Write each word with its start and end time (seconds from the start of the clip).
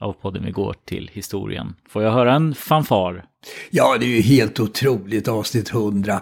av 0.00 0.12
podden 0.12 0.44
Vi 0.44 0.50
går 0.50 0.76
till 0.84 1.10
historien. 1.12 1.74
Får 1.88 2.02
jag 2.02 2.12
höra 2.12 2.34
en 2.34 2.54
fanfar? 2.54 3.24
Ja, 3.70 3.96
det 4.00 4.06
är 4.06 4.08
ju 4.08 4.20
helt 4.20 4.60
otroligt 4.60 5.28
avsnitt 5.28 5.70
100. 5.70 6.20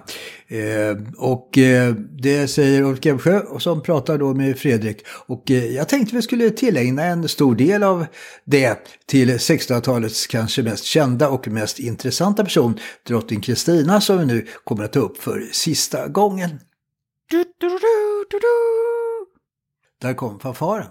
Eh, 0.49 0.59
och 1.17 1.59
eh, 1.59 1.95
det 1.95 2.49
säger 2.49 2.83
Ulf 2.83 3.05
Gebsjö 3.05 3.43
som 3.59 3.83
pratar 3.83 4.19
då 4.19 4.35
med 4.35 4.59
Fredrik. 4.59 5.03
Och 5.27 5.51
eh, 5.51 5.67
jag 5.67 5.89
tänkte 5.89 6.17
vi 6.17 6.23
skulle 6.23 6.51
tillägna 6.51 7.03
en 7.05 7.29
stor 7.29 7.55
del 7.55 7.83
av 7.83 8.07
det 8.45 8.79
till 9.07 9.31
1600-talets 9.31 10.27
kanske 10.27 10.63
mest 10.63 10.85
kända 10.85 11.29
och 11.29 11.49
mest 11.49 11.79
intressanta 11.79 12.45
person, 12.45 12.79
drottning 13.07 13.41
Kristina, 13.41 14.01
som 14.01 14.19
vi 14.19 14.27
nu 14.27 14.47
kommer 14.65 14.85
att 14.85 14.93
ta 14.93 15.01
upp 15.01 15.19
för 15.19 15.49
sista 15.53 16.09
gången. 16.09 16.51
Du, 17.31 17.45
du, 17.59 17.69
du, 18.31 18.39
Där 20.01 20.15
kom 20.15 20.41
fanfaren. 20.41 20.87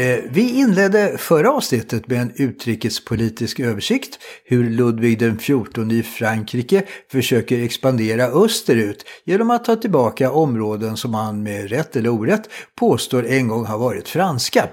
Eh, 0.00 0.18
vi 0.30 0.58
inledde 0.58 1.18
förra 1.18 1.52
avsnittet 1.52 2.08
med 2.08 2.20
en 2.20 2.32
utrikespolitisk 2.36 3.60
översikt 3.60 4.18
hur 4.44 4.70
Ludvig 4.70 5.18
den 5.18 5.38
XIV 5.38 5.92
i 5.92 6.02
Frankrike 6.02 6.84
försöker 7.10 7.62
expandera 7.62 8.24
österut 8.24 9.04
genom 9.24 9.50
att 9.50 9.64
ta 9.64 9.76
tillbaka 9.76 10.30
områden 10.30 10.96
som 10.96 11.14
han 11.14 11.42
med 11.42 11.70
rätt 11.70 11.96
eller 11.96 12.10
orätt 12.10 12.42
påstår 12.74 13.26
en 13.26 13.48
gång 13.48 13.64
har 13.64 13.78
varit 13.78 14.08
franska. 14.08 14.68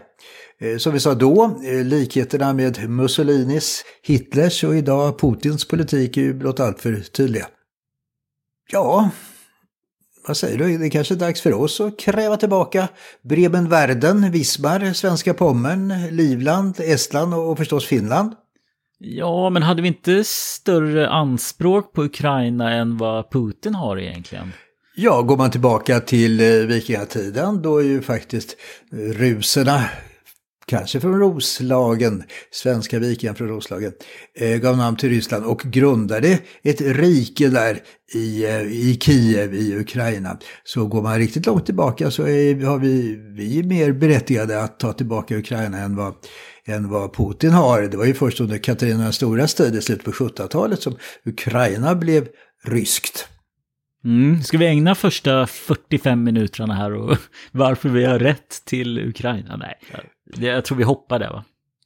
Eh, 0.61 0.77
som 0.77 0.93
vi 0.93 0.99
sa 0.99 1.13
då, 1.13 1.59
eh, 1.63 1.85
likheterna 1.85 2.53
med 2.53 2.89
Mussolinis, 2.89 3.83
Hitlers 4.03 4.63
och 4.63 4.75
idag 4.75 5.19
Putins 5.19 5.67
politik 5.67 6.17
är 6.17 6.21
ju 6.21 6.33
blott 6.33 6.59
alltför 6.59 6.95
tydliga. 6.95 7.47
Ja, 8.71 9.09
vad 10.27 10.37
säger 10.37 10.57
du? 10.57 10.77
Det 10.77 10.85
är 10.85 10.89
kanske 10.89 11.13
är 11.13 11.19
dags 11.19 11.41
för 11.41 11.53
oss 11.53 11.81
att 11.81 11.99
kräva 11.99 12.37
tillbaka 12.37 12.87
Bremen-Verden, 13.21 14.31
Wismar, 14.31 14.93
Svenska 14.93 15.33
Pommern, 15.33 16.07
Livland, 16.11 16.79
Estland 16.79 17.33
och 17.33 17.57
förstås 17.57 17.85
Finland. 17.85 18.33
Ja, 18.99 19.49
men 19.49 19.63
hade 19.63 19.81
vi 19.81 19.87
inte 19.87 20.23
större 20.23 21.09
anspråk 21.09 21.93
på 21.93 22.03
Ukraina 22.03 22.71
än 22.71 22.97
vad 22.97 23.31
Putin 23.31 23.75
har 23.75 23.99
egentligen? 23.99 24.51
Ja, 24.95 25.21
går 25.21 25.37
man 25.37 25.51
tillbaka 25.51 25.99
till 25.99 26.39
eh, 26.39 26.67
vikingatiden 26.67 27.61
då 27.61 27.77
är 27.77 27.83
ju 27.83 28.01
faktiskt 28.01 28.57
ruserna 28.91 29.83
kanske 30.67 30.99
från 30.99 31.19
Roslagen, 31.19 32.23
svenska 32.51 32.99
vikingar 32.99 33.33
från 33.33 33.47
Roslagen, 33.47 33.91
eh, 34.39 34.57
gav 34.57 34.77
namn 34.77 34.97
till 34.97 35.09
Ryssland 35.09 35.45
och 35.45 35.61
grundade 35.61 36.39
ett 36.63 36.81
rike 36.81 37.47
där 37.47 37.79
i, 38.13 38.45
eh, 38.45 38.61
i 38.61 38.97
Kiev 39.01 39.53
i 39.53 39.75
Ukraina. 39.79 40.37
Så 40.63 40.85
går 40.85 41.01
man 41.01 41.17
riktigt 41.17 41.45
långt 41.45 41.65
tillbaka 41.65 42.11
så 42.11 42.27
är, 42.27 42.65
har 42.65 42.79
vi, 42.79 43.15
vi 43.37 43.59
är 43.59 43.63
mer 43.63 43.91
berättigade 43.91 44.63
att 44.63 44.79
ta 44.79 44.93
tillbaka 44.93 45.37
Ukraina 45.37 45.77
än 45.77 45.95
vad, 45.95 46.13
än 46.65 46.89
vad 46.89 47.15
Putin 47.15 47.51
har. 47.51 47.81
Det 47.81 47.97
var 47.97 48.05
ju 48.05 48.13
först 48.13 48.39
under 48.39 48.57
Katarina 48.57 49.03
den 49.03 49.13
stora 49.13 49.47
tid 49.47 49.75
i 49.75 49.81
slutet 49.81 50.05
på 50.05 50.11
1700-talet 50.11 50.81
som 50.81 50.95
Ukraina 51.25 51.95
blev 51.95 52.27
ryskt. 52.65 53.27
Mm. 54.05 54.43
Ska 54.43 54.57
vi 54.57 54.65
ägna 54.65 54.95
första 54.95 55.47
45 55.47 56.23
minuterna 56.23 56.73
här 56.73 56.93
och 56.93 57.17
varför 57.51 57.89
vi 57.89 58.05
har 58.05 58.19
rätt 58.19 58.65
till 58.65 58.99
Ukraina? 58.99 59.57
Nej, 59.57 59.75
jag 60.35 60.65
tror 60.65 60.77
vi 60.77 60.83
hoppar 60.83 61.19
där 61.19 61.29
va? 61.29 61.43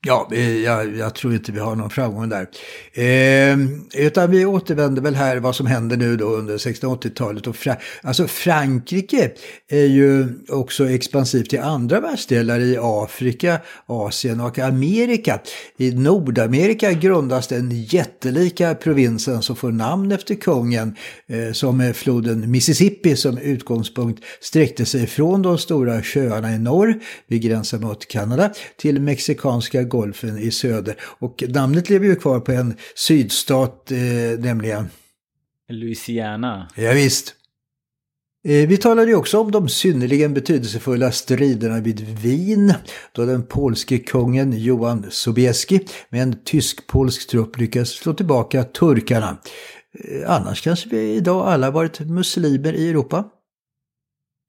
Ja, 0.07 0.35
jag, 0.35 0.97
jag, 0.97 1.15
tror 1.15 1.33
inte 1.33 1.51
vi 1.51 1.59
har 1.59 1.75
någon 1.75 1.89
framgång 1.89 2.29
där. 2.29 2.47
Eh, 2.93 3.57
utan 3.93 4.31
vi 4.31 4.45
återvänder 4.45 5.01
väl 5.01 5.15
här 5.15 5.37
vad 5.37 5.55
som 5.55 5.65
händer 5.65 5.97
nu 5.97 6.17
då 6.17 6.25
under 6.25 6.57
1680-talet. 6.57 7.47
Och 7.47 7.55
Fra 7.55 7.75
alltså 8.03 8.27
Frankrike 8.27 9.31
är 9.69 9.85
ju 9.85 10.27
också 10.49 10.89
expansivt 10.89 11.53
i 11.53 11.57
andra 11.57 11.99
världsdelar 11.99 12.59
i 12.59 12.77
Afrika, 12.81 13.59
Asien 13.85 14.39
och 14.39 14.59
Amerika. 14.59 15.39
I 15.77 15.91
Nordamerika 15.91 16.91
grundas 16.91 17.47
den 17.47 17.71
jättelika 17.71 18.75
provinsen 18.75 19.41
som 19.41 19.55
får 19.55 19.71
namn 19.71 20.11
efter 20.11 20.35
kungen 20.35 20.95
eh, 21.27 21.51
som 21.51 21.79
är 21.81 21.93
floden 21.93 22.51
Mississippi 22.51 23.15
som 23.15 23.37
utgångspunkt 23.37 24.23
sträckte 24.39 24.85
sig 24.85 25.07
från 25.07 25.41
de 25.41 25.57
stora 25.57 26.01
sjöarna 26.01 26.55
i 26.55 26.59
norr 26.59 26.99
vid 27.27 27.41
gränsen 27.41 27.81
mot 27.81 28.07
Kanada 28.07 28.53
till 28.77 29.01
mexikanska 29.01 29.90
golfen 29.91 30.37
i 30.37 30.51
söder. 30.51 30.95
Och 31.01 31.43
namnet 31.47 31.89
lever 31.89 32.05
ju 32.05 32.15
kvar 32.15 32.39
på 32.39 32.51
en 32.51 32.75
sydstat, 32.95 33.91
eh, 33.91 34.39
nämligen 34.39 34.89
Louisiana. 35.69 36.67
Ja, 36.75 36.93
visst. 36.93 37.35
Eh, 38.43 38.67
vi 38.67 38.77
talade 38.77 39.11
ju 39.11 39.15
också 39.15 39.39
om 39.39 39.51
de 39.51 39.69
synnerligen 39.69 40.33
betydelsefulla 40.33 41.11
striderna 41.11 41.79
vid 41.79 42.19
Wien 42.19 42.73
då 43.11 43.25
den 43.25 43.43
polske 43.43 43.97
kungen 43.97 44.53
Johan 44.57 45.05
Sobieski 45.09 45.79
med 46.09 46.21
en 46.21 46.43
tysk-polsk 46.43 47.29
trupp 47.29 47.57
lyckades 47.57 47.89
slå 47.89 48.13
tillbaka 48.13 48.63
turkarna. 48.63 49.37
Eh, 49.93 50.31
annars 50.31 50.61
kanske 50.61 50.89
vi 50.89 51.15
idag 51.15 51.47
alla 51.47 51.71
varit 51.71 51.99
muslimer 51.99 52.73
i 52.73 52.89
Europa. 52.89 53.25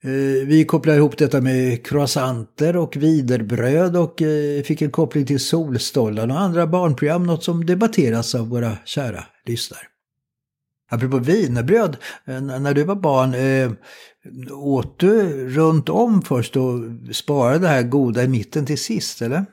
Eh, 0.05 0.47
vi 0.47 0.65
kopplar 0.65 0.95
ihop 0.95 1.19
detta 1.19 1.41
med 1.41 1.87
croissanter 1.87 2.77
och 2.77 2.97
viderbröd 2.97 3.97
och 3.97 4.23
eh, 4.23 4.63
fick 4.63 4.83
en 4.83 4.91
koppling 4.91 5.27
till 5.27 5.41
Solstollen 5.41 6.31
och 6.31 6.41
andra 6.41 6.67
barnprogram, 6.67 7.27
något 7.27 7.45
som 7.45 7.67
debatteras 7.67 8.35
av 8.35 8.49
våra 8.49 8.77
kära 8.85 9.25
lyssnare. 9.47 9.83
Apropå 10.91 11.19
wienerbröd, 11.19 11.97
eh, 12.25 12.41
när 12.41 12.75
du 12.75 12.85
var 12.85 12.95
barn, 12.95 13.35
åt 14.53 14.99
du 14.99 15.49
runt 15.49 15.89
om 15.89 16.23
först 16.23 16.57
och 16.57 16.81
sparade 17.13 17.59
det 17.59 17.69
här 17.69 17.83
goda 17.83 18.23
i 18.25 18.29
mitten 18.29 18.67
till 18.67 18.79
sist, 18.79 19.23
eller? 19.23 19.45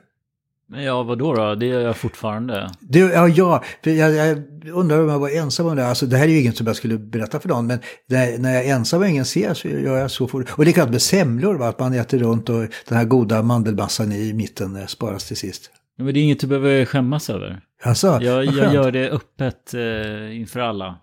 Ja, 0.72 1.02
vad 1.02 1.18
då 1.18 1.34
då? 1.34 1.54
Det 1.54 1.66
gör 1.66 1.80
jag 1.80 1.96
fortfarande. 1.96 2.70
Det, 2.80 2.98
ja, 2.98 3.28
ja 3.28 3.62
jag, 3.82 4.14
jag, 4.14 4.42
undrar 4.72 5.02
om 5.02 5.08
jag 5.08 5.18
var 5.18 5.28
ensam 5.28 5.66
om 5.66 5.76
det. 5.76 5.86
Alltså, 5.86 6.06
det 6.06 6.16
här 6.16 6.24
är 6.24 6.28
ju 6.28 6.40
inget 6.40 6.56
som 6.56 6.66
jag 6.66 6.76
skulle 6.76 6.98
berätta 6.98 7.40
för 7.40 7.48
någon, 7.48 7.66
men 7.66 7.78
när, 8.06 8.38
när 8.38 8.54
jag 8.54 8.64
är 8.64 8.74
ensam 8.74 9.00
och 9.00 9.08
ingen 9.08 9.24
ser 9.24 9.54
så 9.54 9.68
gör 9.68 9.96
jag 9.96 10.10
så 10.10 10.28
fort. 10.28 10.50
Och 10.50 10.64
likadant 10.64 10.90
med 10.90 11.02
semlor, 11.02 11.54
va? 11.54 11.68
att 11.68 11.78
man 11.78 11.94
äter 11.94 12.18
runt 12.18 12.48
och 12.48 12.66
den 12.88 12.98
här 12.98 13.04
goda 13.04 13.42
mandelmassan 13.42 14.12
i 14.12 14.32
mitten 14.32 14.76
eh, 14.76 14.86
sparas 14.86 15.24
till 15.24 15.36
sist. 15.36 15.70
Ja, 15.96 16.04
men 16.04 16.14
det 16.14 16.20
är 16.20 16.22
inget 16.22 16.40
du 16.40 16.46
behöver 16.46 16.84
skämmas 16.84 17.30
över. 17.30 17.60
Alltså, 17.82 18.18
jag, 18.22 18.44
jag 18.44 18.74
gör 18.74 18.92
det 18.92 19.10
öppet 19.10 19.74
eh, 19.74 20.40
inför 20.40 20.60
alla. 20.60 20.98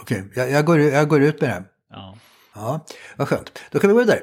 Okej, 0.00 0.20
okay. 0.20 0.42
jag, 0.42 0.50
jag, 0.50 0.64
går, 0.64 0.80
jag 0.80 1.08
går 1.08 1.22
ut 1.22 1.40
med 1.40 1.50
det. 1.50 1.64
Ja. 1.90 2.16
Ja, 2.54 2.86
vad 3.16 3.28
skönt. 3.28 3.58
Då 3.70 3.78
kan 3.78 3.90
vi 3.90 3.94
gå 3.94 4.00
vidare. 4.00 4.20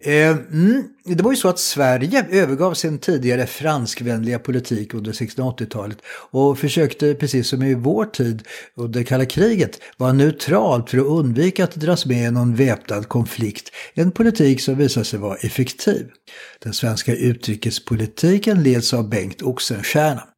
Eh, 0.00 0.30
mm, 0.30 0.84
det 1.04 1.22
var 1.22 1.30
ju 1.30 1.36
så 1.36 1.48
att 1.48 1.58
Sverige 1.58 2.26
övergav 2.30 2.74
sin 2.74 2.98
tidigare 2.98 3.46
franskvänliga 3.46 4.38
politik 4.38 4.94
under 4.94 5.12
1680-talet 5.12 5.98
och 6.30 6.58
försökte, 6.58 7.14
precis 7.14 7.48
som 7.48 7.62
i 7.62 7.74
vår 7.74 8.04
tid 8.04 8.42
under 8.74 9.02
kalla 9.02 9.24
kriget, 9.24 9.80
vara 9.96 10.12
neutralt 10.12 10.90
för 10.90 10.98
att 10.98 11.04
undvika 11.04 11.64
att 11.64 11.74
dras 11.74 12.06
med 12.06 12.28
i 12.28 12.30
någon 12.30 12.54
väpnad 12.54 13.08
konflikt. 13.08 13.70
En 13.94 14.10
politik 14.10 14.60
som 14.60 14.74
visade 14.74 15.06
sig 15.06 15.18
vara 15.18 15.36
effektiv. 15.36 16.10
Den 16.58 16.72
svenska 16.72 17.14
utrikespolitiken 17.14 18.62
leds 18.62 18.94
av 18.94 19.08
Bengt 19.08 19.42
Oxenstierna. 19.42 20.29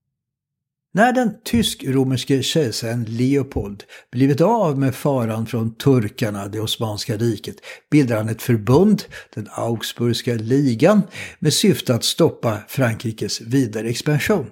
När 0.94 1.12
den 1.12 1.34
tysk-romerske 1.44 2.42
kejsaren 2.42 3.04
Leopold 3.08 3.84
blivit 4.10 4.40
av 4.40 4.78
med 4.78 4.94
faran 4.94 5.46
från 5.46 5.74
turkarna, 5.74 6.48
det 6.48 6.60
Osmanska 6.60 7.16
riket, 7.16 7.56
bildar 7.90 8.16
han 8.16 8.28
ett 8.28 8.42
förbund, 8.42 9.02
den 9.34 9.48
Augsburgska 9.50 10.34
ligan, 10.34 11.02
med 11.38 11.52
syfte 11.52 11.94
att 11.94 12.04
stoppa 12.04 12.58
Frankrikes 12.68 13.40
vidare 13.40 13.88
expansion. 13.88 14.46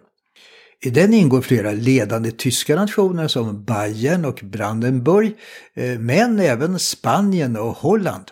I 0.82 0.90
den 0.90 1.14
ingår 1.14 1.40
flera 1.40 1.72
ledande 1.72 2.30
tyska 2.30 2.76
nationer 2.76 3.28
som 3.28 3.64
Bayern 3.64 4.24
och 4.24 4.40
Brandenburg, 4.42 5.36
eh, 5.74 5.98
men 5.98 6.40
även 6.40 6.78
Spanien 6.78 7.56
och 7.56 7.76
Holland. 7.76 8.24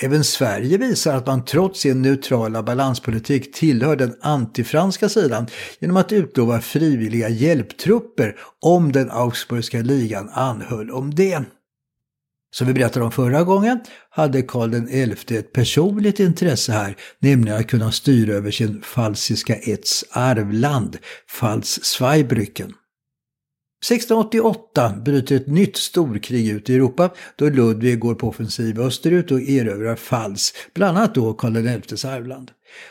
Även 0.00 0.24
Sverige 0.24 0.78
visar 0.78 1.16
att 1.16 1.26
man 1.26 1.44
trots 1.44 1.80
sin 1.80 2.02
neutrala 2.02 2.62
balanspolitik 2.62 3.54
tillhör 3.54 3.96
den 3.96 4.16
antifranska 4.20 5.08
sidan 5.08 5.46
genom 5.78 5.96
att 5.96 6.12
utlova 6.12 6.60
frivilliga 6.60 7.28
hjälptrupper 7.28 8.36
om 8.60 8.92
den 8.92 9.10
Augsburgska 9.10 9.78
ligan 9.78 10.28
anhöll 10.32 10.90
om 10.90 11.14
det. 11.14 11.44
Som 12.50 12.66
vi 12.66 12.72
berättade 12.72 13.04
om 13.04 13.12
förra 13.12 13.44
gången 13.44 13.80
hade 14.10 14.42
Karl 14.42 15.14
XI 15.16 15.36
ett 15.36 15.52
personligt 15.52 16.20
intresse 16.20 16.72
här, 16.72 16.96
nämligen 17.18 17.58
att 17.58 17.66
kunna 17.66 17.92
styra 17.92 18.34
över 18.34 18.50
sin 18.50 18.82
falsiska 18.82 19.56
Ets 19.56 20.04
arvland, 20.10 20.98
Pfalz-Zweibrücken. 21.30 22.72
1688 23.80 24.92
bryter 25.04 25.36
ett 25.36 25.46
nytt 25.46 25.76
storkrig 25.76 26.48
ut 26.48 26.70
i 26.70 26.74
Europa 26.74 27.10
då 27.36 27.48
Ludvig 27.48 27.98
går 27.98 28.14
på 28.14 28.28
offensiv 28.28 28.80
österut 28.80 29.30
och 29.30 29.40
erövrar 29.40 29.96
Fals, 29.96 30.54
bland 30.74 30.98
annat 30.98 31.14
då 31.14 31.34
Karl 31.34 31.80
XIs 31.80 32.04
arvland. 32.04 32.50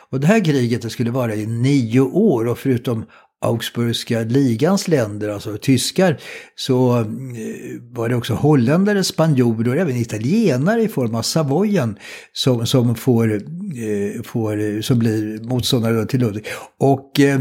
Och 0.09 0.19
det 0.19 0.27
här 0.27 0.45
kriget 0.45 0.81
det 0.81 0.89
skulle 0.89 1.11
vara 1.11 1.35
i 1.35 1.45
nio 1.45 2.01
år 2.01 2.47
och 2.47 2.57
förutom 2.57 3.05
Augsburgska 3.41 4.19
ligans 4.19 4.87
länder, 4.87 5.29
alltså 5.29 5.57
tyskar, 5.57 6.17
så 6.55 6.99
eh, 6.99 7.05
var 7.91 8.09
det 8.09 8.15
också 8.15 8.33
holländare, 8.33 9.03
spanjorer 9.03 9.69
och 9.69 9.77
även 9.77 9.95
italienare 9.95 10.81
i 10.81 10.87
form 10.87 11.15
av 11.15 11.21
Savoyen 11.21 11.97
som, 12.33 12.67
som, 12.67 12.95
får, 12.95 13.33
eh, 13.33 14.21
får, 14.23 14.81
som 14.81 14.99
blir 14.99 15.43
motståndare 15.43 16.05
till 16.05 16.19
Ludvig. 16.19 16.45
Och 16.77 17.19
eh, 17.19 17.39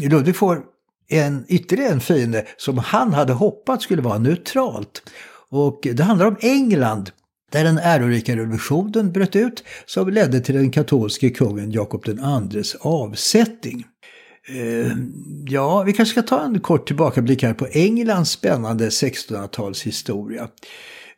Ludvig 0.00 0.36
får 0.36 0.62
en, 1.10 1.44
ytterligare 1.48 1.92
en 1.92 2.00
fiende 2.00 2.46
som 2.56 2.78
han 2.78 3.12
hade 3.12 3.32
hoppats 3.32 3.84
skulle 3.84 4.02
vara 4.02 4.18
neutralt. 4.18 5.02
Och 5.50 5.80
det 5.94 6.02
handlar 6.02 6.26
om 6.26 6.36
England 6.40 7.10
där 7.52 7.64
den 7.64 7.78
ärorika 7.78 8.36
revolutionen 8.36 9.12
bröt 9.12 9.36
ut 9.36 9.64
som 9.86 10.08
ledde 10.08 10.40
till 10.40 10.54
den 10.54 10.70
katolske 10.70 11.30
kungen 11.30 11.70
Jakob 11.70 12.04
IIs 12.08 12.76
avsättning. 12.80 13.84
Eh, 14.48 14.92
ja, 15.48 15.82
vi 15.82 15.92
kanske 15.92 16.12
ska 16.12 16.22
ta 16.22 16.44
en 16.44 16.60
kort 16.60 16.86
tillbakablick 16.86 17.42
här 17.42 17.54
på 17.54 17.66
Englands 17.66 18.30
spännande 18.30 18.88
1600-talshistoria. 18.88 20.48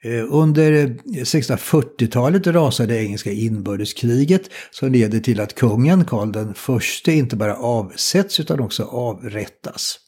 Eh, 0.04 0.24
under 0.28 0.72
eh, 0.72 0.88
1640-talet 1.04 2.46
rasade 2.46 3.04
engelska 3.04 3.30
inbördeskriget 3.30 4.50
som 4.70 4.92
leder 4.92 5.20
till 5.20 5.40
att 5.40 5.54
kungen 5.54 6.04
Karl 6.04 6.32
den 6.32 6.54
förste 6.54 7.12
inte 7.12 7.36
bara 7.36 7.56
avsätts 7.56 8.40
utan 8.40 8.60
också 8.60 8.84
avrättas. 8.84 9.98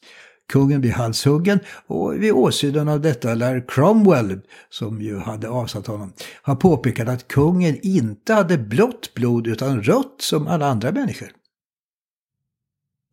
Kungen 0.52 0.80
blir 0.80 0.92
halshuggen 0.92 1.58
och 1.86 2.22
vid 2.22 2.32
åsynen 2.32 2.88
av 2.88 3.00
detta 3.00 3.34
lär 3.34 3.64
Cromwell, 3.68 4.40
som 4.70 5.02
ju 5.02 5.18
hade 5.18 5.48
avsatt 5.48 5.86
honom, 5.86 6.12
ha 6.42 6.56
påpekat 6.56 7.08
att 7.08 7.28
kungen 7.28 7.78
inte 7.82 8.34
hade 8.34 8.58
blått 8.58 9.14
blod 9.14 9.46
utan 9.46 9.82
rött 9.82 10.16
som 10.18 10.46
alla 10.46 10.66
andra 10.66 10.92
människor. 10.92 11.28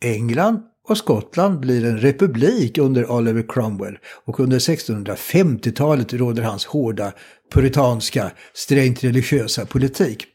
England 0.02 0.62
och 0.88 0.98
Skottland 0.98 1.60
blir 1.60 1.86
en 1.86 1.98
republik 1.98 2.78
under 2.78 3.12
Oliver 3.12 3.46
Cromwell 3.50 3.98
och 4.26 4.40
under 4.40 4.60
1650-talet 4.60 6.14
råder 6.14 6.44
hans 6.44 6.66
hårda 6.66 7.14
puritanska, 7.54 8.32
strängt 8.54 9.04
religiösa 9.04 9.66
politik. 9.66 10.26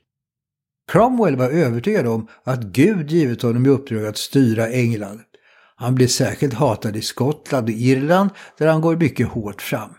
Cromwell 0.93 1.37
var 1.37 1.51
övertygad 1.51 2.07
om 2.07 2.29
att 2.45 2.63
Gud 2.63 3.11
givit 3.11 3.43
honom 3.43 3.67
i 3.67 3.69
uppdrag 3.69 4.07
att 4.07 4.17
styra 4.17 4.69
England. 4.69 5.21
Han 5.77 5.95
blir 5.95 6.07
särskilt 6.07 6.55
hatad 6.55 6.97
i 6.97 7.03
Skottland 7.03 7.65
och 7.65 7.75
Irland 7.75 8.31
där 8.59 8.67
han 8.67 8.81
går 8.81 8.97
mycket 8.97 9.29
hårt 9.29 9.63
fram. 9.63 9.91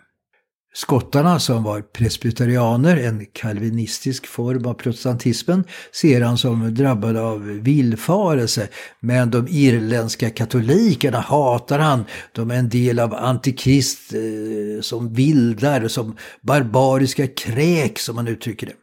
Skottarna 0.78 1.40
som 1.40 1.64
var 1.64 1.82
presbyterianer, 1.82 2.98
en 2.98 3.26
kalvinistisk 3.26 4.28
form 4.28 4.66
av 4.66 4.74
protestantismen, 4.74 5.64
ser 5.92 6.22
han 6.22 6.38
som 6.38 6.76
drabbade 6.76 7.22
av 7.22 7.42
villfarelse. 7.42 8.68
Men 9.00 9.32
de 9.32 9.48
irländska 9.48 10.30
katolikerna 10.30 11.20
hatar 11.20 11.80
han. 11.80 12.06
De 12.32 12.52
är 12.52 12.56
en 12.56 12.70
del 12.70 13.00
av 13.00 13.14
antikrist 13.14 14.14
eh, 14.14 14.82
som 14.82 15.14
vildar, 15.14 15.88
som 15.88 16.16
barbariska 16.42 17.28
kräk 17.28 18.00
som 18.00 18.16
man 18.16 18.28
uttrycker 18.28 18.68
det. 18.68 18.76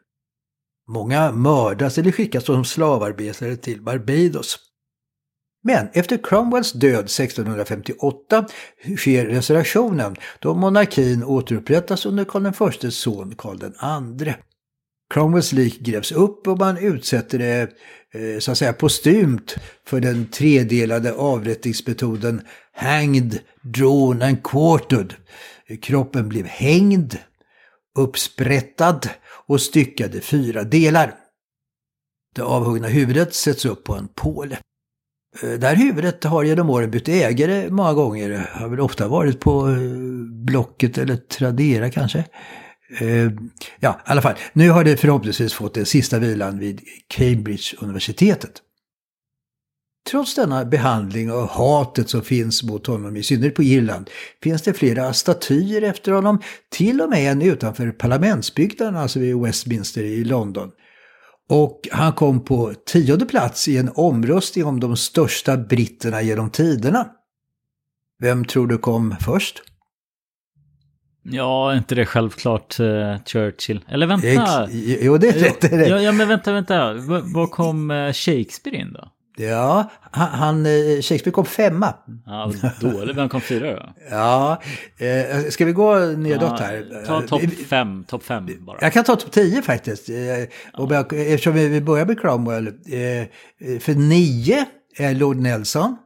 Många 0.88 1.32
mördas 1.32 1.98
eller 1.98 2.12
skickas 2.12 2.44
som 2.44 2.64
slavarbetare 2.64 3.56
till 3.56 3.82
Barbados. 3.82 4.58
Men 5.66 5.88
efter 5.92 6.18
Cromwells 6.22 6.72
död 6.72 7.04
1658 7.04 8.46
sker 8.96 9.26
restaurationen 9.26 10.16
då 10.38 10.54
monarkin 10.54 11.24
återupprättas 11.24 12.06
under 12.06 12.24
Karl 12.24 12.86
Is 12.86 12.96
son 12.96 13.34
Karl 13.38 13.58
II. 14.22 14.34
Cromwells 15.14 15.52
lik 15.52 15.80
grävs 15.80 16.12
upp 16.12 16.48
och 16.48 16.58
man 16.58 16.78
utsätter 16.78 17.38
det 17.38 17.60
eh, 18.14 18.38
så 18.38 18.52
att 18.52 18.58
säga 18.58 18.72
postumt 18.72 19.56
för 19.86 20.00
den 20.00 20.26
tredelade 20.26 21.12
avrättningsmetoden 21.12 22.42
hanged, 22.72 23.38
drawn 23.62 24.22
and 24.22 24.42
quartered. 24.42 25.14
Kroppen 25.82 26.28
blev 26.28 26.46
hängd, 26.46 27.18
uppsprättad 27.98 29.08
och 29.46 29.60
styckad 29.60 30.14
i 30.14 30.20
fyra 30.20 30.62
delar. 30.64 31.14
Det 32.34 32.42
avhuggna 32.42 32.88
huvudet 32.88 33.34
sätts 33.34 33.64
upp 33.64 33.84
på 33.84 33.94
en 33.94 34.08
påle. 34.08 34.58
Eh, 35.42 35.50
det 35.50 35.66
här 35.66 35.76
huvudet 35.76 36.24
har 36.24 36.44
genom 36.44 36.70
åren 36.70 36.90
bytt 36.90 37.08
ägare 37.08 37.70
många 37.70 37.92
gånger. 37.92 38.50
Har 38.52 38.68
väl 38.68 38.80
ofta 38.80 39.08
varit 39.08 39.40
på 39.40 39.68
eh, 39.68 39.76
Blocket 40.44 40.98
eller 40.98 41.16
Tradera 41.16 41.90
kanske. 41.90 42.24
Eh, 42.98 43.30
ja, 43.80 44.00
i 44.06 44.10
alla 44.10 44.22
fall. 44.22 44.34
Nu 44.52 44.70
har 44.70 44.84
det 44.84 44.96
förhoppningsvis 44.96 45.54
fått 45.54 45.74
den 45.74 45.86
sista 45.86 46.18
vilan 46.18 46.58
vid 46.58 46.80
Cambridge-universitetet. 47.08 48.60
Trots 50.10 50.34
denna 50.34 50.64
behandling 50.64 51.32
och 51.32 51.48
hatet 51.48 52.10
som 52.10 52.22
finns 52.22 52.62
mot 52.62 52.86
honom, 52.86 53.16
i 53.16 53.22
synnerhet 53.22 53.54
på 53.54 53.62
Irland, 53.62 54.10
finns 54.42 54.62
det 54.62 54.72
flera 54.72 55.12
statyer 55.12 55.82
efter 55.82 56.12
honom, 56.12 56.42
till 56.70 57.00
och 57.00 57.10
med 57.10 57.32
en 57.32 57.42
utanför 57.42 57.90
parlamentsbyggnaden, 57.90 58.96
alltså 58.96 59.18
vid 59.18 59.36
Westminster 59.36 60.02
i 60.02 60.24
London. 60.24 60.70
Och 61.48 61.88
han 61.92 62.12
kom 62.12 62.44
på 62.44 62.72
tionde 62.86 63.26
plats 63.26 63.68
i 63.68 63.78
en 63.78 63.90
omröstning 63.94 64.64
om 64.64 64.80
de 64.80 64.96
största 64.96 65.56
britterna 65.56 66.22
genom 66.22 66.50
tiderna. 66.50 67.06
Vem 68.18 68.44
tror 68.44 68.66
du 68.66 68.78
kom 68.78 69.16
först? 69.20 69.62
Ja, 71.22 71.76
inte 71.76 71.94
det 71.94 72.06
självklart 72.06 72.80
uh, 72.80 73.16
Churchill? 73.26 73.84
Eller 73.88 74.06
vänta. 74.06 74.64
Ex 74.64 74.74
jo, 75.02 75.18
det 75.18 75.28
är 75.28 75.32
rätt. 75.32 75.60
Det 75.60 75.72
är 75.72 75.78
rätt. 75.78 75.88
Ja, 75.88 76.00
ja, 76.00 76.12
men 76.12 76.28
vänta, 76.28 76.52
vänta. 76.52 76.94
Var 77.34 77.46
kom 77.46 77.90
uh, 77.90 78.12
Shakespeare 78.12 78.76
in 78.76 78.92
då? 78.92 79.10
Ja, 79.36 79.90
han, 80.10 80.66
eh, 80.66 80.72
Shakespeare 81.02 81.30
kom 81.30 81.44
femma. 81.44 81.94
Ja, 82.26 82.52
dålig. 82.80 83.14
Vem 83.14 83.28
kom 83.28 83.40
fyra 83.40 83.72
då? 83.72 83.94
Ja, 84.10 84.62
eh, 84.98 85.50
ska 85.50 85.64
vi 85.64 85.72
gå 85.72 85.98
nedåt 85.98 86.42
Ja, 86.42 86.56
här? 86.56 87.04
Ta 87.06 87.22
topp 87.22 87.42
fem, 87.68 88.04
topp 88.04 88.22
fem 88.24 88.46
bara. 88.66 88.78
Jag 88.80 88.92
kan 88.92 89.04
ta 89.04 89.16
topp 89.16 89.32
10 89.32 89.62
faktiskt. 89.62 90.08
Eh, 90.08 90.14
och 90.82 90.92
jag, 90.94 91.12
eftersom 91.12 91.54
vi 91.54 91.80
börjar 91.80 92.06
med 92.06 92.20
Cromwell. 92.20 92.72
För 93.80 93.94
nio 93.94 94.66
är 94.96 95.14
Lord 95.14 95.36
Nelson. 95.36 95.96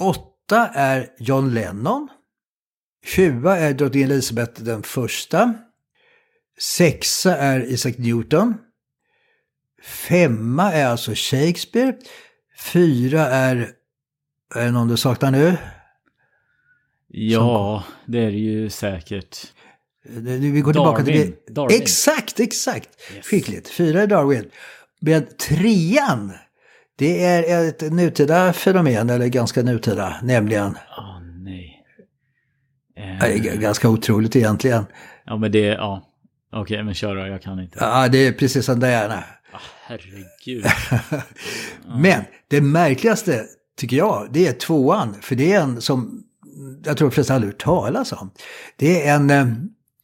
Åtta 0.00 0.68
är 0.74 1.06
John 1.18 1.54
Lennon. 1.54 2.08
Tjua 3.06 3.56
är 3.56 3.72
drottning 3.72 4.02
Elizabeth 4.02 4.62
den 4.62 4.82
första. 4.82 5.54
Sexa 6.60 7.36
är 7.36 7.60
Isaac 7.60 7.92
Newton. 7.98 8.54
Femma 9.82 10.72
är 10.72 10.86
alltså 10.86 11.12
Shakespeare. 11.14 11.92
Fyra 12.58 13.26
är, 13.26 13.70
är 14.54 14.64
det 14.64 14.70
någon 14.70 14.88
du 14.88 14.96
saknar 14.96 15.30
nu? 15.30 15.56
Ja, 17.08 17.84
det 18.06 18.18
är 18.18 18.30
det 18.30 18.38
ju 18.38 18.70
säkert. 18.70 19.38
Vi 20.04 20.60
går 20.60 20.72
tillbaka 20.72 21.02
Darwin. 21.02 21.22
till... 21.22 21.54
Darwin. 21.54 21.82
Exakt, 21.82 22.40
exakt. 22.40 22.88
Skickligt. 23.22 23.68
Fyra 23.68 24.02
är 24.02 24.06
Darwin. 24.06 24.50
Men 25.00 25.26
trean, 25.48 26.32
det 26.96 27.24
är 27.24 27.68
ett 27.68 27.92
nutida 27.92 28.52
fenomen, 28.52 29.10
eller 29.10 29.26
ganska 29.26 29.62
nutida, 29.62 30.16
nämligen... 30.22 30.76
Åh 30.98 31.20
nej. 31.22 31.84
Eh, 32.96 33.18
det 33.18 33.48
är 33.48 33.56
ganska 33.56 33.88
otroligt 33.88 34.36
egentligen. 34.36 34.86
Ja, 35.24 35.36
men 35.36 35.52
det, 35.52 35.58
ja. 35.58 36.10
Okej, 36.52 36.82
men 36.82 36.94
kör 36.94 37.16
då, 37.16 37.26
jag 37.26 37.42
kan 37.42 37.60
inte. 37.60 37.78
Ja, 37.80 38.08
det 38.08 38.18
är 38.18 38.32
precis 38.32 38.66
som 38.66 38.80
Diana. 38.80 39.24
Ah, 39.54 39.60
herregud. 39.82 40.66
Men 42.00 42.24
det 42.48 42.60
märkligaste, 42.60 43.46
tycker 43.76 43.96
jag, 43.96 44.28
det 44.32 44.46
är 44.46 44.52
tvåan. 44.52 45.16
För 45.22 45.34
det 45.34 45.52
är 45.52 45.60
en 45.60 45.80
som 45.80 46.24
jag 46.84 46.96
tror 46.96 47.08
de 47.08 47.14
flesta 47.14 47.34
aldrig 47.34 47.52
hört 47.52 47.62
talas 47.62 48.12
om. 48.12 48.30
Det 48.76 49.06
är 49.06 49.14
en, 49.14 49.30
eh, 49.30 49.46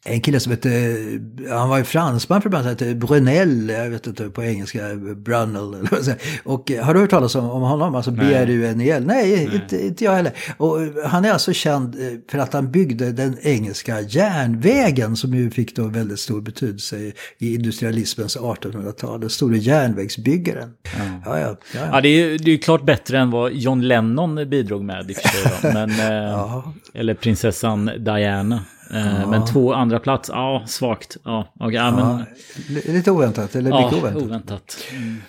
en 0.04 0.20
kille 0.20 0.40
som 0.40 0.52
heter, 0.52 1.50
han 1.54 1.68
var 1.68 1.78
ju 1.78 1.84
fransman 1.84 2.42
för 2.42 2.50
bland 2.50 2.66
annat, 2.66 2.82
heter 2.82 2.94
Brunel, 2.94 3.68
jag 3.68 3.90
vet 3.90 4.06
inte 4.06 4.30
på 4.30 4.42
engelska, 4.42 4.94
Brunel 5.16 5.74
eller 5.74 5.88
vad. 5.90 6.14
Och 6.44 6.70
eh, 6.70 6.84
har 6.84 6.94
du 6.94 7.00
hört 7.00 7.10
talas 7.10 7.34
om, 7.34 7.50
om 7.50 7.62
honom? 7.62 7.94
Alltså 7.94 8.10
B-R-U-N-E-L? 8.10 9.06
Nej, 9.06 9.54
Inte, 9.54 9.86
inte 9.86 10.04
jag 10.04 10.12
heller. 10.12 10.32
Och 10.56 10.82
eh, 10.82 10.88
han 11.06 11.24
är 11.24 11.32
alltså 11.32 11.52
känd 11.52 11.94
eh, 11.94 12.06
för 12.30 12.38
att 12.38 12.52
han 12.52 12.70
byggde 12.70 13.12
den 13.12 13.36
engelska 13.42 14.00
järnvägen 14.00 15.16
som 15.16 15.34
ju 15.34 15.50
fick 15.50 15.76
då 15.76 15.84
väldigt 15.84 16.20
stor 16.20 16.40
betydelse 16.40 16.96
i, 17.38 17.54
industrialismens 17.54 18.36
1800-tal. 18.36 19.20
Den 19.20 19.30
store 19.30 19.58
järnvägsbyggaren. 19.58 20.70
Ja, 20.84 21.00
ja, 21.24 21.38
ja, 21.38 21.56
ja. 21.74 21.80
Ja, 21.92 22.00
det 22.00 22.08
är 22.08 22.30
ju 22.30 22.36
det 22.36 22.50
är 22.50 22.58
klart 22.58 22.84
bättre 22.84 23.18
än 23.18 23.30
vad 23.30 23.52
John 23.52 23.80
Lennon 23.80 24.48
bidrog 24.50 24.84
med 24.84 25.10
i 25.10 25.12
och 25.12 25.16
för 25.16 25.28
sig. 25.28 25.72
Men, 25.74 25.90
eh, 25.90 26.66
Eller 26.94 27.14
prinsessan 27.14 27.90
Diana. 27.98 28.64
Eh, 28.94 29.30
Men 29.30 29.46
två 29.46 29.72
andra 29.74 29.98
plats, 29.98 30.28
ja, 30.32 30.64
svagt. 30.66 31.16
Ja, 31.24 31.52
okej, 31.60 31.74
ja, 31.76 31.90
men, 31.90 31.98
Ja, 32.18 32.24
li- 32.68 32.92
lite 32.92 33.10
oväntat, 33.10 33.54
eller 33.56 33.70
ja, 33.70 33.84
mycket 33.84 33.98
oväntat. 34.02 34.22
oväntat. 34.22 34.76
Mm. 34.92 35.22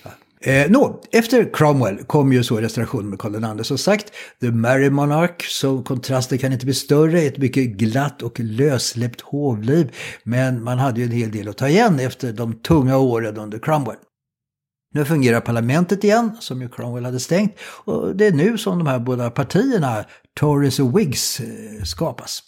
Eh, 0.44 0.66
Nå, 0.72 1.02
efter 1.12 1.50
Cromwell 1.54 1.98
kom 1.98 2.34
ju 2.34 2.44
så 2.44 2.58
restaurationen 2.62 3.10
med 3.10 3.20
Karl 3.20 3.58
II 3.58 3.64
som 3.64 3.78
sagt. 3.78 4.12
The 4.42 4.52
Merry 4.52 4.90
Monarch, 4.90 5.50
så 5.50 5.82
kontrasten 5.84 6.38
kan 6.38 6.54
inte 6.54 6.66
bli 6.66 6.74
större, 6.74 7.22
ett 7.22 7.38
mycket 7.38 7.66
glatt 7.70 8.22
och 8.22 8.40
lössläppt 8.40 9.22
hovliv. 9.22 9.92
Men 10.24 10.64
man 10.64 10.80
hade 10.80 11.00
ju 11.00 11.06
en 11.06 11.12
hel 11.12 11.32
del 11.32 11.48
att 11.48 11.58
ta 11.58 11.68
igen 11.68 12.00
efter 12.00 12.34
de 12.34 12.54
tunga 12.54 12.98
åren 12.98 13.38
under 13.38 13.60
Cromwell. 13.60 13.98
Nu 14.94 15.06
fungerar 15.06 15.40
parlamentet 15.42 16.04
igen, 16.04 16.32
som 16.40 16.62
ju 16.62 16.70
Cromwell 16.70 17.06
hade 17.06 17.20
stängt. 17.20 17.56
Och 17.86 18.16
det 18.16 18.28
är 18.28 18.32
nu 18.32 18.58
som 18.58 18.78
de 18.78 18.88
här 18.88 19.00
båda 19.00 19.30
partierna, 19.32 20.06
Tories 20.40 20.80
och 20.80 21.00
Whigs, 21.00 21.40
eh, 21.40 21.84
skapas. 21.84 22.42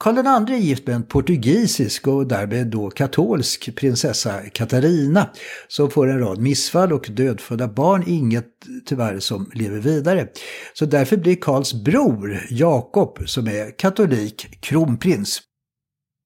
Karl 0.00 0.16
II 0.16 0.54
är 0.54 0.60
gift 0.60 0.86
med 0.86 0.96
en 0.96 1.02
portugisisk 1.02 2.06
och 2.06 2.26
därmed 2.26 2.66
då 2.66 2.90
katolsk 2.90 3.76
prinsessa 3.76 4.40
Katarina 4.52 5.30
som 5.68 5.90
får 5.90 6.10
en 6.10 6.20
rad 6.20 6.38
missfall 6.38 6.92
och 6.92 7.06
dödfödda 7.10 7.68
barn, 7.68 8.04
inget 8.06 8.46
tyvärr 8.86 9.18
som 9.18 9.50
lever 9.54 9.78
vidare. 9.78 10.28
Så 10.74 10.86
därför 10.86 11.16
blir 11.16 11.36
Karls 11.36 11.74
bror 11.74 12.40
Jakob, 12.50 13.18
som 13.26 13.46
är 13.46 13.78
katolik, 13.78 14.60
kronprins. 14.60 15.42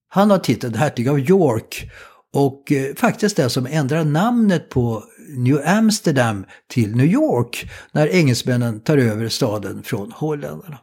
Han 0.08 0.30
har 0.30 0.38
titeln 0.38 0.74
hertig 0.74 1.08
av 1.08 1.18
York 1.18 1.90
och 2.34 2.72
eh, 2.72 2.94
faktiskt 2.94 3.36
den 3.36 3.50
som 3.50 3.66
ändrar 3.66 4.04
namnet 4.04 4.68
på 4.68 5.04
New 5.36 5.60
Amsterdam 5.66 6.46
till 6.68 6.96
New 6.96 7.06
York 7.06 7.70
när 7.92 8.06
engelsmännen 8.06 8.80
tar 8.80 8.98
över 8.98 9.28
staden 9.28 9.82
från 9.82 10.12
holländarna. 10.12 10.78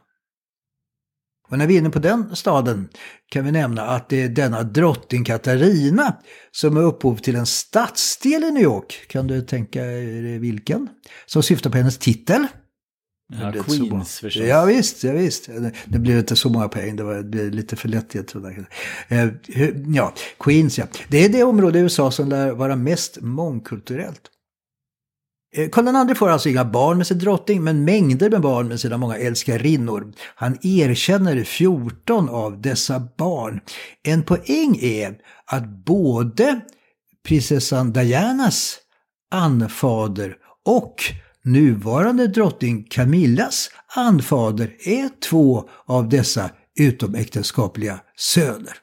Och 1.52 1.58
när 1.58 1.66
vi 1.66 1.74
är 1.74 1.78
inne 1.78 1.90
på 1.90 1.98
den 1.98 2.36
staden 2.36 2.88
kan 3.32 3.44
vi 3.44 3.52
nämna 3.52 3.82
att 3.82 4.08
det 4.08 4.22
är 4.22 4.28
denna 4.28 4.62
drottning 4.62 5.24
Katarina 5.24 6.16
som 6.50 6.76
är 6.76 6.80
upphov 6.80 7.16
till 7.16 7.36
en 7.36 7.46
stadsdel 7.46 8.44
i 8.44 8.50
New 8.50 8.62
York. 8.62 9.06
Kan 9.08 9.26
du 9.26 9.42
tänka 9.42 9.82
dig 9.82 10.38
vilken? 10.38 10.88
Som 11.26 11.42
syftar 11.42 11.70
på 11.70 11.76
hennes 11.76 11.98
titel. 11.98 12.46
Ja. 13.40 13.52
Queens 13.52 14.20
förstås. 14.20 14.42
Ja 14.46 14.64
visst, 14.64 15.04
ja, 15.04 15.12
visst. 15.12 15.48
Det 15.84 15.98
blir 15.98 16.18
inte 16.18 16.36
så 16.36 16.48
många 16.48 16.68
poäng, 16.68 16.96
det, 16.96 17.02
var, 17.02 17.14
det 17.14 17.24
blir 17.24 17.50
lite 17.50 17.76
för 17.76 17.88
lätt. 17.88 18.14
Jag 18.14 18.26
tror. 18.26 18.66
Eh, 19.08 19.28
ja, 19.86 20.14
Queens 20.38 20.78
ja. 20.78 20.84
Det 21.08 21.24
är 21.24 21.28
det 21.28 21.42
område 21.42 21.78
i 21.78 21.82
USA 21.82 22.10
som 22.10 22.28
lär 22.28 22.50
vara 22.50 22.76
mest 22.76 23.18
mångkulturellt. 23.20 24.30
Eh, 25.56 25.68
Karl 25.68 26.08
II 26.08 26.14
får 26.14 26.28
alltså 26.28 26.48
inga 26.48 26.64
barn 26.64 26.98
med 26.98 27.06
sin 27.06 27.18
drottning, 27.18 27.64
men 27.64 27.84
mängder 27.84 28.30
med 28.30 28.40
barn 28.40 28.68
med 28.68 28.80
sina 28.80 28.96
många 28.98 29.16
älskarinnor. 29.16 30.12
Han 30.34 30.58
erkänner 30.62 31.44
14 31.44 32.28
av 32.28 32.60
dessa 32.60 33.08
barn. 33.18 33.60
En 34.02 34.22
poäng 34.22 34.78
är 34.82 35.18
att 35.46 35.68
både 35.68 36.60
prinsessan 37.26 37.92
Dianas 37.92 38.78
anfader 39.30 40.36
och 40.64 40.94
nuvarande 41.44 42.26
drottning 42.26 42.86
Camillas 42.90 43.70
anfader 43.96 44.76
är 44.80 45.08
två 45.30 45.68
av 45.86 46.08
dessa 46.08 46.50
utomäktenskapliga 46.78 48.00
söner. 48.16 48.74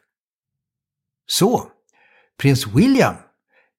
Så, 1.28 1.64
prins 2.42 2.68
William, 2.68 3.16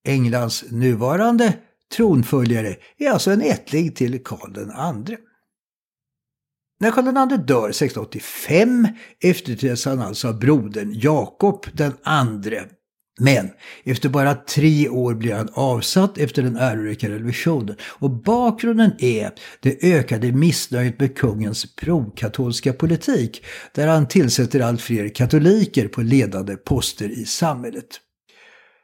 Englands 0.09 0.65
nuvarande 0.71 1.55
tronföljare, 1.97 2.77
är 2.99 3.11
alltså 3.11 3.31
en 3.31 3.43
ättling 3.43 3.93
till 3.93 4.25
Karl 4.25 4.59
II. 4.59 5.17
När 6.81 6.91
Karl 6.91 7.33
II 7.33 7.39
dör 7.39 7.69
1685 7.69 8.89
efterträds 9.21 9.85
han 9.85 10.01
alltså 10.01 10.29
av 10.29 10.39
brodern 10.39 10.93
Jakob 10.95 11.67
den 11.73 11.93
andre. 12.03 12.65
Men 13.21 13.51
efter 13.85 14.09
bara 14.09 14.35
tre 14.35 14.89
år 14.89 15.15
blir 15.15 15.35
han 15.35 15.49
avsatt 15.53 16.19
efter 16.19 16.43
den 16.43 16.57
ärorika 16.57 17.09
revolutionen. 17.09 17.77
Och 17.83 18.11
bakgrunden 18.11 18.93
är 18.99 19.31
det 19.61 19.85
ökade 19.85 20.33
missnöjet 20.33 21.01
med 21.01 21.17
kungens 21.17 21.75
prokatolska 21.75 22.73
politik 22.73 23.45
där 23.75 23.87
han 23.87 24.09
tillsätter 24.09 24.61
allt 24.61 24.81
fler 24.81 25.09
katoliker 25.09 25.89
på 25.89 26.03
ledande 26.03 26.57
poster 26.57 27.09
i 27.09 27.25
samhället. 27.25 28.01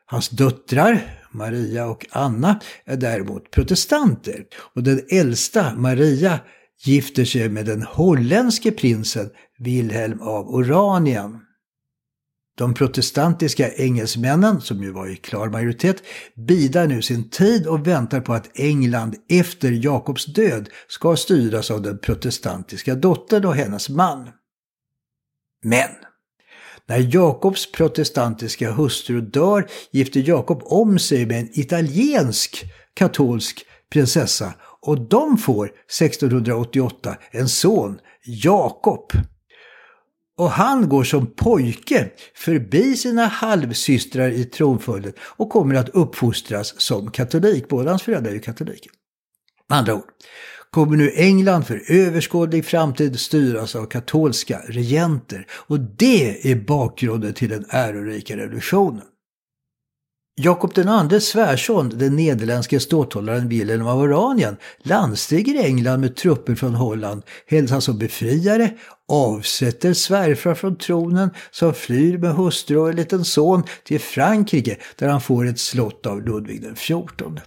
Hans 0.06 0.28
döttrar, 0.28 1.00
Maria 1.37 1.87
och 1.87 2.07
Anna, 2.11 2.61
är 2.85 2.97
däremot 2.97 3.50
protestanter 3.50 4.45
och 4.75 4.83
den 4.83 5.00
äldsta, 5.11 5.75
Maria, 5.76 6.40
gifter 6.85 7.25
sig 7.25 7.49
med 7.49 7.66
den 7.66 7.83
holländske 7.83 8.73
prinsen 8.73 9.31
Wilhelm 9.59 10.21
av 10.21 10.49
Oranien. 10.55 11.40
De 12.59 12.75
protestantiska 12.75 13.73
engelsmännen, 13.73 14.61
som 14.61 14.83
ju 14.83 14.90
var 14.90 15.09
i 15.09 15.16
klar 15.16 15.49
majoritet, 15.49 16.02
bidar 16.35 16.87
nu 16.87 17.02
sin 17.02 17.31
tid 17.31 17.66
och 17.66 17.87
väntar 17.87 18.21
på 18.21 18.33
att 18.33 18.59
England 18.59 19.16
efter 19.28 19.71
Jakobs 19.73 20.26
död 20.26 20.69
ska 20.88 21.16
styras 21.16 21.71
av 21.71 21.83
den 21.83 21.99
protestantiska 21.99 22.95
dottern 22.95 23.45
och 23.45 23.55
hennes 23.55 23.88
man. 23.88 24.28
Men 25.62 25.88
när 26.88 27.14
Jakobs 27.14 27.73
protestantiska 27.73 28.71
hustru 28.71 29.21
dör 29.21 29.69
gifter 29.90 30.28
Jakob 30.28 30.62
om 30.64 30.99
sig 30.99 31.26
med 31.26 31.40
en 31.40 31.61
italiensk 31.61 32.64
katolsk 32.95 33.66
prinsessa 33.93 34.55
och 34.81 35.00
de 35.09 35.38
får 35.38 35.66
1688 35.66 37.16
en 37.31 37.49
son, 37.49 37.99
Jakob. 38.25 39.12
Och 40.38 40.50
han 40.50 40.88
går 40.88 41.05
som 41.05 41.26
pojke 41.26 42.11
förbi 42.35 42.97
sina 42.97 43.26
halvsystrar 43.26 44.31
i 44.31 44.45
tronföljden 44.45 45.12
och 45.21 45.50
kommer 45.50 45.75
att 45.75 45.88
uppfostras 45.88 46.81
som 46.81 47.11
katolik. 47.11 47.69
Båda 47.69 47.90
hans 47.90 48.02
föräldrar 48.02 48.31
är 48.31 48.35
ju 48.35 48.40
katoliker. 48.40 48.93
Med 49.69 49.78
andra 49.78 49.95
ord, 49.95 50.11
kommer 50.76 50.97
nu 50.97 51.12
England 51.14 51.66
för 51.66 51.83
överskådlig 51.88 52.64
framtid 52.64 53.21
styras 53.21 53.76
av 53.76 53.87
katolska 53.87 54.61
regenter. 54.68 55.47
Och 55.50 55.80
det 55.80 56.50
är 56.50 56.56
bakgrunden 56.56 57.35
till 57.35 57.49
den 57.49 57.64
ärorika 57.68 58.37
revolutionen. 58.37 59.02
Jakob 60.40 60.73
II 60.78 61.21
svärson, 61.21 61.88
den 61.88 62.16
nederländske 62.16 62.80
ståthållaren 62.80 63.49
Wilhelm 63.49 63.87
av 63.87 63.99
Oranien, 63.99 64.56
landstiger 64.83 65.64
England 65.64 66.00
med 66.00 66.16
trupper 66.16 66.54
från 66.54 66.75
Holland, 66.75 67.23
hälsas 67.47 67.68
som 67.68 67.76
alltså 67.76 67.92
befriare, 67.92 68.71
avsätter 69.09 69.92
svärfar 69.92 70.54
från 70.54 70.76
tronen 70.76 71.30
som 71.50 71.75
flyr 71.75 72.18
med 72.18 72.35
hustru 72.35 72.76
och 72.76 72.88
en 72.88 72.97
liten 72.97 73.25
son 73.25 73.62
till 73.85 74.00
Frankrike 74.00 74.76
där 74.97 75.09
han 75.09 75.21
får 75.21 75.47
ett 75.47 75.59
slott 75.59 76.06
av 76.06 76.23
Ludvig 76.23 76.76
XIV. 76.76 77.40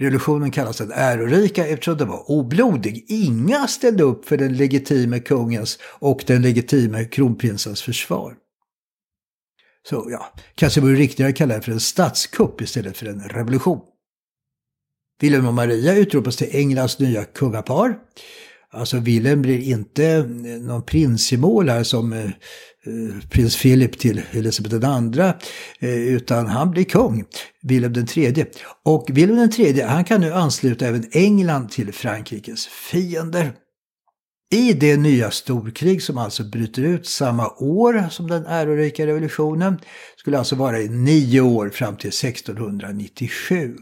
Revolutionen 0.00 0.50
kallas 0.50 0.78
den 0.78 0.92
ärorika 0.92 1.66
eftersom 1.66 1.96
den 1.96 2.08
var 2.08 2.30
oblodig. 2.30 3.04
Inga 3.08 3.66
ställde 3.66 4.02
upp 4.02 4.24
för 4.24 4.36
den 4.36 4.56
legitime 4.56 5.20
kungens 5.20 5.78
och 5.82 6.24
den 6.26 6.42
legitime 6.42 7.04
kronprinsens 7.04 7.82
försvar. 7.82 8.36
Så 9.88 10.06
ja, 10.10 10.32
kanske 10.54 10.80
vore 10.80 10.94
riktigare 10.94 11.30
att 11.30 11.36
kalla 11.36 11.54
det 11.54 11.62
för 11.62 11.72
en 11.72 11.80
statskupp 11.80 12.60
istället 12.60 12.96
för 12.96 13.06
en 13.06 13.20
revolution. 13.20 13.80
Wilhelm 15.20 15.46
och 15.46 15.54
Maria 15.54 15.96
utropas 15.96 16.36
till 16.36 16.48
Englands 16.52 16.98
nya 16.98 17.24
kungapar. 17.24 17.98
Alltså 18.74 18.98
Wilhelm 18.98 19.42
blir 19.42 19.58
inte 19.58 20.06
eh, 20.06 20.24
någon 20.60 20.82
prinsgemål 20.82 21.68
här 21.68 21.82
som 21.82 22.12
eh, 22.12 22.24
eh, 22.24 23.28
prins 23.30 23.62
Philip 23.62 23.98
till 23.98 24.22
Elisabeth 24.32 24.74
II, 24.74 25.20
eh, 25.78 26.14
utan 26.14 26.46
han 26.46 26.70
blir 26.70 26.84
kung, 26.84 27.24
Wilhelm 27.62 28.06
III. 28.16 28.44
Och 28.84 29.06
Wilhelm 29.12 29.50
III, 29.58 29.80
han 29.80 30.04
kan 30.04 30.20
nu 30.20 30.32
ansluta 30.32 30.86
även 30.86 31.04
England 31.12 31.70
till 31.70 31.92
Frankrikes 31.92 32.66
fiender. 32.66 33.52
I 34.54 34.72
det 34.72 34.96
nya 34.96 35.30
storkrig 35.30 36.02
som 36.02 36.18
alltså 36.18 36.44
bryter 36.44 36.82
ut 36.82 37.06
samma 37.06 37.48
år 37.58 38.04
som 38.10 38.26
den 38.26 38.46
ärorika 38.46 39.06
revolutionen 39.06 39.78
skulle 40.16 40.38
alltså 40.38 40.56
vara 40.56 40.80
i 40.80 40.88
nio 40.88 41.40
år 41.40 41.70
fram 41.70 41.96
till 41.96 42.08
1697. 42.08 43.76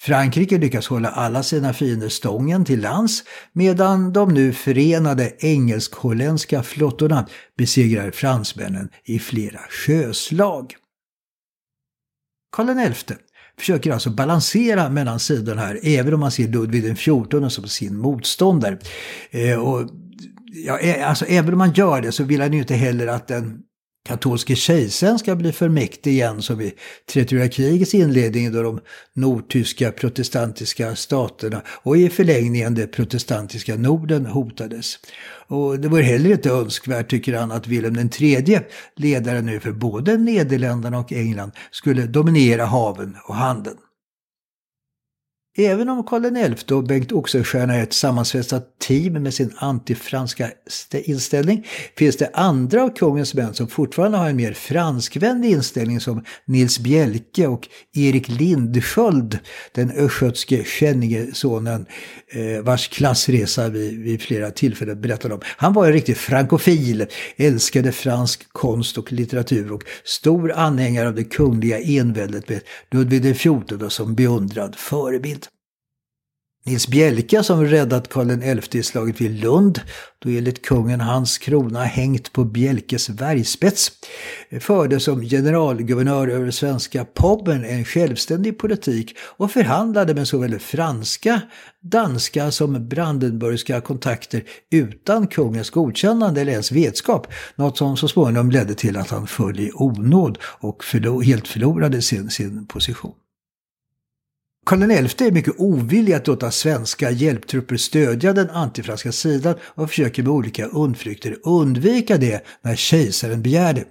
Frankrike 0.00 0.58
lyckas 0.58 0.86
hålla 0.86 1.08
alla 1.08 1.42
sina 1.42 1.72
fiender 1.72 2.08
stången 2.08 2.64
till 2.64 2.80
lands 2.80 3.24
medan 3.52 4.12
de 4.12 4.34
nu 4.34 4.52
förenade 4.52 5.32
engelsk-holländska 5.38 6.62
flottorna 6.62 7.26
besegrar 7.56 8.10
fransmännen 8.10 8.88
i 9.04 9.18
flera 9.18 9.60
sjöslag. 9.70 10.74
Karl 12.56 12.92
XI 12.94 13.14
försöker 13.58 13.92
alltså 13.92 14.10
balansera 14.10 14.90
mellan 14.90 15.20
sidorna 15.20 15.60
här, 15.62 15.80
även 15.82 16.14
om 16.14 16.20
man 16.20 16.30
ser 16.30 16.48
Ludvig 16.48 16.96
XIV 16.96 17.48
som 17.48 17.68
sin 17.68 17.98
motståndare. 17.98 18.78
Eh, 19.30 19.58
och, 19.58 19.90
ja, 20.66 20.78
eh, 20.78 21.08
alltså, 21.08 21.24
även 21.24 21.52
om 21.52 21.58
man 21.58 21.72
gör 21.72 22.02
det 22.02 22.12
så 22.12 22.24
vill 22.24 22.40
han 22.40 22.52
ju 22.52 22.58
inte 22.58 22.74
heller 22.74 23.06
att 23.06 23.28
den 23.28 23.62
katolske 24.08 24.56
kejsaren 24.56 25.18
ska 25.18 25.36
bli 25.36 25.52
för 25.52 25.68
mäktig 25.68 26.10
igen 26.10 26.42
som 26.42 26.58
vid 26.58 26.72
30 27.12 27.48
krigets 27.48 27.94
inledning 27.94 28.52
då 28.52 28.62
de 28.62 28.80
nordtyska 29.14 29.92
protestantiska 29.92 30.96
staterna 30.96 31.62
och 31.66 31.96
i 31.96 32.08
förlängningen 32.08 32.74
det 32.74 32.86
protestantiska 32.86 33.76
Norden 33.76 34.26
hotades. 34.26 34.98
Och 35.46 35.80
det 35.80 35.88
var 35.88 36.00
heller 36.00 36.30
inte 36.30 36.50
önskvärt, 36.50 37.10
tycker 37.10 37.34
han, 37.34 37.52
att 37.52 37.66
Wilhelm 37.66 38.10
III, 38.18 38.60
ledaren 38.96 39.46
nu 39.46 39.60
för 39.60 39.72
både 39.72 40.16
Nederländerna 40.16 40.98
och 40.98 41.12
England, 41.12 41.52
skulle 41.70 42.06
dominera 42.06 42.64
haven 42.64 43.16
och 43.28 43.34
handeln. 43.34 43.76
Även 45.60 45.88
om 45.88 46.04
Karl 46.04 46.56
XI 46.56 46.74
och 46.74 46.84
Bengt 46.84 47.12
Oxenstierna 47.12 47.74
är 47.74 47.82
ett 47.82 47.92
sammansvetsat 47.92 48.78
team 48.78 49.12
med 49.12 49.34
sin 49.34 49.52
antifranska 49.56 50.50
inställning 50.92 51.66
finns 51.96 52.16
det 52.16 52.30
andra 52.34 52.82
av 52.82 52.96
kungens 52.96 53.34
män 53.34 53.54
som 53.54 53.68
fortfarande 53.68 54.18
har 54.18 54.28
en 54.28 54.36
mer 54.36 54.52
franskvänlig 54.52 55.50
inställning 55.50 56.00
som 56.00 56.24
Nils 56.44 56.78
Bjelke 56.78 57.46
och 57.46 57.68
Erik 57.94 58.28
Lindsköld, 58.28 59.38
den 59.72 59.90
östgötske 59.90 60.64
Skänningesonen 60.64 61.86
eh, 62.32 62.62
vars 62.62 62.88
klassresa 62.88 63.68
vi 63.68 63.96
vid 63.96 64.22
flera 64.22 64.50
tillfällen 64.50 65.00
berättade 65.00 65.34
om. 65.34 65.40
Han 65.44 65.72
var 65.72 65.86
en 65.86 65.92
riktig 65.92 66.16
frankofil, 66.16 67.06
älskade 67.36 67.92
fransk 67.92 68.52
konst 68.52 68.98
och 68.98 69.12
litteratur 69.12 69.72
och 69.72 69.82
stor 70.04 70.52
anhängare 70.52 71.08
av 71.08 71.14
det 71.14 71.24
kungliga 71.24 71.78
enväldet 71.80 72.48
med 72.48 72.60
Ludvig 72.90 73.36
XIV 73.36 73.88
som 73.88 74.14
beundrad 74.14 74.74
förebild. 74.76 75.47
Nils 76.68 76.88
Bjelka 76.88 77.42
som 77.42 77.64
räddat 77.64 78.08
Karl 78.08 78.60
XI 78.60 78.78
i 78.78 78.82
slaget 78.82 79.20
vid 79.20 79.40
Lund, 79.40 79.80
då 80.18 80.30
enligt 80.30 80.64
kungen 80.64 81.00
hans 81.00 81.38
krona 81.38 81.84
hängt 81.84 82.32
på 82.32 82.44
Bjelkes 82.44 83.08
bergspets, 83.08 83.92
förde 84.60 85.00
som 85.00 85.22
generalguvernör 85.22 86.28
över 86.28 86.50
svenska 86.50 87.04
Pommern 87.04 87.64
en 87.64 87.84
självständig 87.84 88.58
politik 88.58 89.16
och 89.36 89.50
förhandlade 89.50 90.14
med 90.14 90.28
såväl 90.28 90.58
franska, 90.58 91.40
danska 91.82 92.50
som 92.50 92.88
brandenburgska 92.88 93.80
kontakter 93.80 94.42
utan 94.70 95.26
kungens 95.26 95.70
godkännande 95.70 96.40
eller 96.40 96.52
ens 96.52 96.72
vetskap, 96.72 97.26
något 97.56 97.78
som 97.78 97.96
så 97.96 98.08
småningom 98.08 98.50
ledde 98.50 98.74
till 98.74 98.96
att 98.96 99.10
han 99.10 99.26
föll 99.26 99.60
i 99.60 99.70
onåd 99.74 100.38
och 100.42 100.84
förlor 100.84 101.22
helt 101.22 101.48
förlorade 101.48 102.02
sin, 102.02 102.30
sin 102.30 102.66
position. 102.66 103.14
Karl 104.68 105.08
XI 105.08 105.26
är 105.26 105.32
mycket 105.32 105.54
ovillig 105.58 106.12
att 106.12 106.26
låta 106.26 106.50
svenska 106.50 107.10
hjälptrupper 107.10 107.76
stödja 107.76 108.32
den 108.32 108.50
antifranska 108.50 109.12
sidan 109.12 109.54
och 109.62 109.88
försöker 109.88 110.22
med 110.22 110.32
olika 110.32 110.66
undflykter 110.66 111.36
undvika 111.42 112.16
det 112.16 112.44
när 112.62 112.76
kejsaren 112.76 113.42
begär 113.42 113.72
det. 113.72 113.84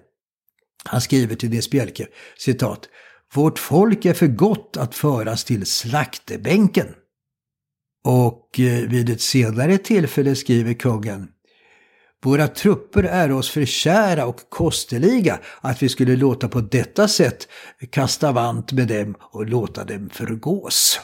Han 0.86 1.02
skriver 1.02 1.36
till 1.36 1.50
Nils 1.50 1.70
Bjelke, 1.70 2.08
citat, 2.38 2.90
Vårt 3.34 3.60
folk 3.60 4.06
är 4.06 4.14
för 4.14 4.28
gott 4.28 4.78
att 4.78 4.96
föras 4.96 5.44
till 5.44 5.66
slaktebänken. 5.66 6.88
Och 8.04 8.60
eh, 8.60 8.90
vid 8.90 9.10
ett 9.10 9.22
senare 9.22 9.78
tillfälle 9.78 10.36
skriver 10.36 10.74
kungen, 10.74 11.28
våra 12.24 12.48
trupper 12.48 13.04
är 13.04 13.32
oss 13.32 13.50
för 13.50 13.66
kära 13.66 14.26
och 14.26 14.50
kosteliga 14.50 15.40
att 15.62 15.84
vi 15.84 15.90
skulle 15.90 16.16
låta 16.16 16.48
på 16.48 16.62
detta 16.62 17.08
sätt 17.08 17.48
kasta 17.90 18.32
vant 18.32 18.72
med 18.72 18.88
dem 18.88 19.16
och 19.20 19.46
låta 19.46 19.84
dem 19.84 20.10
förgås. 20.14 21.00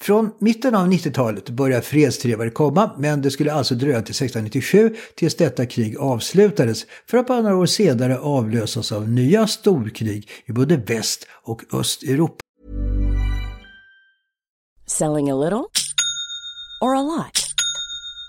Från 0.00 0.30
mitten 0.38 0.74
av 0.74 0.86
90-talet 0.88 1.50
började 1.50 1.82
fredstrevare 1.82 2.50
komma, 2.50 2.90
men 2.98 3.22
det 3.22 3.30
skulle 3.30 3.52
alltså 3.52 3.74
dröja 3.74 4.02
till 4.02 4.14
1697 4.14 4.96
tills 5.14 5.34
detta 5.34 5.66
krig 5.66 5.96
avslutades 5.96 6.86
för 7.06 7.18
att 7.18 7.26
bara 7.26 7.42
några 7.42 7.56
år 7.56 7.66
senare 7.66 8.18
avlösas 8.18 8.92
av 8.92 9.08
nya 9.08 9.46
storkrig 9.46 10.30
i 10.46 10.52
både 10.52 10.76
Väst 10.76 11.26
och 11.42 11.62
Östeuropa. 11.72 12.40
Selling 14.86 15.30
a 15.30 15.34
little 15.34 15.64
or 16.80 16.96
a 16.96 17.02
lot? 17.02 17.47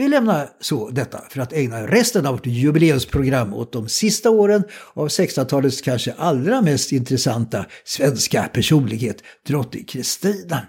Vi 0.00 0.08
lämnar 0.08 0.48
så 0.60 0.90
detta 0.90 1.24
för 1.30 1.40
att 1.40 1.52
ägna 1.52 1.86
resten 1.86 2.26
av 2.26 2.32
vårt 2.32 2.46
jubileumsprogram 2.46 3.54
åt 3.54 3.72
de 3.72 3.88
sista 3.88 4.30
åren 4.30 4.64
av 4.94 5.08
1600-talets 5.08 5.80
kanske 5.80 6.14
allra 6.18 6.62
mest 6.62 6.92
intressanta 6.92 7.66
svenska 7.84 8.42
personlighet, 8.42 9.16
drottning 9.46 9.84
Kristina. 9.84 10.62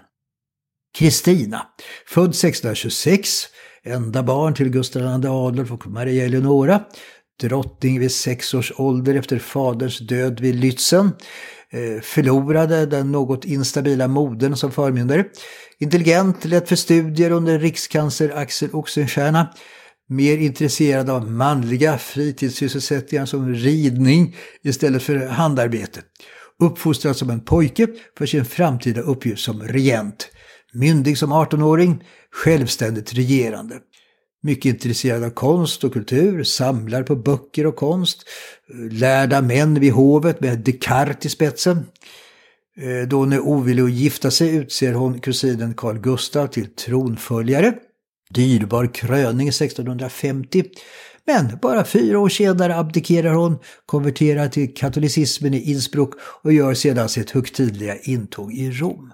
Kristina, 0.98 1.66
född 2.06 2.30
1626, 2.30 3.28
enda 3.84 4.22
barn 4.22 4.54
till 4.54 4.68
Gustav 4.68 5.02
II 5.02 5.28
Adolf 5.28 5.72
och 5.72 5.86
Maria 5.86 6.24
Eleonora, 6.24 6.84
drottning 7.40 8.00
vid 8.00 8.12
sex 8.12 8.54
års 8.54 8.72
ålder 8.76 9.14
efter 9.14 9.38
faderns 9.38 9.98
död 9.98 10.40
vid 10.40 10.54
Lützen, 10.54 11.10
Eh, 11.72 12.00
förlorade 12.00 12.86
den 12.86 13.12
något 13.12 13.44
instabila 13.44 14.08
modern 14.08 14.56
som 14.56 14.72
förmyndare, 14.72 15.24
intelligent, 15.78 16.44
lätt 16.44 16.68
för 16.68 16.76
studier 16.76 17.30
under 17.30 17.58
rikskansler 17.58 18.36
Axel 18.36 18.70
Oxenstierna, 18.72 19.48
mer 20.08 20.38
intresserad 20.38 21.10
av 21.10 21.30
manliga 21.30 21.98
fritidssysselsättningar 21.98 23.26
som 23.26 23.54
ridning 23.54 24.36
istället 24.62 25.02
för 25.02 25.26
handarbete. 25.26 26.00
Uppfostrad 26.60 27.16
som 27.16 27.30
en 27.30 27.40
pojke 27.40 27.86
för 28.18 28.26
sin 28.26 28.44
framtida 28.44 29.00
uppgift 29.00 29.42
som 29.42 29.62
regent. 29.62 30.28
Myndig 30.72 31.18
som 31.18 31.32
18-åring, 31.32 32.04
självständigt 32.32 33.14
regerande. 33.14 33.74
Mycket 34.44 34.64
intresserad 34.64 35.24
av 35.24 35.30
konst 35.30 35.84
och 35.84 35.92
kultur, 35.92 36.44
samlar 36.44 37.02
på 37.02 37.16
böcker 37.16 37.66
och 37.66 37.76
konst, 37.76 38.28
lärda 38.90 39.42
män 39.42 39.80
vid 39.80 39.92
hovet 39.92 40.40
med 40.40 40.58
Descartes 40.58 41.26
i 41.26 41.28
spetsen. 41.28 41.76
Eh, 42.76 43.08
då 43.08 43.16
hon 43.16 43.32
är 43.32 43.40
ovillig 43.40 43.82
att 43.82 43.92
gifta 43.92 44.30
sig 44.30 44.56
utser 44.56 44.92
hon 44.92 45.20
kusinen 45.20 45.74
Carl 45.74 45.98
Gustaf 45.98 46.50
till 46.50 46.74
tronföljare. 46.74 47.74
Dyrbar 48.30 48.94
kröning 48.94 49.48
1650. 49.48 50.64
Men 51.26 51.58
bara 51.62 51.84
fyra 51.84 52.18
år 52.18 52.28
senare 52.28 52.76
abdikerar 52.76 53.34
hon, 53.34 53.58
konverterar 53.86 54.48
till 54.48 54.74
katolicismen 54.74 55.54
i 55.54 55.70
Innsbruck 55.70 56.10
och 56.42 56.52
gör 56.52 56.74
sedan 56.74 57.08
sitt 57.08 57.30
högtidliga 57.30 57.96
intåg 57.96 58.52
i 58.52 58.70
Rom. 58.70 59.12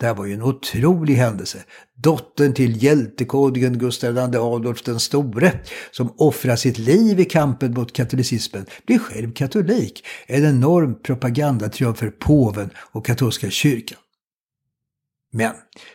Det 0.00 0.06
här 0.06 0.14
var 0.14 0.26
ju 0.26 0.34
en 0.34 0.42
otrolig 0.42 1.14
händelse. 1.14 1.58
Dottern 1.96 2.54
till 2.54 2.82
hjältekonungen 2.82 3.78
Gustav 3.78 4.16
II 4.16 4.36
Adolf 4.36 4.82
den 4.82 5.00
store, 5.00 5.52
som 5.90 6.14
offrar 6.16 6.56
sitt 6.56 6.78
liv 6.78 7.20
i 7.20 7.24
kampen 7.24 7.74
mot 7.74 7.92
katolicismen, 7.92 8.66
blir 8.86 8.98
själv 8.98 9.32
katolik. 9.32 10.04
En 10.26 10.44
enorm 10.44 11.02
propagandatriumf 11.02 11.98
för 11.98 12.10
påven 12.10 12.70
och 12.76 13.06
katolska 13.06 13.50
kyrkan. 13.50 13.98
Men 15.32 15.52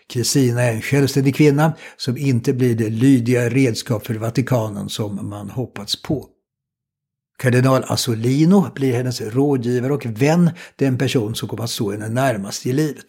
Kristina 0.07 0.61
är 0.61 0.73
en 0.73 0.81
självständig 0.81 1.35
kvinna 1.35 1.73
som 1.97 2.17
inte 2.17 2.53
blir 2.53 2.75
det 2.75 2.89
lydiga 2.89 3.49
redskap 3.49 4.05
för 4.05 4.13
Vatikanen 4.13 4.89
som 4.89 5.29
man 5.29 5.49
hoppats 5.49 6.01
på. 6.01 6.27
Kardinal 7.37 7.83
Assolino 7.87 8.71
blir 8.75 8.93
hennes 8.93 9.21
rådgivare 9.21 9.93
och 9.93 10.05
vän, 10.05 10.51
den 10.75 10.97
person 10.97 11.35
som 11.35 11.49
kommer 11.49 11.63
att 11.63 11.69
stå 11.69 11.91
henne 11.91 12.09
närmast 12.09 12.65
i 12.65 12.73
livet. 12.73 13.05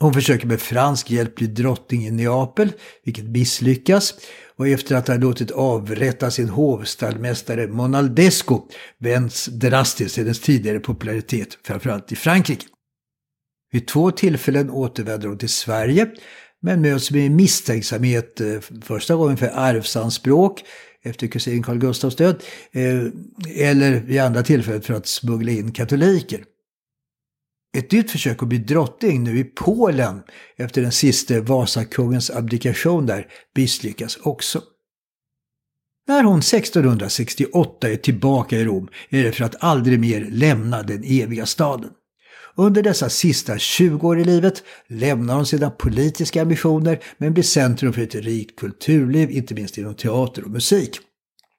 Hon 0.00 0.14
försöker 0.14 0.46
med 0.46 0.60
fransk 0.60 1.10
hjälp 1.10 1.34
bli 1.34 1.46
drottning 1.46 2.06
i 2.06 2.10
Neapel, 2.10 2.72
vilket 3.04 3.24
misslyckas. 3.24 4.14
Och 4.56 4.68
efter 4.68 4.96
att 4.96 5.08
ha 5.08 5.16
låtit 5.16 5.50
avrätta 5.50 6.30
sin 6.30 6.48
hovstallmästare 6.48 7.68
Monaldesco 7.68 8.68
vänds 8.98 9.46
drastiskt 9.46 10.16
hennes 10.16 10.40
tidigare 10.40 10.80
popularitet, 10.80 11.58
framförallt 11.64 12.12
i 12.12 12.16
Frankrike. 12.16 12.66
Vid 13.72 13.86
två 13.86 14.10
tillfällen 14.10 14.70
återvänder 14.70 15.28
hon 15.28 15.38
till 15.38 15.48
Sverige, 15.48 16.10
men 16.62 16.80
möts 16.80 17.10
med 17.10 17.30
misstänksamhet 17.30 18.40
eh, 18.40 18.60
första 18.82 19.14
gången 19.14 19.36
för 19.36 19.50
arvsanspråk 19.54 20.64
efter 21.02 21.26
kusin 21.26 21.62
Carl 21.62 21.78
Gustafs 21.78 22.16
död, 22.16 22.42
eh, 22.72 23.04
eller 23.66 24.00
vid 24.00 24.20
andra 24.20 24.42
tillfället 24.42 24.86
för 24.86 24.94
att 24.94 25.06
smuggla 25.06 25.52
in 25.52 25.72
katoliker. 25.72 26.44
Ett 27.76 27.92
nytt 27.92 28.10
försök 28.10 28.42
att 28.42 28.48
bli 28.48 28.58
drottning 28.58 29.24
nu 29.24 29.38
i 29.38 29.44
Polen 29.44 30.22
efter 30.56 30.82
den 30.82 30.92
sista 30.92 31.40
Vasakungens 31.40 32.30
abdikation 32.30 33.06
där 33.06 33.26
misslyckas 33.56 34.16
också. 34.16 34.62
När 36.08 36.22
hon 36.22 36.38
1668 36.38 37.90
är 37.90 37.96
tillbaka 37.96 38.56
i 38.56 38.64
Rom 38.64 38.88
är 39.10 39.22
det 39.22 39.32
för 39.32 39.44
att 39.44 39.64
aldrig 39.64 40.00
mer 40.00 40.28
lämna 40.30 40.82
den 40.82 41.04
eviga 41.04 41.46
staden. 41.46 41.90
Under 42.54 42.82
dessa 42.82 43.08
sista 43.08 43.58
20 43.58 44.08
år 44.08 44.20
i 44.20 44.24
livet 44.24 44.62
lämnar 44.86 45.34
hon 45.34 45.46
sina 45.46 45.70
politiska 45.70 46.42
ambitioner 46.42 46.98
men 47.18 47.32
blir 47.32 47.44
centrum 47.44 47.92
för 47.92 48.02
ett 48.02 48.14
rikt 48.14 48.58
kulturliv, 48.58 49.30
inte 49.30 49.54
minst 49.54 49.78
inom 49.78 49.94
teater 49.94 50.44
och 50.44 50.50
musik. 50.50 51.00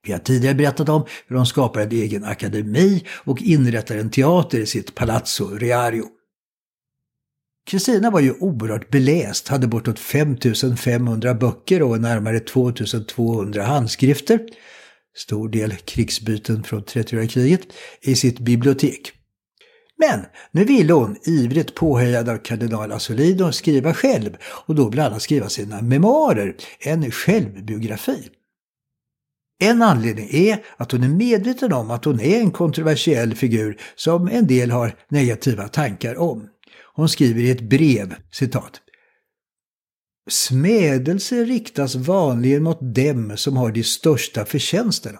Vi 0.03 0.11
har 0.11 0.19
tidigare 0.19 0.55
berättat 0.55 0.89
om 0.89 1.05
hur 1.27 1.35
de 1.35 1.45
skapar 1.45 1.81
en 1.81 1.91
egen 1.91 2.23
akademi 2.23 3.05
och 3.23 3.41
inrättar 3.41 3.97
en 3.97 4.09
teater 4.09 4.59
i 4.59 4.65
sitt 4.65 4.95
Palazzo 4.95 5.57
Riario. 5.57 6.05
Kristina 7.69 8.11
var 8.11 8.19
ju 8.19 8.33
oerhört 8.33 8.89
beläst, 8.89 9.47
hade 9.47 9.67
bortåt 9.67 9.99
5500 9.99 11.33
böcker 11.33 11.81
och 11.81 12.01
närmare 12.01 12.39
2200 12.39 13.63
handskrifter, 13.63 14.39
stor 15.17 15.49
del 15.49 15.71
krigsbyten 15.71 16.63
från 16.63 16.83
30-åriga 16.83 17.27
kriget, 17.27 17.61
i 18.01 18.15
sitt 18.15 18.39
bibliotek. 18.39 19.11
Men 19.97 20.25
nu 20.51 20.63
ville 20.63 20.93
hon, 20.93 21.17
ivrigt 21.23 21.75
påhejad 21.75 22.29
av 22.29 22.37
kardinal 22.37 22.91
Assolino, 22.91 23.51
skriva 23.51 23.93
själv 23.93 24.37
och 24.43 24.75
då 24.75 24.89
bland 24.89 25.07
annat 25.07 25.21
skriva 25.21 25.49
sina 25.49 25.81
memoarer, 25.81 26.55
en 26.79 27.11
självbiografi. 27.11 28.29
En 29.63 29.81
anledning 29.81 30.29
är 30.31 30.65
att 30.77 30.91
hon 30.91 31.03
är 31.03 31.09
medveten 31.09 31.73
om 31.73 31.91
att 31.91 32.05
hon 32.05 32.19
är 32.19 32.39
en 32.39 32.51
kontroversiell 32.51 33.35
figur 33.35 33.77
som 33.95 34.27
en 34.27 34.47
del 34.47 34.71
har 34.71 34.95
negativa 35.09 35.67
tankar 35.67 36.17
om. 36.17 36.47
Hon 36.93 37.09
skriver 37.09 37.41
i 37.41 37.51
ett 37.51 37.61
brev, 37.61 38.15
citat. 38.31 38.81
Smädelse 40.29 41.43
riktas 41.43 41.95
vanligen 41.95 42.63
mot 42.63 42.95
dem 42.95 43.37
som 43.37 43.57
har 43.57 43.71
de 43.71 43.83
största 43.83 44.45
förtjänsterna. 44.45 45.19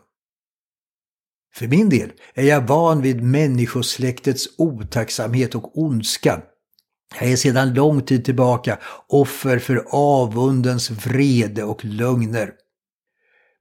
För 1.56 1.68
min 1.68 1.90
del 1.90 2.12
är 2.34 2.44
jag 2.44 2.68
van 2.68 3.02
vid 3.02 3.24
människosläktets 3.24 4.48
otacksamhet 4.58 5.56
och 5.56 5.78
ondska. 5.78 6.42
Jag 7.20 7.32
är 7.32 7.36
sedan 7.36 7.74
lång 7.74 8.02
tid 8.02 8.26
tillbaka 8.26 8.80
offer 9.08 9.60
för 9.60 9.86
avundens 9.92 10.92
vrede 10.92 11.64
och 11.64 11.86
lögner. 11.86 12.52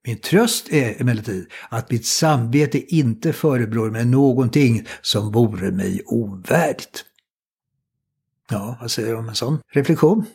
Min 0.06 0.18
tröst 0.18 0.72
är 0.72 1.00
emellertid 1.00 1.50
att 1.68 1.90
mitt 1.90 2.06
samvete 2.06 2.94
inte 2.94 3.32
förebrår 3.32 3.90
mig 3.90 4.04
någonting 4.04 4.86
som 5.02 5.32
vore 5.32 5.70
mig 5.70 6.02
ovärdigt. 6.06 7.04
Ja, 8.50 8.78
vad 8.80 8.90
säger 8.90 9.08
du 9.08 9.16
om 9.16 9.28
en 9.28 9.34
sån 9.34 9.58
reflektion? 9.72 10.26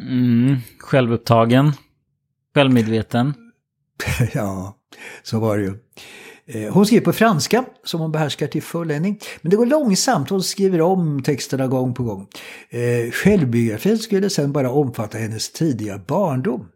Mm, 0.00 0.56
självupptagen. 0.78 1.72
Självmedveten. 2.54 3.34
ja, 4.34 4.76
så 5.22 5.40
var 5.40 5.58
det 5.58 5.64
ju. 5.64 5.78
Eh, 6.46 6.72
hon 6.72 6.86
skriver 6.86 7.04
på 7.04 7.12
franska, 7.12 7.64
som 7.84 8.00
hon 8.00 8.12
behärskar 8.12 8.46
till 8.46 8.62
fulländning. 8.62 9.20
Men 9.42 9.50
det 9.50 9.56
går 9.56 9.66
långsamt, 9.66 10.30
hon 10.30 10.42
skriver 10.42 10.80
om 10.80 11.22
texterna 11.22 11.66
gång 11.66 11.94
på 11.94 12.02
gång. 12.02 12.26
Eh, 12.70 13.10
självbiografin 13.10 13.98
skulle 13.98 14.30
sen 14.30 14.52
bara 14.52 14.70
omfatta 14.70 15.18
hennes 15.18 15.52
tidiga 15.52 15.98
barndom. 15.98 16.68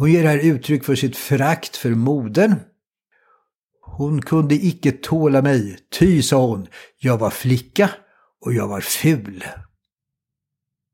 Hon 0.00 0.12
ger 0.12 0.24
här 0.24 0.38
uttryck 0.38 0.84
för 0.84 0.94
sitt 0.94 1.16
förakt 1.16 1.76
för 1.76 1.90
modern. 1.90 2.54
Hon 3.82 4.22
kunde 4.22 4.54
icke 4.54 4.92
tåla 4.92 5.42
mig, 5.42 5.78
ty, 5.98 6.22
sa 6.22 6.46
hon, 6.46 6.66
jag 6.98 7.18
var 7.18 7.30
flicka 7.30 7.90
och 8.40 8.52
jag 8.52 8.68
var 8.68 8.80
ful. 8.80 9.44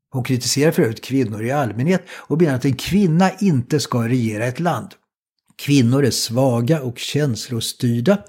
Hon 0.09 0.23
kritiserar 0.23 0.71
för 0.71 0.81
övrigt 0.81 1.03
kvinnor 1.03 1.43
i 1.43 1.51
allmänhet 1.51 2.03
och 2.09 2.41
menar 2.41 2.55
att 2.55 2.65
en 2.65 2.75
kvinna 2.75 3.31
inte 3.39 3.79
ska 3.79 4.07
regera 4.07 4.45
ett 4.45 4.59
land. 4.59 4.89
Kvinnor 5.57 6.05
är 6.05 6.11
svaga 6.11 6.81
och 6.81 6.97
känslostyrda. 6.97 8.23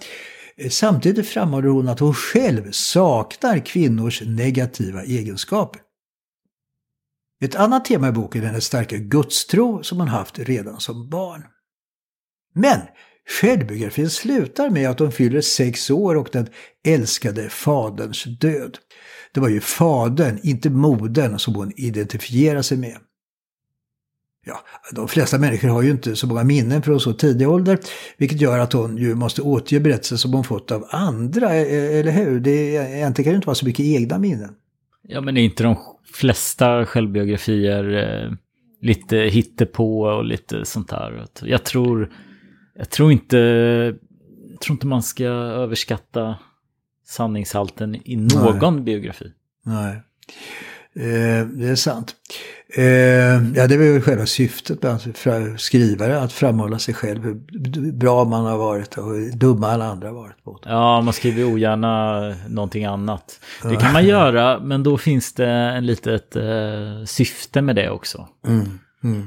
Samtidigt 0.70 1.28
framhåller 1.28 1.68
hon 1.68 1.88
att 1.88 2.00
hon 2.00 2.14
själv 2.14 2.70
saknar 2.70 3.66
kvinnors 3.66 4.22
negativa 4.26 5.02
egenskaper. 5.02 5.80
Ett 7.40 7.54
annat 7.54 7.84
tema 7.84 8.08
i 8.08 8.12
boken 8.12 8.44
är 8.44 8.52
den 8.52 8.60
starka 8.60 8.96
gudstro 8.96 9.82
som 9.82 9.98
hon 9.98 10.08
haft 10.08 10.38
redan 10.38 10.80
som 10.80 11.08
barn. 11.08 11.42
Men 12.54 12.80
Självbiografin 13.28 14.10
slutar 14.10 14.70
med 14.70 14.90
att 14.90 14.98
hon 14.98 15.12
fyller 15.12 15.40
sex 15.40 15.90
år 15.90 16.14
och 16.14 16.28
den 16.32 16.46
älskade 16.86 17.48
faderns 17.48 18.24
död. 18.24 18.78
Det 19.34 19.40
var 19.40 19.48
ju 19.48 19.60
fadern, 19.60 20.38
inte 20.42 20.70
modern, 20.70 21.38
som 21.38 21.54
hon 21.54 21.72
identifierar 21.76 22.62
sig 22.62 22.78
med. 22.78 22.96
Ja, 24.46 24.60
de 24.92 25.08
flesta 25.08 25.38
människor 25.38 25.68
har 25.68 25.82
ju 25.82 25.90
inte 25.90 26.16
så 26.16 26.26
många 26.26 26.44
minnen 26.44 26.82
från 26.82 27.00
så 27.00 27.12
tidig 27.12 27.48
ålder, 27.48 27.78
vilket 28.16 28.40
gör 28.40 28.58
att 28.58 28.72
hon 28.72 28.96
ju 28.96 29.14
måste 29.14 29.42
återge 29.42 29.80
berättelser 29.80 30.16
som 30.16 30.32
hon 30.32 30.44
fått 30.44 30.70
av 30.70 30.86
andra, 30.90 31.54
e-, 31.54 31.68
e-, 31.68 32.00
eller 32.00 32.12
hur? 32.12 32.40
Det, 32.40 32.50
egentligen 32.50 33.24
kan 33.24 33.32
det 33.32 33.36
inte 33.36 33.46
vara 33.46 33.54
så 33.54 33.66
mycket 33.66 33.86
egna 33.86 34.18
minnen. 34.18 34.54
Ja, 35.02 35.20
men 35.20 35.36
är 35.36 35.42
inte 35.42 35.62
de 35.62 35.76
flesta 36.12 36.86
självbiografier 36.86 37.96
eh, 37.96 38.32
lite 38.80 39.16
hittepå 39.16 40.02
och 40.02 40.24
lite 40.24 40.64
sånt 40.64 40.88
där? 40.88 41.26
Jag 41.42 41.64
tror, 41.64 42.12
jag 42.74 42.90
tror 42.90 43.12
inte, 43.12 43.36
jag 44.50 44.60
tror 44.60 44.74
inte 44.74 44.86
man 44.86 45.02
ska 45.02 45.24
överskatta 45.24 46.38
sanningshalten 47.06 47.96
i 48.04 48.16
någon 48.16 48.74
Nej. 48.74 48.84
biografi. 48.84 49.32
Nej, 49.64 50.02
eh, 50.94 51.46
det 51.46 51.68
är 51.68 51.74
sant. 51.74 52.16
Eh, 52.74 52.84
ja, 53.54 53.66
det 53.66 53.76
var 53.76 53.84
ju 53.84 54.00
själva 54.00 54.26
syftet 54.26 54.82
med 54.82 54.92
att 54.92 55.02
fra- 55.18 55.58
skrivare, 55.58 56.20
att 56.20 56.32
framhålla 56.32 56.78
sig 56.78 56.94
själv, 56.94 57.22
hur 57.24 57.92
bra 57.92 58.24
man 58.24 58.44
har 58.46 58.58
varit 58.58 58.98
och 58.98 59.04
hur 59.14 59.32
dumma 59.32 59.68
alla 59.70 59.84
andra 59.86 60.08
har 60.08 60.14
varit 60.14 60.46
mot. 60.46 60.62
Ja, 60.64 61.00
man 61.00 61.12
skriver 61.14 61.44
ogärna 61.44 62.20
någonting 62.48 62.84
annat. 62.84 63.40
Det 63.62 63.76
kan 63.76 63.92
man 63.92 64.06
göra, 64.06 64.60
men 64.60 64.82
då 64.82 64.98
finns 64.98 65.32
det 65.32 65.48
en 65.50 65.86
litet 65.86 66.36
eh, 66.36 67.04
syfte 67.06 67.62
med 67.62 67.76
det 67.76 67.90
också. 67.90 68.28
Mm, 68.46 68.78
mm. 69.04 69.20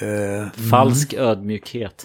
Eh, 0.00 0.50
Falsk 0.70 1.14
ödmjukhet. 1.14 2.04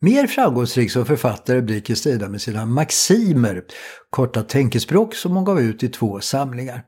Mer 0.00 0.26
framgångsrik 0.26 0.90
som 0.90 1.06
författare 1.06 1.60
blir 1.60 1.80
Kristina 1.80 2.28
med 2.28 2.40
sina 2.40 2.66
maximer, 2.66 3.62
korta 4.10 4.42
tänkespråk 4.42 5.14
som 5.14 5.32
hon 5.36 5.44
gav 5.44 5.60
ut 5.60 5.82
i 5.82 5.88
två 5.88 6.20
samlingar. 6.20 6.82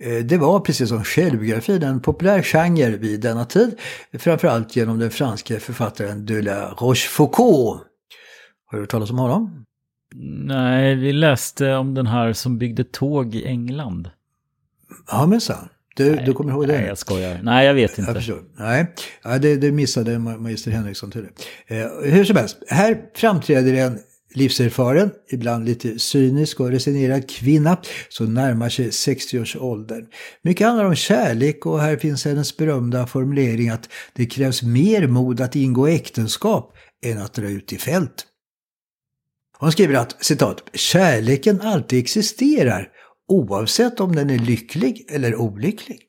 Eh, 0.00 0.24
Det 0.24 0.36
var 0.36 0.60
precis 0.60 0.88
som 0.88 1.04
självbiografin 1.04 1.82
en 1.82 2.00
populär 2.00 2.42
genre 2.42 2.96
vid 2.96 3.20
denna 3.20 3.44
tid, 3.44 3.78
framförallt 4.18 4.76
genom 4.76 4.98
den 4.98 5.10
franske 5.10 5.60
författaren 5.60 6.26
de 6.26 6.42
la 6.42 6.70
Rochefoucauld. 6.70 7.80
Har 8.66 8.78
du 8.78 8.80
hört 8.80 8.90
talas 8.90 9.10
om 9.10 9.18
honom? 9.18 9.64
Nej, 10.44 10.94
vi 10.94 11.12
läste 11.12 11.74
om 11.74 11.94
den 11.94 12.06
här 12.06 12.32
som 12.32 12.58
byggde 12.58 12.84
tåg 12.84 13.34
i 13.34 13.44
England. 13.46 14.10
Ja, 15.10 15.26
men 15.26 15.40
sant. 15.40 15.70
Du, 15.96 16.16
du 16.16 16.32
kommer 16.32 16.52
ihåg 16.52 16.66
det? 16.68 16.72
Nej, 16.78 16.86
jag 16.86 16.98
skojar. 16.98 17.40
Nej, 17.42 17.66
jag 17.66 17.74
vet 17.74 17.98
inte. 17.98 18.10
Jag 18.10 18.16
förstår. 18.16 18.42
Nej, 18.58 18.94
ja, 19.24 19.38
det, 19.38 19.56
det 19.56 19.72
missade 19.72 20.14
Ma- 20.16 20.38
magister 20.38 20.70
Henriksson 20.70 21.10
det. 21.66 21.76
Eh, 21.76 21.86
hur 22.12 22.24
som 22.24 22.36
helst, 22.36 22.58
här 22.68 23.00
framträder 23.14 23.74
en 23.74 23.98
livserfaren, 24.36 25.10
ibland 25.30 25.64
lite 25.64 25.98
cynisk 25.98 26.60
och 26.60 26.70
resignerad 26.70 27.30
kvinna 27.30 27.76
som 28.08 28.34
närmar 28.34 28.68
sig 28.68 28.88
60-årsåldern. 28.88 30.06
Mycket 30.42 30.66
handlar 30.66 30.84
om 30.84 30.94
kärlek 30.94 31.66
och 31.66 31.80
här 31.80 31.96
finns 31.96 32.24
hennes 32.24 32.56
berömda 32.56 33.06
formulering 33.06 33.68
att 33.68 33.88
det 34.12 34.26
krävs 34.26 34.62
mer 34.62 35.06
mod 35.06 35.40
att 35.40 35.56
ingå 35.56 35.86
äktenskap 35.86 36.74
än 37.06 37.18
att 37.18 37.34
dra 37.34 37.48
ut 37.48 37.72
i 37.72 37.78
fält. 37.78 38.26
Hon 39.58 39.72
skriver 39.72 39.94
att, 39.94 40.24
citat, 40.24 40.62
kärleken 40.72 41.60
alltid 41.60 41.98
existerar 41.98 42.88
oavsett 43.28 44.00
om 44.00 44.16
den 44.16 44.30
är 44.30 44.38
lycklig 44.38 45.06
eller 45.10 45.36
olycklig. 45.36 46.00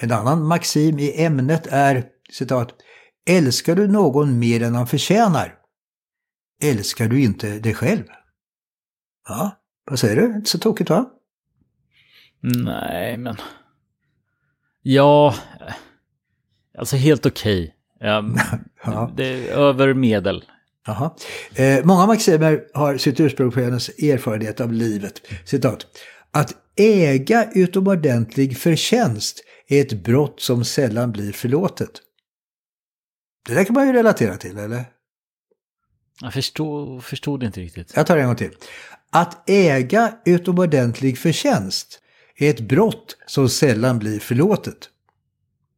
En 0.00 0.12
annan 0.12 0.46
maxim 0.46 0.98
i 0.98 1.24
ämnet 1.24 1.66
är, 1.70 2.04
citat, 2.32 2.68
älskar 3.28 3.76
du 3.76 3.88
någon 3.88 4.38
mer 4.38 4.62
än 4.62 4.74
han 4.74 4.86
förtjänar? 4.86 5.63
Älskar 6.62 7.08
du 7.08 7.20
inte 7.20 7.58
dig 7.58 7.74
själv? 7.74 8.04
Ja, 9.28 9.60
vad 9.84 9.98
säger 9.98 10.16
du? 10.16 10.36
Inte 10.36 10.50
så 10.50 10.58
tokigt 10.58 10.90
va? 10.90 11.10
Nej, 12.40 13.16
men... 13.16 13.36
Ja, 14.82 15.34
alltså 16.78 16.96
helt 16.96 17.26
okej. 17.26 17.74
Ja, 18.00 18.24
Ja. 18.84 19.12
Det 19.16 19.24
är 19.48 19.52
över 19.52 19.94
medel. 19.94 20.44
Eh, 21.54 21.84
många 21.84 22.06
maximer 22.06 22.64
har 22.74 22.96
sitt 22.96 23.20
ursprung 23.20 23.50
på 23.50 23.60
hennes 23.60 23.88
erfarenhet 23.88 24.60
av 24.60 24.72
livet. 24.72 25.20
Citat. 25.44 25.86
Att 26.30 26.54
äga 26.76 27.50
utomordentlig 27.54 28.58
förtjänst 28.58 29.44
är 29.68 29.80
ett 29.80 30.04
brott 30.04 30.40
som 30.40 30.64
sällan 30.64 31.12
blir 31.12 31.32
förlåtet. 31.32 31.90
Det 33.48 33.54
där 33.54 33.64
kan 33.64 33.74
man 33.74 33.86
ju 33.86 33.92
relatera 33.92 34.36
till, 34.36 34.58
eller? 34.58 34.84
Jag 36.20 36.32
förstod, 36.32 37.04
förstod 37.04 37.42
inte 37.42 37.60
riktigt. 37.60 37.92
Jag 37.96 38.06
tar 38.06 38.16
det 38.16 38.22
en 38.22 38.26
gång 38.26 38.36
till. 38.36 38.50
Att 39.10 39.50
äga 39.50 40.12
utomordentlig 40.24 41.18
förtjänst 41.18 42.00
är 42.36 42.50
ett 42.50 42.60
brott 42.60 43.16
som 43.26 43.48
sällan 43.48 43.98
blir 43.98 44.20
förlåtet. 44.20 44.90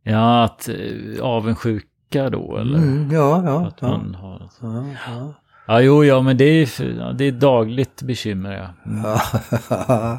Ja, 0.02 0.44
att 0.44 0.68
eh, 0.68 1.22
avundsjuka 1.22 2.30
då, 2.30 2.56
eller? 2.56 2.78
Mm, 2.78 3.10
ja, 3.12 3.42
ja. 3.44 3.66
Att 3.66 3.78
ja. 3.80 3.88
man 3.88 4.14
har... 4.14 4.50
ja, 4.60 4.86
ja. 5.06 5.34
Ja, 5.68 5.80
jo, 5.80 6.04
ja, 6.04 6.22
men 6.22 6.36
det 6.36 6.44
är, 6.44 7.12
det 7.12 7.24
är 7.24 7.32
dagligt 7.32 8.02
bekymmer, 8.02 8.52
ja. 8.52 8.90
Mm. 8.90 10.18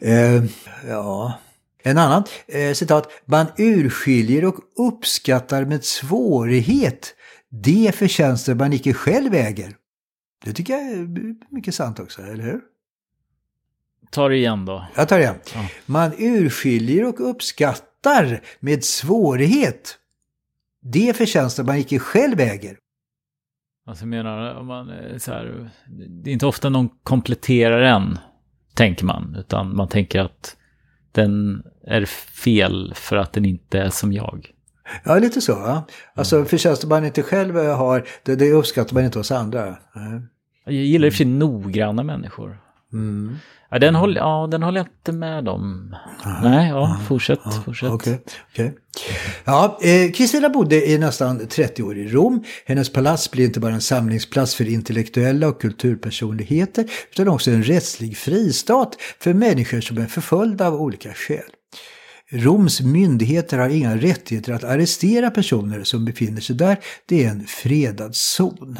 Eh, 0.00 0.44
ja. 0.88 1.38
En 1.82 1.98
annan, 1.98 2.24
eh, 2.46 2.72
citat. 2.72 3.08
Man 3.24 3.46
urskiljer 3.58 4.44
och 4.44 4.56
uppskattar 4.78 5.64
med 5.64 5.84
svårighet 5.84 7.13
de 7.62 7.92
förtjänster 7.92 8.54
man 8.54 8.72
icke 8.72 8.92
själv 8.92 9.34
äger. 9.34 9.76
Det 10.44 10.52
tycker 10.52 10.72
jag 10.72 10.82
är 10.82 11.34
mycket 11.54 11.74
sant 11.74 12.00
också, 12.00 12.22
eller 12.22 12.44
hur? 12.44 12.60
Ta 14.10 14.28
det 14.28 14.36
igen 14.36 14.64
då. 14.64 14.86
Jag 14.96 15.08
tar 15.08 15.16
det 15.18 15.22
igen. 15.22 15.38
Ja. 15.54 15.68
Man 15.86 16.12
urskiljer 16.18 17.04
och 17.04 17.30
uppskattar 17.30 18.40
med 18.60 18.84
svårighet 18.84 19.98
de 20.84 21.14
förtjänster 21.14 21.64
man 21.64 21.76
icke 21.76 21.98
själv 21.98 22.40
äger. 22.40 22.78
Alltså 23.86 24.06
menar, 24.06 24.62
man 24.62 24.92
så 25.20 25.32
här, 25.32 25.70
det 26.08 26.30
är 26.30 26.32
inte 26.32 26.46
ofta 26.46 26.68
någon 26.68 26.88
kompletterar 27.02 27.80
en, 27.80 28.18
tänker 28.74 29.04
man. 29.04 29.36
Utan 29.38 29.76
man 29.76 29.88
tänker 29.88 30.20
att 30.20 30.56
den 31.12 31.62
är 31.86 32.04
fel 32.44 32.92
för 32.96 33.16
att 33.16 33.32
den 33.32 33.44
inte 33.44 33.80
är 33.80 33.90
som 33.90 34.12
jag. 34.12 34.53
Ja, 35.04 35.18
lite 35.18 35.40
så. 35.40 35.52
Ja. 35.52 35.86
Alltså 36.14 36.44
förtjänster 36.44 36.86
man 36.88 37.04
inte 37.04 37.22
själv 37.22 37.56
har, 37.56 38.04
det, 38.22 38.36
det 38.36 38.52
uppskattar 38.52 38.94
man 38.94 39.04
inte 39.04 39.18
hos 39.18 39.32
andra. 39.32 39.76
Nej. 39.92 40.20
Jag 40.64 40.74
gillar 40.74 41.06
i 41.06 41.10
och 41.10 41.12
för 41.12 41.16
sig 41.16 41.26
noggranna 41.26 42.02
människor. 42.02 42.58
Mm. 42.92 43.36
Ja, 43.70 43.78
den 43.78 43.94
håller, 43.94 44.20
ja, 44.20 44.48
den 44.50 44.62
håller 44.62 44.80
jag 44.80 44.86
inte 44.86 45.12
med 45.12 45.48
om. 45.48 45.96
Nej, 46.42 46.68
ja, 46.68 47.00
fortsätt, 47.08 47.38
fortsätt. 47.64 47.90
Okej, 47.90 48.20
okej. 48.52 48.74
Ja, 49.44 49.78
eh, 49.82 50.12
Kristina 50.12 50.48
bodde 50.48 50.90
i 50.90 50.98
nästan 50.98 51.46
30 51.48 51.82
år 51.82 51.98
i 51.98 52.08
Rom. 52.08 52.44
Hennes 52.66 52.92
palats 52.92 53.30
blir 53.30 53.44
inte 53.44 53.60
bara 53.60 53.74
en 53.74 53.80
samlingsplats 53.80 54.54
för 54.54 54.68
intellektuella 54.68 55.48
och 55.48 55.60
kulturpersonligheter 55.60 56.90
utan 57.12 57.28
också 57.28 57.50
en 57.50 57.62
rättslig 57.62 58.16
fristat 58.16 58.96
för 59.18 59.34
människor 59.34 59.80
som 59.80 59.98
är 59.98 60.06
förföljda 60.06 60.66
av 60.66 60.74
olika 60.74 61.12
skäl. 61.14 61.50
Roms 62.34 62.80
myndigheter 62.80 63.58
har 63.58 63.68
inga 63.68 63.96
rättigheter 63.96 64.52
att 64.52 64.64
arrestera 64.64 65.30
personer 65.30 65.84
som 65.84 66.04
befinner 66.04 66.40
sig 66.40 66.56
där. 66.56 66.78
Det 67.06 67.24
är 67.24 67.30
en 67.30 67.46
fredad 67.46 68.14
zon. 68.14 68.78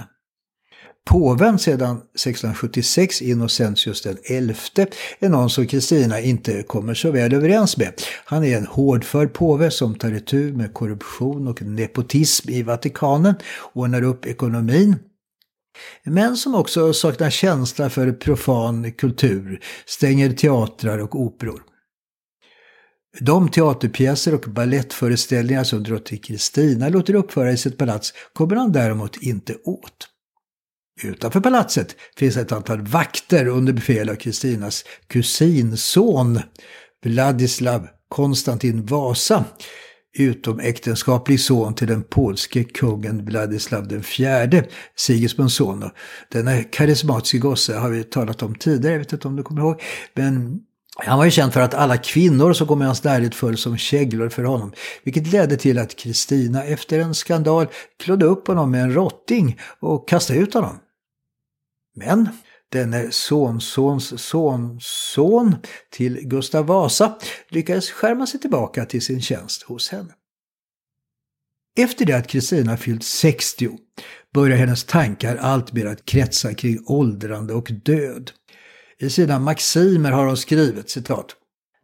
Påven 1.07 1.59
sedan 1.59 1.97
1676, 1.97 3.23
Innocentius 3.23 4.03
den 4.03 4.17
elfte, 4.31 4.87
är 5.19 5.29
någon 5.29 5.51
som 5.51 5.67
Kristina 5.67 6.21
inte 6.21 6.63
kommer 6.63 6.95
så 6.95 7.11
väl 7.11 7.35
överens 7.35 7.77
med. 7.77 7.93
Han 8.25 8.45
är 8.45 8.57
en 8.57 8.67
hårdför 8.67 9.27
påve 9.27 9.71
som 9.71 9.95
tar 9.95 10.13
itu 10.13 10.53
med 10.53 10.75
korruption 10.75 11.49
och 11.49 11.63
nepotism 11.63 12.51
i 12.51 12.63
Vatikanen, 12.63 13.35
ordnar 13.73 14.03
upp 14.03 14.27
ekonomin, 14.27 14.97
men 16.05 16.37
som 16.37 16.55
också 16.55 16.93
saknar 16.93 17.31
känsla 17.31 17.91
för 17.91 18.13
profan 18.13 18.93
kultur, 18.93 19.61
stänger 19.87 20.33
teatrar 20.33 20.99
och 20.99 21.21
operor. 21.21 21.63
De 23.21 23.49
teaterpjäser 23.49 24.35
och 24.35 24.41
ballettföreställningar 24.41 25.65
som 25.65 25.83
drottning 25.83 26.21
Kristina 26.21 26.89
låter 26.89 27.15
uppföra 27.15 27.53
i 27.53 27.57
sitt 27.57 27.79
palats 27.79 28.13
kommer 28.33 28.57
han 28.57 28.73
däremot 28.73 29.17
inte 29.17 29.55
åt. 29.65 30.09
Utanför 31.03 31.41
palatset 31.41 31.97
finns 32.17 32.37
ett 32.37 32.53
antal 32.53 32.83
vakter 32.83 33.47
under 33.47 33.73
befäl 33.73 34.11
av 34.11 34.15
Kristinas 34.15 34.85
kusinson 35.07 36.41
Vladislav 37.05 37.89
Konstantin 38.09 38.87
Vasa, 38.87 39.45
utomäktenskaplig 40.19 41.41
son 41.41 41.75
till 41.75 41.89
den 41.89 42.03
polske 42.03 42.65
kungen 42.65 43.25
Vladislav 43.25 43.93
IV 43.93 44.65
Sigismunds 44.97 45.55
son. 45.55 45.91
Denna 46.33 46.63
karismatiska 46.63 47.39
gosse 47.39 47.77
har 47.77 47.91
vi 47.91 48.05
talat 48.05 48.43
om 48.43 48.55
tidigare, 48.55 48.95
jag 48.95 48.99
vet 48.99 49.13
inte 49.13 49.29
om 49.29 49.37
du 49.37 49.43
kommer 49.43 49.61
ihåg, 49.61 49.83
men 50.15 50.61
han 50.97 51.19
var 51.19 51.25
ju 51.25 51.31
känd 51.31 51.53
för 51.53 51.61
att 51.61 51.75
alla 51.75 51.97
kvinnor 51.97 52.53
som 52.53 52.67
kom 52.67 52.83
i 52.83 52.85
hans 52.85 53.05
närhet 53.05 53.35
föll 53.35 53.57
som 53.57 53.77
käglor 53.77 54.29
för 54.29 54.45
honom. 54.45 54.73
Vilket 55.05 55.27
ledde 55.27 55.57
till 55.57 55.79
att 55.79 55.97
Kristina 55.97 56.65
efter 56.65 56.99
en 56.99 57.15
skandal 57.15 57.67
klodde 58.03 58.27
upp 58.27 58.47
honom 58.47 58.71
med 58.71 58.83
en 58.83 58.95
rotting 58.95 59.61
och 59.81 60.09
kastade 60.09 60.39
ut 60.39 60.55
honom. 60.55 60.79
Men 61.97 62.29
denne 62.73 63.11
sonsons 63.11 64.23
sonson 64.23 65.57
till 65.91 66.21
Gustav 66.23 66.67
Vasa 66.67 67.19
lyckades 67.49 67.91
skärma 67.91 68.27
sig 68.27 68.41
tillbaka 68.41 68.85
till 68.85 69.03
sin 69.03 69.23
tjänst 69.23 69.63
hos 69.63 69.89
henne. 69.89 70.13
Efter 71.79 72.05
det 72.05 72.13
att 72.13 72.27
Kristina 72.27 72.77
fyllt 72.77 73.05
60 73.05 73.71
börjar 74.35 74.57
hennes 74.57 74.85
tankar 74.85 75.37
alltmer 75.37 75.87
att 75.87 76.05
kretsa 76.05 76.55
kring 76.55 76.85
åldrande 76.87 77.55
och 77.55 77.71
död. 77.85 78.31
I 78.99 79.11
sina 79.11 79.39
maximer 79.39 80.13
har 80.13 80.27
hon 80.27 80.37
skrivit 80.37 80.91
citat 80.91 81.37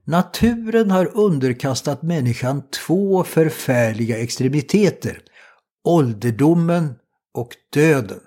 Naturen 0.04 0.90
har 0.90 1.16
underkastat 1.16 2.02
människan 2.02 2.62
två 2.70 3.24
förfärliga 3.24 4.18
extremiteter, 4.18 5.22
ålderdomen 5.84 6.94
och 7.34 7.56
döden. 7.72 8.20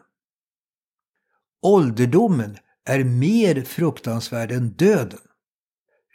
Ålderdomen 1.62 2.58
är 2.86 3.04
mer 3.04 3.62
fruktansvärd 3.62 4.52
än 4.52 4.70
döden. 4.70 5.20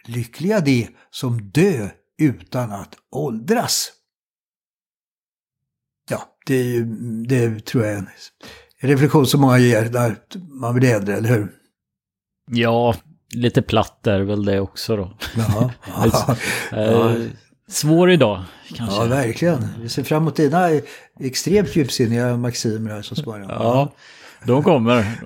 Lyckliga 0.07 0.61
de 0.61 0.88
som 1.11 1.50
dö 1.50 1.88
utan 2.18 2.72
att 2.72 2.94
åldras. 3.11 3.92
Ja, 6.11 6.37
det, 6.46 6.83
det 7.28 7.66
tror 7.66 7.85
jag 7.85 7.92
är 7.94 7.98
en 7.98 8.09
reflektion 8.81 9.26
som 9.26 9.40
många 9.40 9.59
ger 9.59 9.90
när 9.90 10.16
man 10.61 10.74
blir 10.74 10.94
äldre, 10.94 11.16
eller 11.16 11.28
hur? 11.28 11.54
Ja, 12.51 12.95
lite 13.35 13.63
platt 13.63 14.07
är 14.07 14.21
väl 14.21 14.45
det 14.45 14.61
också 14.61 14.97
då. 14.97 15.13
Jaha. 15.37 15.71
ja. 16.71 17.15
Svår 17.69 18.11
idag, 18.11 18.45
kanske. 18.75 18.97
Ja, 18.97 19.05
verkligen. 19.05 19.67
Vi 19.83 19.89
ser 19.89 20.03
fram 20.03 20.23
emot 20.23 20.37
dina 20.37 20.69
extremt 21.21 21.77
djupsinniga 21.77 22.37
maximer 22.37 22.91
här 22.91 23.03
så 23.03 23.15
småningom. 23.15 23.51
Ja, 23.51 23.93
de 24.45 24.63
kommer. 24.63 25.21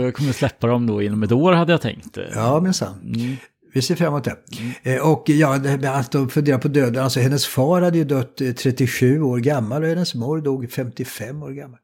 Jag 0.00 0.14
kommer 0.14 0.32
släppa 0.32 0.66
dem 0.66 0.86
då 0.86 1.02
inom 1.02 1.22
ett 1.22 1.32
år 1.32 1.52
hade 1.52 1.72
jag 1.72 1.80
tänkt. 1.80 2.18
Ja, 2.34 2.60
minsann. 2.60 3.14
Mm. 3.14 3.36
Vi 3.74 3.82
ser 3.82 3.94
fram 3.94 4.08
emot 4.08 4.24
det. 4.24 4.36
Mm. 4.84 5.02
Och 5.02 5.24
ja, 5.28 5.54
att 5.84 6.12
de 6.12 6.28
funderar 6.28 6.58
på 6.58 6.68
döden. 6.68 7.04
Alltså 7.04 7.20
hennes 7.20 7.46
far 7.46 7.82
hade 7.82 7.98
ju 7.98 8.04
dött 8.04 8.36
37 8.36 9.22
år 9.22 9.38
gammal 9.38 9.82
och 9.82 9.88
hennes 9.88 10.14
mor 10.14 10.40
dog 10.40 10.72
55 10.72 11.42
år 11.42 11.50
gammal. 11.50 11.78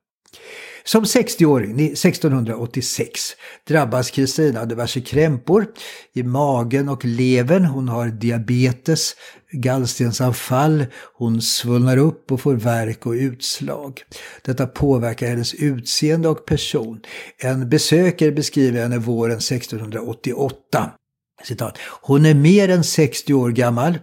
Som 0.87 1.05
60-åring 1.05 1.81
1686 1.81 3.21
drabbas 3.69 4.11
Kristina 4.11 4.61
av 4.61 4.69
diverse 4.69 5.01
krämpor 5.01 5.67
i 6.13 6.23
magen 6.23 6.89
och 6.89 7.05
levern. 7.05 7.65
Hon 7.65 7.89
har 7.89 8.09
diabetes, 8.09 9.17
gallstensanfall, 9.53 10.87
hon 11.15 11.43
svullnar 11.43 11.97
upp 11.97 12.33
och 12.33 12.41
får 12.41 12.55
värk 12.55 13.07
och 13.07 13.13
utslag. 13.13 14.03
Detta 14.43 14.67
påverkar 14.67 15.27
hennes 15.27 15.55
utseende 15.55 16.29
och 16.29 16.47
person. 16.47 17.01
En 17.39 17.69
besökare 17.69 18.33
beskriver 18.33 18.83
henne 18.83 18.99
våren 18.99 19.39
1688. 19.39 20.91
Citat. 21.45 21.79
Hon 22.03 22.27
är 22.27 22.35
mer 22.35 22.69
än 22.69 22.85
60 22.85 23.35
år 23.35 23.51
gammal, 23.51 23.99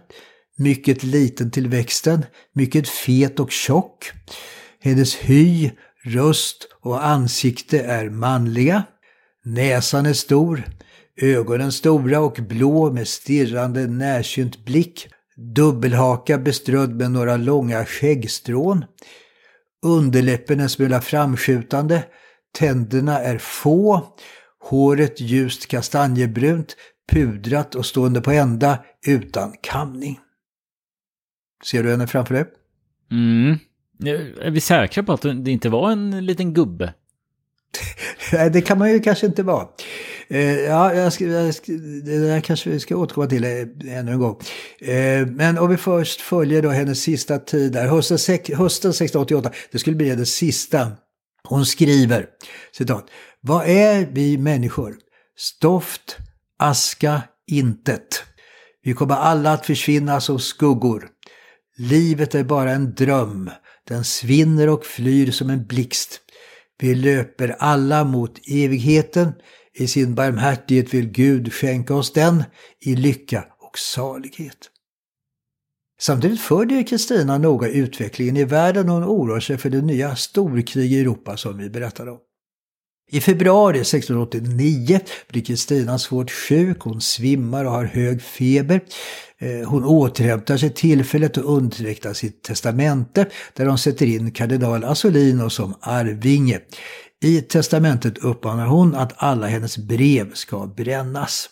mycket 0.58 1.02
liten 1.02 1.50
till 1.50 1.68
växten, 1.68 2.24
mycket 2.54 2.88
fet 2.88 3.40
och 3.40 3.50
tjock. 3.50 4.10
Hennes 4.80 5.14
hy, 5.14 5.70
röst 6.04 6.68
och 6.80 7.06
ansikte 7.06 7.80
är 7.80 8.10
manliga. 8.10 8.82
Näsan 9.44 10.06
är 10.06 10.12
stor, 10.12 10.62
ögonen 11.16 11.72
stora 11.72 12.20
och 12.20 12.38
blå 12.48 12.92
med 12.92 13.08
stirrande 13.08 13.86
närsynt 13.86 14.64
blick. 14.64 15.08
Dubbelhaka 15.36 16.38
beströdd 16.38 16.96
med 16.96 17.10
några 17.10 17.36
långa 17.36 17.84
skäggstrån. 17.84 18.84
Underläppen 19.82 20.60
en 20.60 20.68
smula 20.68 21.00
framskjutande. 21.00 22.04
Tänderna 22.58 23.18
är 23.18 23.38
få. 23.38 24.14
Håret 24.60 25.20
ljust 25.20 25.66
kastanjebrunt, 25.66 26.76
pudrat 27.12 27.74
och 27.74 27.86
stående 27.86 28.20
på 28.20 28.30
ända 28.30 28.84
utan 29.06 29.54
kamning. 29.62 30.20
Ser 31.64 31.82
du 31.82 31.90
henne 31.90 32.06
framför 32.06 32.34
dig? 32.34 32.44
Mm. 33.10 33.58
Är 34.40 34.50
vi 34.50 34.60
säkra 34.60 35.02
på 35.02 35.12
att 35.12 35.22
det 35.22 35.50
inte 35.50 35.68
var 35.68 35.92
en 35.92 36.26
liten 36.26 36.54
gubbe? 36.54 36.94
Nej, 38.32 38.50
det 38.50 38.60
kan 38.60 38.78
man 38.78 38.92
ju 38.92 39.00
kanske 39.00 39.26
inte 39.26 39.42
vara. 39.42 39.68
Eh, 40.28 40.60
ja, 40.60 40.94
jag 40.94 41.12
ska, 41.12 41.24
jag 41.24 41.54
ska, 41.54 41.72
det 41.72 42.18
där 42.18 42.40
kanske 42.40 42.70
vi 42.70 42.80
ska 42.80 42.96
återkomma 42.96 43.26
till 43.26 43.44
eh, 43.44 43.98
ännu 43.98 44.12
en 44.12 44.18
gång. 44.18 44.40
Eh, 44.80 45.26
men 45.26 45.58
om 45.58 45.70
vi 45.70 45.76
först 45.76 46.20
följer 46.20 46.62
då 46.62 46.70
hennes 46.70 47.02
sista 47.02 47.38
tid 47.38 47.72
där, 47.72 47.86
hösten, 47.86 48.18
hösten 48.56 48.90
1688, 48.90 49.50
det 49.72 49.78
skulle 49.78 49.96
bli 49.96 50.14
det 50.14 50.26
sista. 50.26 50.92
Hon 51.48 51.66
skriver, 51.66 52.26
citat, 52.76 53.06
Vad 53.40 53.68
är 53.68 54.08
vi 54.12 54.38
människor? 54.38 54.94
Stoft, 55.36 56.16
aska, 56.58 57.22
intet. 57.46 58.24
Vi 58.84 58.92
kommer 58.94 59.14
alla 59.14 59.52
att 59.52 59.66
försvinna 59.66 60.20
som 60.20 60.38
skuggor. 60.38 61.08
Livet 61.76 62.34
är 62.34 62.44
bara 62.44 62.70
en 62.70 62.94
dröm. 62.94 63.50
Den 63.88 64.04
svinner 64.04 64.68
och 64.68 64.84
flyr 64.84 65.30
som 65.30 65.50
en 65.50 65.66
blixt. 65.66 66.20
Vi 66.78 66.94
löper 66.94 67.56
alla 67.58 68.04
mot 68.04 68.38
evigheten. 68.48 69.32
I 69.74 69.86
sin 69.86 70.14
barmhärtighet 70.14 70.94
vill 70.94 71.10
Gud 71.10 71.52
skänka 71.52 71.94
oss 71.94 72.12
den 72.12 72.44
i 72.80 72.96
lycka 72.96 73.44
och 73.58 73.78
salighet. 73.78 74.70
Samtidigt 76.00 76.40
följer 76.40 76.86
Kristina 76.86 77.38
noga 77.38 77.68
utvecklingen 77.68 78.36
i 78.36 78.44
världen 78.44 78.88
och 78.88 78.94
hon 78.94 79.04
oroar 79.04 79.40
sig 79.40 79.58
för 79.58 79.70
det 79.70 79.82
nya 79.82 80.16
storkrig 80.16 80.92
i 80.92 81.00
Europa 81.00 81.36
som 81.36 81.58
vi 81.58 81.70
berättade 81.70 82.10
om. 82.10 82.18
I 83.14 83.20
februari 83.20 83.80
1689 83.80 85.00
blir 85.28 85.42
Kristina 85.42 85.98
svårt 85.98 86.30
sjuk, 86.30 86.80
hon 86.80 87.00
svimmar 87.00 87.64
och 87.64 87.70
har 87.70 87.84
hög 87.84 88.22
feber. 88.22 88.80
Eh, 89.38 89.68
hon 89.68 89.84
återhämtar 89.84 90.56
sig 90.56 90.70
tillfället 90.70 91.36
och 91.36 91.56
undertecknar 91.56 92.12
sitt 92.12 92.42
testamente 92.42 93.26
där 93.52 93.66
hon 93.66 93.78
sätter 93.78 94.06
in 94.06 94.30
kardinal 94.30 94.84
Asolino 94.84 95.50
som 95.50 95.74
arvinge. 95.80 96.60
I 97.22 97.40
testamentet 97.40 98.18
uppmanar 98.18 98.66
hon 98.66 98.94
att 98.94 99.12
alla 99.16 99.46
hennes 99.46 99.78
brev 99.78 100.34
ska 100.34 100.66
brännas. 100.66 101.48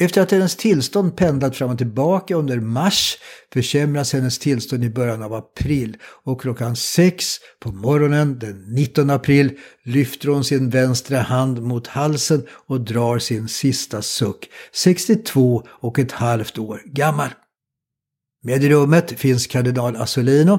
Efter 0.00 0.22
att 0.22 0.30
hennes 0.30 0.56
tillstånd 0.56 1.16
pendlat 1.16 1.56
fram 1.56 1.70
och 1.70 1.78
tillbaka 1.78 2.34
under 2.34 2.60
mars 2.60 3.18
försämras 3.52 4.12
hennes 4.12 4.38
tillstånd 4.38 4.84
i 4.84 4.90
början 4.90 5.22
av 5.22 5.34
april. 5.34 5.96
Och 6.24 6.40
klockan 6.40 6.76
sex 6.76 7.36
på 7.60 7.72
morgonen 7.72 8.38
den 8.38 8.74
19 8.74 9.10
april 9.10 9.58
lyfter 9.84 10.28
hon 10.28 10.44
sin 10.44 10.70
vänstra 10.70 11.18
hand 11.18 11.62
mot 11.62 11.86
halsen 11.86 12.46
och 12.50 12.80
drar 12.80 13.18
sin 13.18 13.48
sista 13.48 14.02
suck, 14.02 14.48
62 14.72 15.62
och 15.68 15.98
ett 15.98 16.12
halvt 16.12 16.58
år 16.58 16.82
gammal. 16.84 17.28
Med 18.42 18.64
i 18.64 18.68
rummet 18.68 19.20
finns 19.20 19.46
kardinal 19.46 19.96
Asolino 19.96 20.58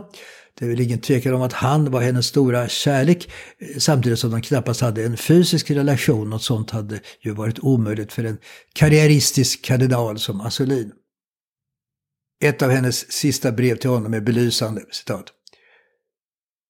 det 0.59 0.65
är 0.65 0.69
väl 0.69 0.79
ingen 0.79 0.99
tvekan 0.99 1.33
om 1.33 1.41
att 1.41 1.53
han 1.53 1.91
var 1.91 2.01
hennes 2.01 2.25
stora 2.25 2.69
kärlek 2.69 3.31
eh, 3.59 3.77
samtidigt 3.77 4.19
som 4.19 4.31
de 4.31 4.41
knappast 4.41 4.81
hade 4.81 5.03
en 5.03 5.17
fysisk 5.17 5.71
relation. 5.71 6.29
Något 6.29 6.43
sånt 6.43 6.71
hade 6.71 6.99
ju 7.21 7.31
varit 7.31 7.59
omöjligt 7.59 8.13
för 8.13 8.23
en 8.23 8.37
karriäristisk 8.73 9.65
kardinal 9.65 10.19
som 10.19 10.41
Assolin. 10.41 10.91
Ett 12.43 12.61
av 12.61 12.69
hennes 12.69 13.11
sista 13.11 13.51
brev 13.51 13.75
till 13.75 13.89
honom 13.89 14.13
är 14.13 14.21
belysande. 14.21 14.81
Citat. 14.91 15.25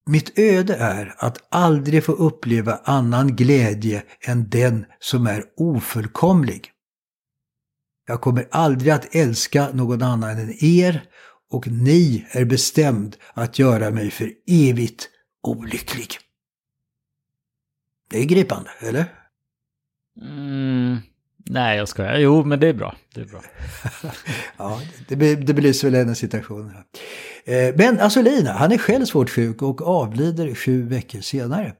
Mitt 0.09 0.39
öde 0.39 0.75
är 0.75 1.15
att 1.17 1.37
aldrig 1.51 2.03
få 2.03 2.11
uppleva 2.11 2.79
annan 2.83 3.35
glädje 3.35 4.03
än 4.21 4.49
den 4.49 4.85
som 4.99 5.27
är 5.27 5.43
ofullkomlig. 5.57 6.71
Jag 8.07 8.21
kommer 8.21 8.47
aldrig 8.51 8.91
att 8.91 9.15
älska 9.15 9.69
någon 9.73 10.01
annan 10.01 10.37
än 10.37 10.63
er 10.63 11.03
och 11.49 11.67
ni 11.67 12.25
är 12.31 12.45
bestämd 12.45 13.15
att 13.33 13.59
göra 13.59 13.91
mig 13.91 14.11
för 14.11 14.31
evigt 14.47 15.09
olycklig. 15.43 16.07
Det 18.09 18.19
är 18.19 18.25
gripande, 18.25 18.69
eller? 18.79 19.05
Mm, 20.21 20.97
nej, 21.49 21.77
jag 21.77 21.87
skojar. 21.87 22.17
Jo, 22.17 22.43
men 22.45 22.59
det 22.59 22.67
är 22.67 22.73
bra. 22.73 22.95
Det 23.15 23.21
är 23.21 23.25
bra. 23.25 23.41
ja, 24.57 24.81
det, 25.07 25.35
det 25.35 25.53
belyser 25.53 25.87
väl 25.89 25.99
hennes 25.99 26.17
situation. 26.17 26.71
Eh, 27.45 27.75
men 27.75 27.99
Asolina, 27.99 28.51
han 28.51 28.71
är 28.71 28.77
själv 28.77 29.05
svårt 29.05 29.29
sjuk 29.29 29.61
och 29.61 29.81
avlider 29.81 30.55
sju 30.55 30.83
veckor 30.83 31.21
senare. 31.21 31.73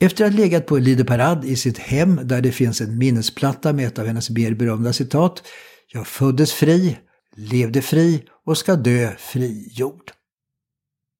Efter 0.00 0.24
att 0.24 0.32
ha 0.32 0.38
legat 0.38 0.66
på 0.66 0.78
Lido 0.78 1.04
Parad 1.04 1.44
i 1.44 1.56
sitt 1.56 1.78
hem 1.78 2.20
där 2.22 2.40
det 2.40 2.52
finns 2.52 2.80
en 2.80 2.98
minnesplatta 2.98 3.72
med 3.72 3.86
ett 3.86 3.98
av 3.98 4.06
hennes 4.06 4.30
mer 4.30 4.54
berömda 4.54 4.92
citat. 4.92 5.42
Jag 5.92 6.06
föddes 6.06 6.52
fri, 6.52 6.98
levde 7.38 7.82
fri 7.82 8.24
och 8.46 8.58
ska 8.58 8.76
dö 8.76 9.10
frigjord. 9.18 10.12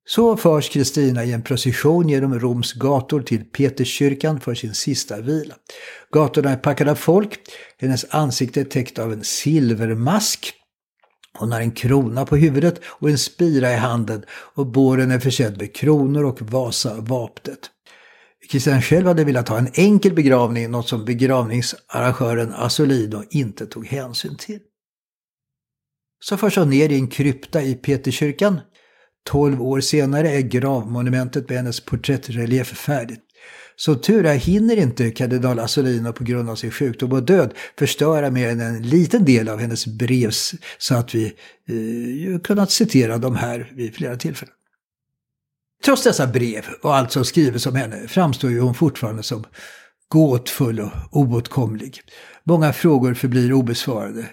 Så 0.08 0.36
förs 0.36 0.70
Kristina 0.70 1.24
i 1.24 1.32
en 1.32 1.42
procession 1.42 2.08
genom 2.08 2.40
Roms 2.40 2.72
gator 2.72 3.22
till 3.22 3.44
Peterskyrkan 3.44 4.40
för 4.40 4.54
sin 4.54 4.74
sista 4.74 5.20
vila. 5.20 5.54
Gatorna 6.12 6.50
är 6.50 6.56
packade 6.56 6.90
av 6.90 6.94
folk, 6.94 7.38
hennes 7.78 8.06
ansikte 8.10 8.60
är 8.60 8.64
täckt 8.64 8.98
av 8.98 9.12
en 9.12 9.24
silvermask. 9.24 10.52
Hon 11.38 11.52
har 11.52 11.60
en 11.60 11.70
krona 11.70 12.26
på 12.26 12.36
huvudet 12.36 12.80
och 12.84 13.10
en 13.10 13.18
spira 13.18 13.72
i 13.72 13.76
handen 13.76 14.24
och 14.30 14.66
båren 14.66 15.10
är 15.10 15.18
försedd 15.18 15.58
med 15.58 15.74
kronor 15.74 16.24
och 16.24 16.42
Vasa-vapnet. 16.42 17.70
Kristina 18.50 18.82
själv 18.82 19.06
hade 19.06 19.24
velat 19.24 19.48
ha 19.48 19.58
en 19.58 19.70
enkel 19.74 20.14
begravning, 20.14 20.70
något 20.70 20.88
som 20.88 21.04
begravningsarrangören 21.04 22.54
Asolino 22.54 23.24
inte 23.30 23.66
tog 23.66 23.86
hänsyn 23.86 24.36
till. 24.36 24.60
Så 26.20 26.36
förs 26.36 26.56
hon 26.56 26.70
ner 26.70 26.88
i 26.88 26.94
en 26.94 27.08
krypta 27.08 27.62
i 27.62 27.74
Peterkyrkan. 27.74 28.60
Tolv 29.24 29.62
år 29.62 29.80
senare 29.80 30.30
är 30.30 30.40
gravmonumentet 30.40 31.48
med 31.48 31.58
hennes 31.58 31.80
porträttrelief 31.80 32.66
färdigt. 32.66 33.24
Så 33.76 33.94
tur 33.94 34.26
är 34.26 34.34
hinner 34.34 34.76
inte 34.76 35.10
kardinal 35.10 35.58
Asolino 35.58 36.12
på 36.12 36.24
grund 36.24 36.50
av 36.50 36.56
sin 36.56 36.70
sjukdom 36.70 37.12
och 37.12 37.22
död 37.22 37.54
förstöra 37.78 38.30
mer 38.30 38.48
än 38.48 38.60
en 38.60 38.82
liten 38.82 39.24
del 39.24 39.48
av 39.48 39.58
hennes 39.58 39.86
brev 39.86 40.30
så 40.78 40.94
att 40.94 41.14
vi 41.14 41.24
eh, 41.24 42.40
kunnat 42.40 42.70
citera 42.70 43.18
dem 43.18 43.36
här 43.36 43.72
vid 43.74 43.94
flera 43.94 44.16
tillfällen. 44.16 44.54
Trots 45.84 46.02
dessa 46.02 46.26
brev 46.26 46.64
och 46.82 46.96
allt 46.96 47.12
som 47.12 47.24
skrivits 47.24 47.66
om 47.66 47.74
henne 47.74 48.08
framstår 48.08 48.50
ju 48.50 48.60
hon 48.60 48.74
fortfarande 48.74 49.22
som 49.22 49.44
gåtfull 50.08 50.80
och 50.80 50.90
oåtkomlig. 51.10 52.00
Många 52.44 52.72
frågor 52.72 53.14
förblir 53.14 53.52
obesvarade. 53.52 54.26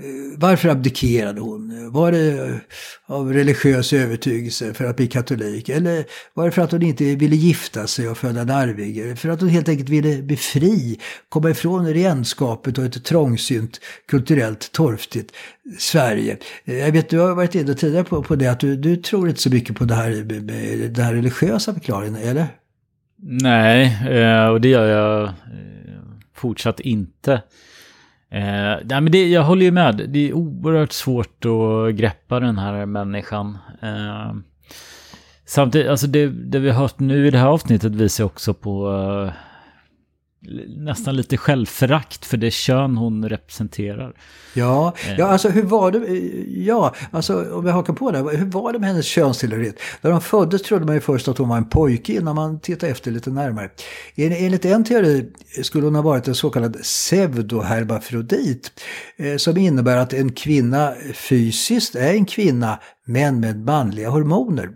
Eh, 0.00 0.38
varför 0.38 0.68
abdikerade 0.68 1.40
hon? 1.40 1.92
Var 1.92 2.12
det 2.12 2.60
av 3.06 3.32
religiös 3.32 3.92
övertygelse 3.92 4.74
för 4.74 4.84
att 4.84 4.96
bli 4.96 5.06
katolik? 5.06 5.68
Eller 5.68 6.04
var 6.34 6.44
det 6.44 6.50
för 6.50 6.62
att 6.62 6.72
hon 6.72 6.82
inte 6.82 7.04
ville 7.14 7.36
gifta 7.36 7.86
sig 7.86 8.08
och 8.08 8.18
föda 8.18 8.40
en 8.40 8.50
arvinge? 8.50 9.16
För 9.16 9.28
att 9.28 9.40
hon 9.40 9.48
helt 9.48 9.68
enkelt 9.68 9.88
ville 9.88 10.22
bli 10.22 10.36
fri, 10.36 11.00
komma 11.28 11.50
ifrån 11.50 11.94
renskapet 11.94 12.78
och 12.78 12.84
ett 12.84 13.04
trångsynt, 13.04 13.80
kulturellt 14.08 14.72
torftigt 14.72 15.34
Sverige. 15.78 16.36
Eh, 16.64 16.78
jag 16.78 16.92
vet, 16.92 17.08
du 17.08 17.18
har 17.18 17.34
varit 17.34 17.54
inne 17.54 17.74
tidigare 17.74 18.04
på, 18.04 18.22
på 18.22 18.36
det, 18.36 18.46
att 18.46 18.60
du, 18.60 18.76
du 18.76 18.96
tror 18.96 19.28
inte 19.28 19.40
så 19.40 19.50
mycket 19.50 19.76
på 19.76 19.84
det 19.84 19.94
här, 19.94 20.10
den 20.88 21.04
här 21.04 21.14
religiösa 21.14 21.74
förklaringen, 21.74 22.16
eller? 22.16 22.46
Nej, 23.22 23.98
eh, 24.10 24.46
och 24.46 24.60
det 24.60 24.68
gör 24.68 24.86
jag 24.86 25.32
fortsatt 26.34 26.80
inte. 26.80 27.42
Eh, 28.32 28.76
nej, 28.84 29.00
men 29.00 29.12
det, 29.12 29.28
jag 29.28 29.42
håller 29.42 29.64
ju 29.64 29.70
med. 29.70 30.06
Det 30.08 30.28
är 30.28 30.32
oerhört 30.32 30.92
svårt 30.92 31.44
att 31.44 31.94
greppa 31.94 32.40
den 32.40 32.58
här 32.58 32.86
människan. 32.86 33.58
Eh, 33.82 34.34
samtidigt, 35.46 35.88
alltså 35.88 36.06
det, 36.06 36.26
det 36.26 36.58
vi 36.58 36.70
har 36.70 36.80
hört 36.80 36.98
nu 36.98 37.26
i 37.26 37.30
det 37.30 37.38
här 37.38 37.46
avsnittet 37.46 37.94
visar 37.94 38.24
också 38.24 38.54
på 38.54 38.92
eh, 38.92 39.32
nästan 40.76 41.16
lite 41.16 41.36
självförakt 41.36 42.26
för 42.26 42.36
det 42.36 42.50
kön 42.50 42.96
hon 42.96 43.28
representerar. 43.28 44.14
Ja, 44.54 44.94
ja 45.18 45.26
alltså 45.26 45.48
hur 45.48 45.62
var 45.62 45.90
det, 45.90 45.98
ja, 46.64 46.94
alltså 47.10 47.54
om 47.54 47.64
vi 47.64 47.70
hakar 47.70 47.92
på 47.92 48.10
det, 48.10 48.18
hur 48.18 48.46
var 48.46 48.72
det 48.72 48.78
med 48.78 48.88
hennes 48.88 49.06
könstillhörighet? 49.06 49.78
När 50.00 50.10
hon 50.10 50.20
föddes 50.20 50.62
trodde 50.62 50.86
man 50.86 50.94
ju 50.94 51.00
först 51.00 51.28
att 51.28 51.38
hon 51.38 51.48
var 51.48 51.56
en 51.56 51.68
pojke 51.68 52.12
innan 52.12 52.34
man 52.34 52.60
tittade 52.60 52.92
efter 52.92 53.10
lite 53.10 53.30
närmare. 53.30 53.70
Enligt 54.16 54.64
en 54.64 54.84
teori 54.84 55.32
skulle 55.62 55.86
hon 55.86 55.94
ha 55.94 56.02
varit 56.02 56.28
en 56.28 56.34
så 56.34 56.50
kallad 56.50 56.82
pseudohermafrodit, 56.82 58.70
eh, 59.16 59.36
som 59.36 59.56
innebär 59.56 59.96
att 59.96 60.12
en 60.12 60.32
kvinna 60.32 60.94
fysiskt 61.14 61.94
är 61.94 62.12
en 62.12 62.26
kvinna 62.26 62.80
men 63.06 63.40
med 63.40 63.64
manliga 63.64 64.10
hormoner. 64.10 64.70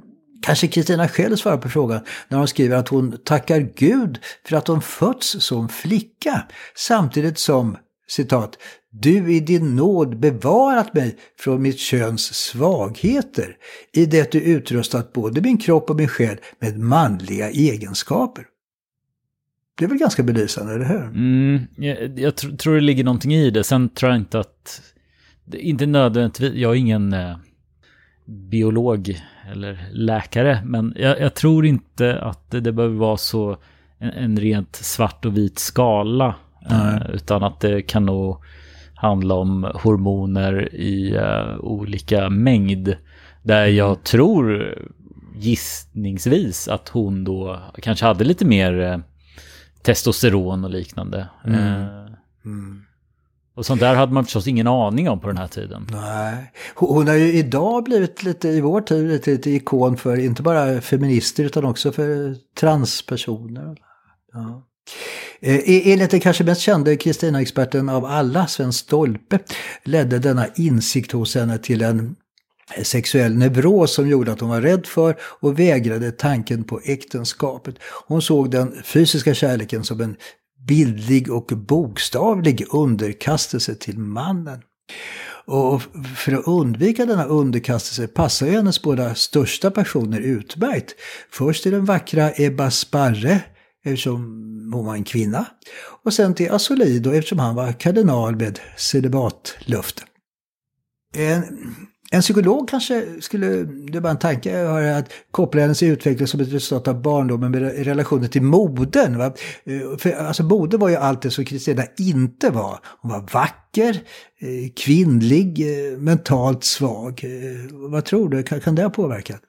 Kanske 0.45 0.69
Kristina 0.69 1.09
själv 1.09 1.37
svarar 1.37 1.57
på 1.57 1.69
frågan 1.69 2.01
när 2.29 2.39
hon 2.39 2.49
skriver 2.49 2.77
att 2.77 2.89
hon 2.89 3.19
tackar 3.25 3.61
Gud 3.61 4.19
för 4.47 4.57
att 4.57 4.69
hon 4.69 4.83
fötts 4.83 5.37
som 5.41 5.69
flicka 5.69 6.45
samtidigt 6.77 7.39
som, 7.39 7.77
citat, 8.09 8.59
du 8.91 9.35
i 9.35 9.41
din 9.41 9.77
nåd 9.77 10.21
bevarat 10.21 10.95
mig 10.95 11.17
från 11.39 11.63
mitt 11.63 11.79
köns 11.79 12.35
svagheter 12.35 13.57
i 13.93 14.07
det 14.07 14.33
du 14.33 14.41
utrustat 14.41 15.13
både 15.13 15.41
min 15.41 15.59
kropp 15.59 15.91
och 15.91 15.97
min 15.97 16.09
själ 16.09 16.37
med 16.61 16.79
manliga 16.79 17.51
egenskaper. 17.51 18.45
Det 19.79 19.85
är 19.85 19.89
väl 19.89 19.99
ganska 19.99 20.23
belysande, 20.23 20.75
eller 20.75 20.85
hur? 20.85 21.03
Mm, 21.03 21.61
jag, 21.77 22.19
jag 22.19 22.37
tr 22.37 22.57
tror 22.57 22.75
det 22.75 22.81
ligger 22.81 23.05
någonting 23.05 23.35
i 23.35 23.51
det. 23.51 23.65
Sen 23.65 23.89
tror 23.89 24.13
jag 24.13 24.21
inte 24.21 24.41
att... 24.41 24.83
Inte 25.53 25.87
nödvändigtvis... 25.87 26.55
Jag 26.55 26.73
är 26.73 26.77
ingen 26.77 27.13
eh, 27.13 27.37
biolog 28.25 29.23
eller 29.53 29.89
läkare. 29.93 30.63
Men 30.65 30.95
jag, 30.97 31.21
jag, 31.21 31.35
tror 31.35 31.67
inte 31.67 32.21
att 32.21 32.51
det, 32.51 32.61
det 32.61 32.73
behöver 32.73 32.97
vara 32.97 33.17
så 33.17 33.57
en, 33.99 34.11
en 34.11 34.37
rent 34.37 34.77
svart 34.77 35.25
och 35.25 35.37
vit 35.37 35.59
skala. 35.59 36.35
Mm. 36.71 36.97
Eh, 36.97 37.11
utan 37.11 37.43
att 37.43 37.61
det 37.61 37.83
kan 37.83 38.07
nog 38.07 38.37
handla 38.95 39.35
om 39.35 39.71
hormoner 39.75 40.75
i 40.75 41.19
uh, 41.19 41.59
olika 41.61 42.31
mängd. 42.31 42.97
Där 43.43 43.65
mm. 43.65 43.77
jag 43.77 44.03
tror 44.05 44.75
gissningsvis 45.37 46.69
att 46.69 46.89
hon 46.89 47.25
då 47.25 47.59
kanske 47.83 48.07
hade 48.07 48.25
lite 48.25 48.45
mer 48.45 48.73
uh, 48.73 48.99
testosteron 49.83 50.65
och 50.65 50.71
liknande. 50.71 51.27
Mm. 51.45 52.85
Och 53.57 53.67
sånt 53.67 53.81
där 53.81 53.95
hade 53.95 54.13
man 54.13 54.25
förstås 54.25 54.47
ingen 54.47 54.67
aning 54.67 55.09
om 55.09 55.21
på 55.21 55.27
den 55.27 55.37
här 55.37 55.49
tiden. 55.49 55.87
Nej. 55.93 56.53
Hon 56.75 57.09
har 57.09 57.15
ju 57.15 57.33
idag 57.33 57.85
blivit 57.85 58.23
lite, 58.23 58.49
i 58.49 58.61
vår 58.61 58.81
tid, 58.81 59.09
lite, 59.09 59.31
lite 59.31 59.51
ikon 59.51 59.97
för 59.97 60.17
inte 60.17 60.43
bara 60.43 60.81
feminister 60.81 61.45
utan 61.45 61.65
också 61.65 61.93
för 61.93 62.37
transpersoner. 62.61 63.77
Ja. 64.33 64.67
Eh, 65.41 65.55
e-, 65.55 65.93
enligt 65.93 66.11
den 66.11 66.21
kanske 66.21 66.45
mest 66.45 66.61
kände 66.61 66.97
Kristina-experten 66.97 67.89
av 67.89 68.05
alla, 68.05 68.47
Sven 68.47 68.73
Stolpe, 68.73 69.39
ledde 69.85 70.19
denna 70.19 70.47
insikt 70.57 71.13
hos 71.13 71.35
henne 71.35 71.59
till 71.59 71.83
en 71.83 72.17
sexuell 72.83 73.35
neuros 73.37 73.95
som 73.95 74.09
gjorde 74.09 74.33
att 74.33 74.41
hon 74.41 74.51
var 74.51 74.61
rädd 74.61 74.87
för 74.87 75.17
och 75.41 75.59
vägrade 75.59 76.13
tanken 76.13 76.65
på 76.65 76.81
äktenskapet. 76.85 77.75
Hon 78.07 78.23
såg 78.23 78.51
den 78.51 78.83
fysiska 78.85 79.35
kärleken 79.35 79.85
som 79.85 80.01
en 80.01 80.17
bildlig 80.67 81.33
och 81.33 81.47
bokstavlig 81.47 82.67
underkastelse 82.71 83.75
till 83.75 83.99
mannen. 83.99 84.63
Och 85.47 85.83
för 86.17 86.33
att 86.33 86.47
undvika 86.47 87.07
denna 87.07 87.25
underkastelse 87.25 88.07
passar 88.07 88.47
ju 88.47 88.53
hennes 88.53 88.83
båda 88.83 89.15
största 89.15 89.71
passioner 89.71 90.21
utmärkt. 90.21 90.95
Först 91.31 91.63
till 91.63 91.73
den 91.73 91.85
vackra 91.85 92.33
Ebba 92.37 92.71
Sparre, 92.71 93.41
eftersom 93.85 94.23
hon 94.75 94.87
var 94.87 94.95
en 94.95 95.05
kvinna. 95.05 95.47
Och 96.05 96.15
sen 96.15 96.35
till 96.35 96.51
Assolido 96.51 97.13
eftersom 97.13 97.39
han 97.39 97.55
var 97.55 97.73
kardinal 97.73 98.37
med 98.37 98.61
celibatlöfte. 98.77 100.03
En 101.15 101.45
en 102.11 102.21
psykolog 102.21 102.69
kanske 102.69 103.21
skulle, 103.21 103.47
det 103.65 103.99
är 103.99 104.01
bara 104.01 104.11
en 104.11 104.19
tanke 104.19 104.51
jag 104.51 104.69
har, 104.69 104.83
att 104.83 105.13
koppla 105.31 105.61
hennes 105.61 105.83
utveckling 105.83 106.27
som 106.27 106.41
ett 106.41 106.53
resultat 106.53 106.89
av 106.89 107.03
barndomen 107.03 107.51
med 107.51 107.87
relationen 107.87 108.29
till 108.29 108.43
modern. 108.43 109.19
Va? 109.19 109.27
Eh, 109.65 109.97
för, 109.99 110.13
alltså 110.13 110.43
moder 110.43 110.79
var 110.79 110.89
ju 110.89 110.97
allt 110.97 111.23
det 111.23 111.31
som 111.31 111.45
Kristina 111.45 111.83
inte 111.99 112.51
var. 112.51 112.79
Hon 112.85 113.11
var 113.11 113.29
vacker, 113.33 113.95
eh, 114.39 114.73
kvinnlig, 114.77 115.61
eh, 115.61 115.99
mentalt 115.99 116.65
svag. 116.65 117.25
Vad 117.73 118.05
tror 118.05 118.29
du, 118.29 118.43
kan, 118.43 118.61
kan 118.61 118.75
det 118.75 118.83
ha 118.83 118.91
påverkat? 118.91 119.41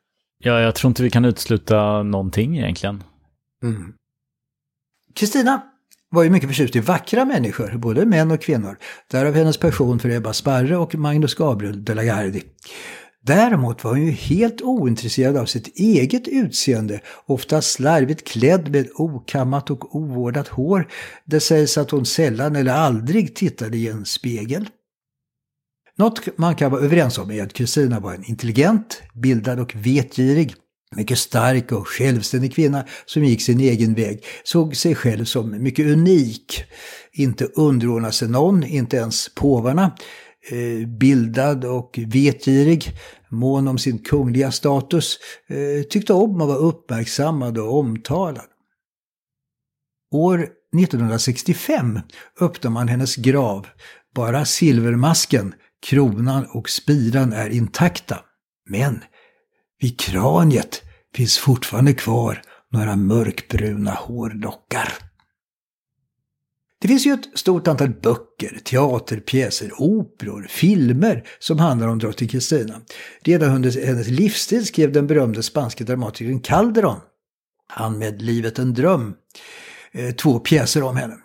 Ja, 0.43 0.59
jag 0.59 0.75
tror 0.75 0.89
inte 0.89 1.03
vi 1.03 1.09
kan 1.09 1.25
utesluta 1.25 2.03
någonting 2.03 2.57
egentligen. 2.57 3.03
Kristina 5.15 5.51
mm 5.51 5.74
var 6.15 6.23
ju 6.23 6.29
mycket 6.29 6.49
förtjust 6.49 6.75
i 6.75 6.79
vackra 6.79 7.25
människor, 7.25 7.77
både 7.77 8.05
män 8.05 8.31
och 8.31 8.41
kvinnor. 8.41 8.77
Därav 9.11 9.33
hennes 9.33 9.57
passion 9.57 9.99
för 9.99 10.09
Ebba 10.09 10.33
Sparre 10.33 10.77
och 10.77 10.95
Magnus 10.95 11.35
Gabriel 11.35 11.85
de 11.85 11.93
la 11.93 12.03
Gardie. 12.03 12.43
Däremot 13.23 13.83
var 13.83 13.91
hon 13.91 14.05
ju 14.05 14.11
helt 14.11 14.61
ointresserad 14.61 15.37
av 15.37 15.45
sitt 15.45 15.79
eget 15.79 16.27
utseende, 16.27 16.99
ofta 17.25 17.61
slarvigt 17.61 18.27
klädd 18.27 18.71
med 18.71 18.87
okammat 18.95 19.69
och 19.69 19.95
ovårdat 19.95 20.47
hår. 20.47 20.87
Det 21.25 21.39
sägs 21.39 21.77
att 21.77 21.91
hon 21.91 22.05
sällan 22.05 22.55
eller 22.55 22.73
aldrig 22.73 23.35
tittade 23.35 23.77
i 23.77 23.87
en 23.87 24.05
spegel. 24.05 24.69
Något 25.97 26.37
man 26.37 26.55
kan 26.55 26.71
vara 26.71 26.81
överens 26.81 27.17
om 27.17 27.31
är 27.31 27.43
att 27.43 27.53
Kristina 27.53 27.99
var 27.99 28.13
en 28.13 28.23
intelligent, 28.23 29.01
bildad 29.13 29.59
och 29.59 29.75
vetgirig 29.75 30.55
mycket 30.95 31.17
stark 31.17 31.71
och 31.71 31.87
självständig 31.87 32.55
kvinna 32.55 32.85
som 33.05 33.23
gick 33.23 33.41
sin 33.41 33.59
egen 33.59 33.93
väg, 33.93 34.23
såg 34.43 34.75
sig 34.75 34.95
själv 34.95 35.25
som 35.25 35.63
mycket 35.63 35.85
unik. 35.85 36.63
Inte 37.11 37.45
underordna 37.45 38.11
sig 38.11 38.27
någon, 38.29 38.63
inte 38.63 38.97
ens 38.97 39.35
påvarna. 39.35 39.95
Eh, 40.51 40.87
bildad 40.87 41.65
och 41.65 41.99
vetgirig, 42.07 42.91
mån 43.29 43.67
om 43.67 43.77
sin 43.77 43.99
kungliga 43.99 44.51
status, 44.51 45.17
eh, 45.47 45.83
tyckte 45.89 46.13
om 46.13 46.41
att 46.41 46.47
vara 46.47 46.57
uppmärksammad 46.57 47.57
och 47.57 47.79
omtalad. 47.79 48.45
År 50.11 50.47
1965 50.77 51.99
öppnar 52.41 52.71
man 52.71 52.87
hennes 52.87 53.15
grav. 53.15 53.67
Bara 54.15 54.45
silvermasken, 54.45 55.53
kronan 55.87 56.45
och 56.45 56.69
spiran 56.69 57.33
är 57.33 57.49
intakta. 57.49 58.19
Men 58.69 59.03
Vid 59.79 59.99
kraniet 59.99 60.81
finns 61.15 61.37
fortfarande 61.37 61.93
kvar 61.93 62.41
några 62.71 62.95
mörkbruna 62.95 63.91
hårlockar. 63.91 64.93
Det 66.81 66.87
finns 66.87 67.05
ju 67.05 67.13
ett 67.13 67.39
stort 67.39 67.67
antal 67.67 67.89
böcker, 67.89 68.59
teaterpjäser, 68.63 69.71
operor, 69.77 70.47
filmer 70.49 71.27
som 71.39 71.59
handlar 71.59 71.87
om 71.87 71.99
drottning 71.99 72.29
Kristina. 72.29 72.81
Redan 73.21 73.55
under 73.55 73.85
hennes 73.85 74.07
livstid 74.07 74.65
skrev 74.65 74.91
den 74.91 75.07
berömde 75.07 75.43
spanske 75.43 75.83
dramatikern 75.83 76.39
Calderon, 76.39 76.99
han 77.67 77.97
med 77.97 78.21
Livet 78.21 78.59
en 78.59 78.73
dröm, 78.73 79.13
eh, 79.91 80.15
två 80.15 80.39
pjäser 80.39 80.83
om 80.83 80.95
henne. 80.95 81.17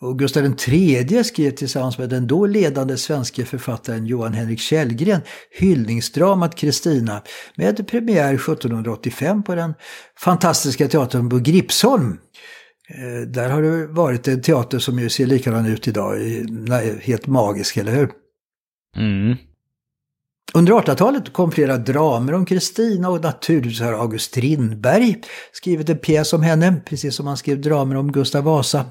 Och 0.00 0.18
Gustav 0.18 0.54
III 0.68 1.24
skrev 1.24 1.50
tillsammans 1.50 1.98
med 1.98 2.08
den 2.08 2.26
då 2.26 2.46
ledande 2.46 2.96
svenska 2.96 3.44
författaren 3.44 4.06
Johan 4.06 4.32
Henrik 4.32 4.60
Källgren 4.60 5.20
hyllningsdramat 5.50 6.54
Kristina 6.54 7.22
med 7.56 7.88
premiär 7.88 8.34
1785 8.34 9.42
på 9.42 9.54
den 9.54 9.74
fantastiska 10.18 10.88
teatern 10.88 11.30
på 11.30 11.38
Gripsholm. 11.38 12.18
Eh, 12.88 13.28
där 13.28 13.50
har 13.50 13.62
det 13.62 13.86
varit 13.86 14.28
en 14.28 14.42
teater 14.42 14.78
som 14.78 14.98
ju 14.98 15.08
ser 15.08 15.26
likadan 15.26 15.66
ut 15.66 15.88
idag, 15.88 16.16
helt 17.02 17.26
magisk, 17.26 17.76
eller 17.76 17.94
hur? 17.94 18.10
Mm. 18.96 19.36
Under 20.54 20.72
1800-talet 20.72 21.32
kom 21.32 21.52
flera 21.52 21.76
dramer 21.76 22.32
om 22.32 22.46
Kristina 22.46 23.08
och 23.10 23.22
naturligtvis 23.22 23.80
har 23.80 23.92
August 23.92 24.24
Strindberg 24.24 25.22
skrivit 25.52 25.88
en 25.88 25.98
pjäs 25.98 26.32
om 26.32 26.42
henne, 26.42 26.80
precis 26.86 27.14
som 27.14 27.26
han 27.26 27.36
skrev 27.36 27.60
dramer 27.60 27.96
om 27.96 28.12
Gustav 28.12 28.44
Vasa, 28.44 28.84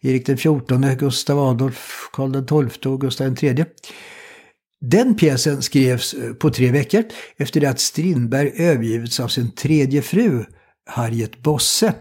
Erik 0.00 0.26
XIV, 0.26 0.96
Gustav 0.98 1.38
Adolf, 1.38 2.10
Karl 2.12 2.68
XII 2.70 2.92
och 2.92 3.00
Gustav 3.00 3.36
III. 3.42 3.64
Den 4.80 5.16
pjäsen 5.16 5.62
skrevs 5.62 6.14
eh, 6.14 6.32
på 6.32 6.50
tre 6.50 6.70
veckor 6.70 7.04
efter 7.36 7.60
det 7.60 7.66
att 7.66 7.80
Strindberg 7.80 8.52
övergivits 8.56 9.20
av 9.20 9.28
sin 9.28 9.54
tredje 9.54 10.02
fru, 10.02 10.44
Harriet 10.86 11.42
Bosse. 11.42 11.94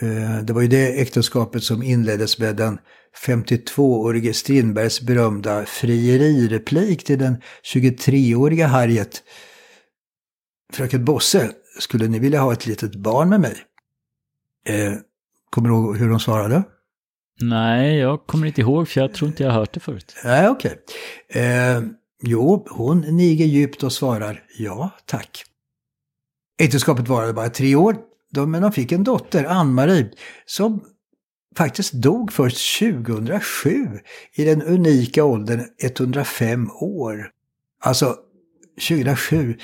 Eh, 0.00 0.38
det 0.42 0.52
var 0.52 0.62
ju 0.62 0.68
det 0.68 1.00
äktenskapet 1.00 1.62
som 1.62 1.82
inleddes 1.82 2.38
med 2.38 2.56
den 2.56 2.78
52-årige 3.16 4.34
Strindbergs 4.34 5.00
berömda 5.00 5.66
frierireplik 5.66 7.04
till 7.04 7.18
den 7.18 7.36
23-åriga 7.74 8.66
Harriet. 8.66 9.22
Fröken 10.72 11.04
Bosse, 11.04 11.50
skulle 11.78 12.08
ni 12.08 12.18
vilja 12.18 12.40
ha 12.40 12.52
ett 12.52 12.66
litet 12.66 12.94
barn 12.94 13.28
med 13.28 13.40
mig? 13.40 13.54
Eh, 14.68 14.92
kommer 15.50 15.68
du 15.68 15.74
ihåg 15.74 15.96
hur 15.96 16.10
hon 16.10 16.20
svarade? 16.20 16.62
Nej, 17.40 17.98
jag 17.98 18.26
kommer 18.26 18.46
inte 18.46 18.60
ihåg 18.60 18.88
för 18.88 19.00
jag 19.00 19.14
tror 19.14 19.28
inte 19.28 19.42
jag 19.42 19.50
har 19.50 19.58
hört 19.58 19.72
det 19.72 19.80
förut. 19.80 20.16
Nej, 20.24 20.48
okej. 20.48 20.78
Okay. 21.28 21.42
Eh, 21.42 21.82
jo, 22.22 22.66
hon 22.70 23.00
niger 23.00 23.46
djupt 23.46 23.82
och 23.82 23.92
svarar 23.92 24.42
ja, 24.58 24.90
tack. 25.06 25.44
Äktenskapet 26.58 27.08
varade 27.08 27.32
bara 27.32 27.48
tre 27.48 27.74
år, 27.74 27.96
men 28.46 28.62
de 28.62 28.72
fick 28.72 28.92
en 28.92 29.04
dotter, 29.04 29.44
Ann-Marie, 29.44 30.10
som 30.46 30.84
faktiskt 31.56 31.92
dog 31.92 32.32
först 32.32 32.78
2007 32.78 33.88
i 34.34 34.44
den 34.44 34.62
unika 34.62 35.24
åldern 35.24 35.60
105 35.82 36.70
år. 36.80 37.30
Alltså 37.80 38.16
2007, 38.88 39.56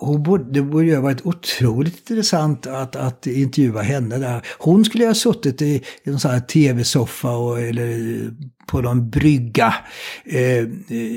hon 0.00 0.22
borde, 0.22 0.52
det 0.52 0.62
borde 0.62 0.86
ju 0.86 0.94
ha 0.94 1.02
varit 1.02 1.26
otroligt 1.26 2.10
intressant 2.10 2.66
att, 2.66 2.96
att 2.96 3.26
intervjua 3.26 3.82
henne 3.82 4.18
där. 4.18 4.46
Hon 4.58 4.84
skulle 4.84 5.06
ha 5.06 5.14
suttit 5.14 5.62
i, 5.62 5.82
i 6.04 6.10
någon 6.10 6.20
sån 6.20 6.30
här 6.30 6.40
tv-soffa 6.40 7.60
eller 7.60 8.30
på 8.66 8.80
någon 8.80 9.10
brygga. 9.10 9.74
Eh, 10.24 10.58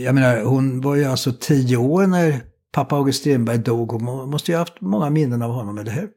jag 0.03 0.15
menar, 0.15 0.43
hon 0.43 0.81
var 0.81 0.95
ju 0.95 1.05
alltså 1.05 1.33
tio 1.39 1.77
år 1.77 2.07
när 2.07 2.39
pappa 2.71 2.95
August 2.95 3.19
Strindberg 3.19 3.57
dog. 3.57 3.91
Hon 3.91 4.29
måste 4.29 4.51
ju 4.51 4.55
ha 4.55 4.61
haft 4.61 4.81
många 4.81 5.09
minnen 5.09 5.41
av 5.41 5.51
honom, 5.51 5.77
eller 5.77 5.91
hur? 5.91 6.09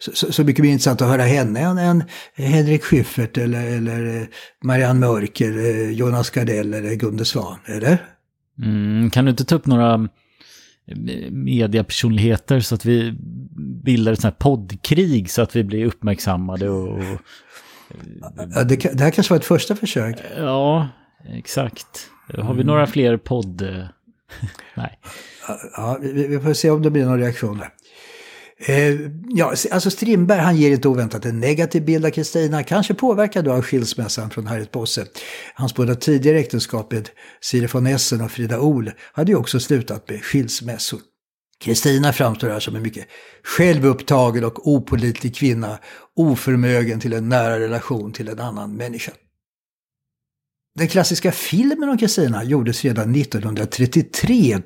Så, 0.00 0.32
så 0.32 0.44
mycket 0.44 0.62
mer 0.62 0.70
intressant 0.70 1.02
att 1.02 1.08
höra 1.08 1.22
henne 1.22 1.60
än, 1.60 1.78
än 1.78 2.04
Henrik 2.34 2.84
Schyffert 2.84 3.38
eller, 3.38 3.66
eller 3.66 4.28
Marianne 4.64 5.00
Mörk 5.00 5.40
eller 5.40 5.90
Jonas 5.90 6.30
Gardell 6.30 6.74
eller 6.74 6.94
Gunde 6.94 7.24
Svan, 7.24 7.58
eller? 7.66 8.06
Mm, 8.62 9.10
kan 9.10 9.24
du 9.24 9.30
inte 9.30 9.44
ta 9.44 9.54
upp 9.54 9.66
några 9.66 9.94
eh, 10.86 11.30
mediapersonligheter 11.30 12.60
så 12.60 12.74
att 12.74 12.84
vi 12.84 13.18
bildar 13.84 14.12
ett 14.12 14.20
sånt 14.20 14.34
här 14.34 14.38
poddkrig 14.38 15.30
så 15.30 15.42
att 15.42 15.56
vi 15.56 15.64
blir 15.64 15.86
uppmärksammade 15.86 16.68
och... 16.68 17.02
Ja, 18.54 18.64
det, 18.64 18.76
det, 18.76 19.02
här 19.02 19.10
kanske 19.10 19.32
var 19.32 19.38
ett 19.38 19.44
första 19.44 19.76
försök. 19.76 20.16
Ja, 20.36 20.88
exakt. 21.28 22.10
Har 22.38 22.54
vi 22.54 22.64
några 22.64 22.86
fler 22.86 23.16
podd... 23.16 23.62
Nej. 24.74 24.98
Ja, 25.76 25.98
vi, 26.00 26.26
vi 26.26 26.40
får 26.40 26.52
se 26.52 26.70
om 26.70 26.82
det 26.82 26.90
blir 26.90 27.04
några 27.04 27.18
reaktioner. 27.18 27.68
Eh, 28.62 28.94
ja, 29.28 29.54
alltså 29.70 29.90
Strindberg 29.90 30.38
han 30.38 30.56
ger 30.56 30.70
inte 30.70 30.88
oväntat 30.88 31.26
en 31.26 31.40
negativ 31.40 31.84
bild 31.84 32.06
av 32.06 32.10
Kristina, 32.10 32.62
kanske 32.62 32.94
påverkad 32.94 33.48
av 33.48 33.62
skilsmässan 33.62 34.30
från 34.30 34.46
Harriet 34.46 34.70
Bosse. 34.70 35.06
Hans 35.54 35.74
båda 35.74 35.94
tidigare 35.94 36.38
äktenskap 36.38 36.92
med 36.92 37.08
Siri 37.40 37.66
von 37.66 37.86
Essen 37.86 38.20
och 38.20 38.30
Frida 38.30 38.60
Ohl 38.60 38.92
hade 39.12 39.32
ju 39.32 39.38
också 39.38 39.60
slutat 39.60 40.10
med 40.10 40.24
skilsmässor. 40.24 41.00
Kristina 41.60 42.12
framstår 42.12 42.48
här 42.48 42.60
som 42.60 42.76
en 42.76 42.82
mycket 42.82 43.06
självupptagen 43.44 44.44
och 44.44 44.68
opolitlig 44.68 45.36
kvinna, 45.36 45.78
oförmögen 46.16 47.00
till 47.00 47.12
en 47.12 47.28
nära 47.28 47.60
relation 47.60 48.12
till 48.12 48.28
en 48.28 48.40
annan 48.40 48.76
människa. 48.76 49.12
Den 50.78 50.88
klassiska 50.88 51.32
filmen 51.32 51.88
om 51.88 51.98
Kristina 51.98 52.44
gjordes 52.44 52.84
redan 52.84 53.14
1933. 53.14 54.58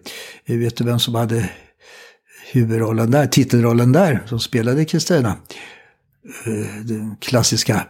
Eh, 0.44 0.56
vet 0.56 0.76
du 0.76 0.84
vem 0.84 0.98
som 0.98 1.14
hade 1.14 1.50
huvudrollen 2.52 3.10
där, 3.10 3.26
titelrollen 3.26 3.92
där, 3.92 4.20
som 4.26 4.40
spelade 4.40 4.84
Kristina. 4.84 5.36
Eh, 6.46 6.84
den 6.84 7.16
klassiska 7.20 7.86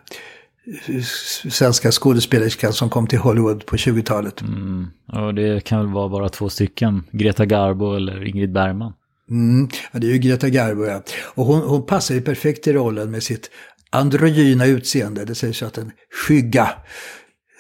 eh, 0.87 1.03
svenska 1.51 1.93
skådespelerskan 1.93 2.73
som 2.73 2.91
kom 2.91 3.07
till 3.07 3.19
Hollywood 3.19 3.67
på 3.67 3.77
20-talet. 3.77 4.41
Mm. 4.41 4.87
Och 5.13 5.35
det 5.35 5.65
kan 5.65 5.79
väl 5.79 5.89
vara 5.89 6.09
bara 6.09 6.29
två 6.29 6.49
stycken, 6.49 7.03
Greta 7.13 7.47
Garbo 7.47 7.97
eller 7.97 8.25
Ingrid 8.25 8.53
Bergman. 8.53 8.93
Mm. 9.31 9.69
Ja, 9.93 9.99
det 9.99 10.07
är 10.07 10.13
ju 10.13 10.19
Greta 10.19 10.49
Garbo 10.49 10.85
ja. 10.85 11.03
Och 11.23 11.47
hon, 11.47 11.63
hon 11.63 11.87
passar 11.87 12.15
ju 12.15 12.21
perfekt 12.21 12.67
i 12.67 12.73
rollen 12.73 13.11
med 13.11 13.23
sitt 13.23 13.51
androgyna 13.91 14.67
utseende. 14.67 15.25
Det 15.25 15.35
sägs 15.35 15.63
ju 15.63 15.67
att 15.67 15.79
en 15.79 15.91
skygga 16.27 16.71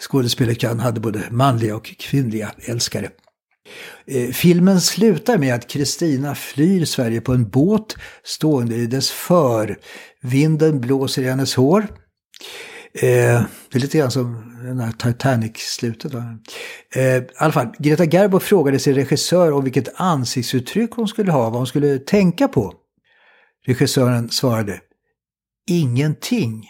skådespelerskan 0.01 0.81
hade 0.81 1.01
både 1.01 1.23
manliga 1.31 1.77
och 1.77 1.85
kvinnliga 1.99 2.51
älskare. 2.59 3.11
Eh, 4.07 4.31
filmen 4.31 4.81
slutar 4.81 5.39
med 5.39 5.55
att 5.55 5.69
Kristina 5.69 6.35
flyr 6.35 6.85
Sverige 6.85 7.21
på 7.21 7.33
en 7.33 7.49
båt 7.49 7.97
stående 8.25 8.77
i 8.77 8.87
dess 8.87 9.11
för. 9.11 9.79
Vinden 10.23 10.81
blåser 10.81 11.23
i 11.23 11.29
hennes 11.29 11.55
hår. 11.55 11.87
Eh, 12.95 13.43
det 13.71 13.79
är 13.79 13.79
lite 13.79 13.99
grann 13.99 14.11
som 14.11 14.55
den 14.65 14.81
här 14.81 14.93
Titanic-slutet. 14.93 16.15
Eh, 16.95 17.03
I 17.03 17.27
alla 17.37 17.53
fall, 17.53 17.69
Greta 17.79 18.07
Garbo 18.07 18.41
frågade 18.41 18.79
sin 18.79 18.95
regissör 18.95 19.53
om 19.53 19.65
vilket 19.65 20.01
ansiktsuttryck 20.01 20.91
hon 20.93 21.09
skulle 21.09 21.33
ha, 21.33 21.43
vad 21.43 21.53
hon 21.53 21.67
skulle 21.67 21.99
tänka 21.99 22.49
på. 22.49 22.75
Regissören 23.67 24.31
svarade 24.31 24.81
Ingenting. 25.67 26.69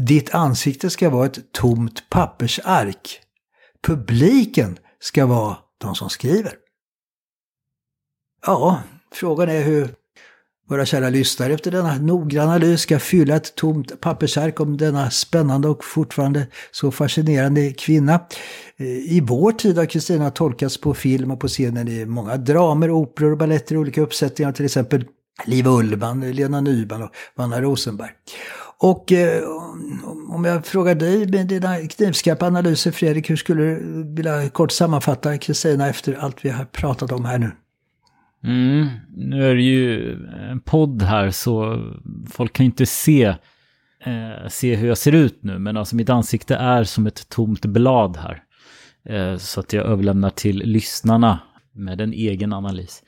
Ditt 0.00 0.34
ansikte 0.34 0.90
ska 0.90 1.10
vara 1.10 1.26
ett 1.26 1.52
tomt 1.52 2.10
pappersark. 2.10 3.20
Publiken 3.82 4.78
ska 5.00 5.26
vara 5.26 5.56
de 5.84 5.94
som 5.94 6.10
skriver. 6.10 6.52
Ja, 8.46 8.82
frågan 9.12 9.48
är 9.48 9.62
hur 9.62 9.88
våra 10.68 10.86
kära 10.86 11.08
lyssnare 11.08 11.52
efter 11.52 11.70
denna 11.70 11.96
noggranna 11.96 12.52
analys 12.52 12.80
ska 12.80 12.98
fylla 12.98 13.36
ett 13.36 13.54
tomt 13.54 14.00
pappersark 14.00 14.60
om 14.60 14.76
denna 14.76 15.10
spännande 15.10 15.68
och 15.68 15.84
fortfarande 15.84 16.46
så 16.70 16.90
fascinerande 16.90 17.72
kvinna. 17.72 18.20
Eh, 18.76 18.86
I 18.86 19.20
vår 19.24 19.52
tid 19.52 19.78
har 19.78 19.86
Kristina 19.86 20.30
tolkats 20.30 20.80
på 20.80 20.94
film 20.94 21.30
och 21.30 21.40
på 21.40 21.48
scenen 21.48 21.88
i 21.88 22.06
många 22.06 22.36
dramer, 22.36 22.90
operor 22.90 23.32
och 23.32 23.38
baletter 23.38 23.74
i 23.74 23.78
olika 23.78 24.00
uppsättningar, 24.00 24.52
till 24.52 24.64
exempel 24.64 25.04
Liv 25.44 25.66
Ullman, 25.66 26.30
Lena 26.30 26.60
Nyman 26.60 27.02
och 27.02 27.10
Vanna 27.36 27.60
Rosenberg. 27.60 28.10
Och 28.84 29.12
eh, 29.12 29.42
om 30.28 30.44
jag 30.44 30.66
frågar 30.66 30.94
dig 30.94 31.28
med 31.28 31.46
dina 31.46 31.76
knivskarpa 31.76 32.46
analyser 32.46 32.90
Fredrik, 32.90 33.30
hur 33.30 33.36
skulle 33.36 33.62
du 33.62 34.04
vilja 34.14 34.48
kort 34.48 34.72
sammanfatta 34.72 35.38
Kristina 35.38 35.88
efter 35.88 36.14
allt 36.14 36.44
vi 36.44 36.50
har 36.50 36.64
pratat 36.64 37.12
om 37.12 37.24
här 37.24 37.38
nu? 37.38 37.50
Mm, 38.44 38.86
nu 39.16 39.50
är 39.50 39.54
det 39.54 39.62
ju 39.62 40.14
en 40.50 40.60
podd 40.60 41.02
här 41.02 41.30
så 41.30 41.82
folk 42.30 42.52
kan 42.52 42.66
inte 42.66 42.86
se, 42.86 43.24
eh, 44.04 44.48
se 44.48 44.74
hur 44.74 44.88
jag 44.88 44.98
ser 44.98 45.12
ut 45.12 45.38
nu. 45.42 45.58
Men 45.58 45.76
alltså 45.76 45.96
mitt 45.96 46.10
ansikte 46.10 46.56
är 46.56 46.84
som 46.84 47.06
ett 47.06 47.28
tomt 47.28 47.66
blad 47.66 48.16
här. 48.16 48.42
Eh, 49.08 49.38
så 49.38 49.60
att 49.60 49.72
jag 49.72 49.86
överlämnar 49.86 50.30
till 50.30 50.58
lyssnarna 50.58 51.38
med 51.74 52.00
en 52.00 52.12
egen 52.12 52.52
analys. 52.52 53.02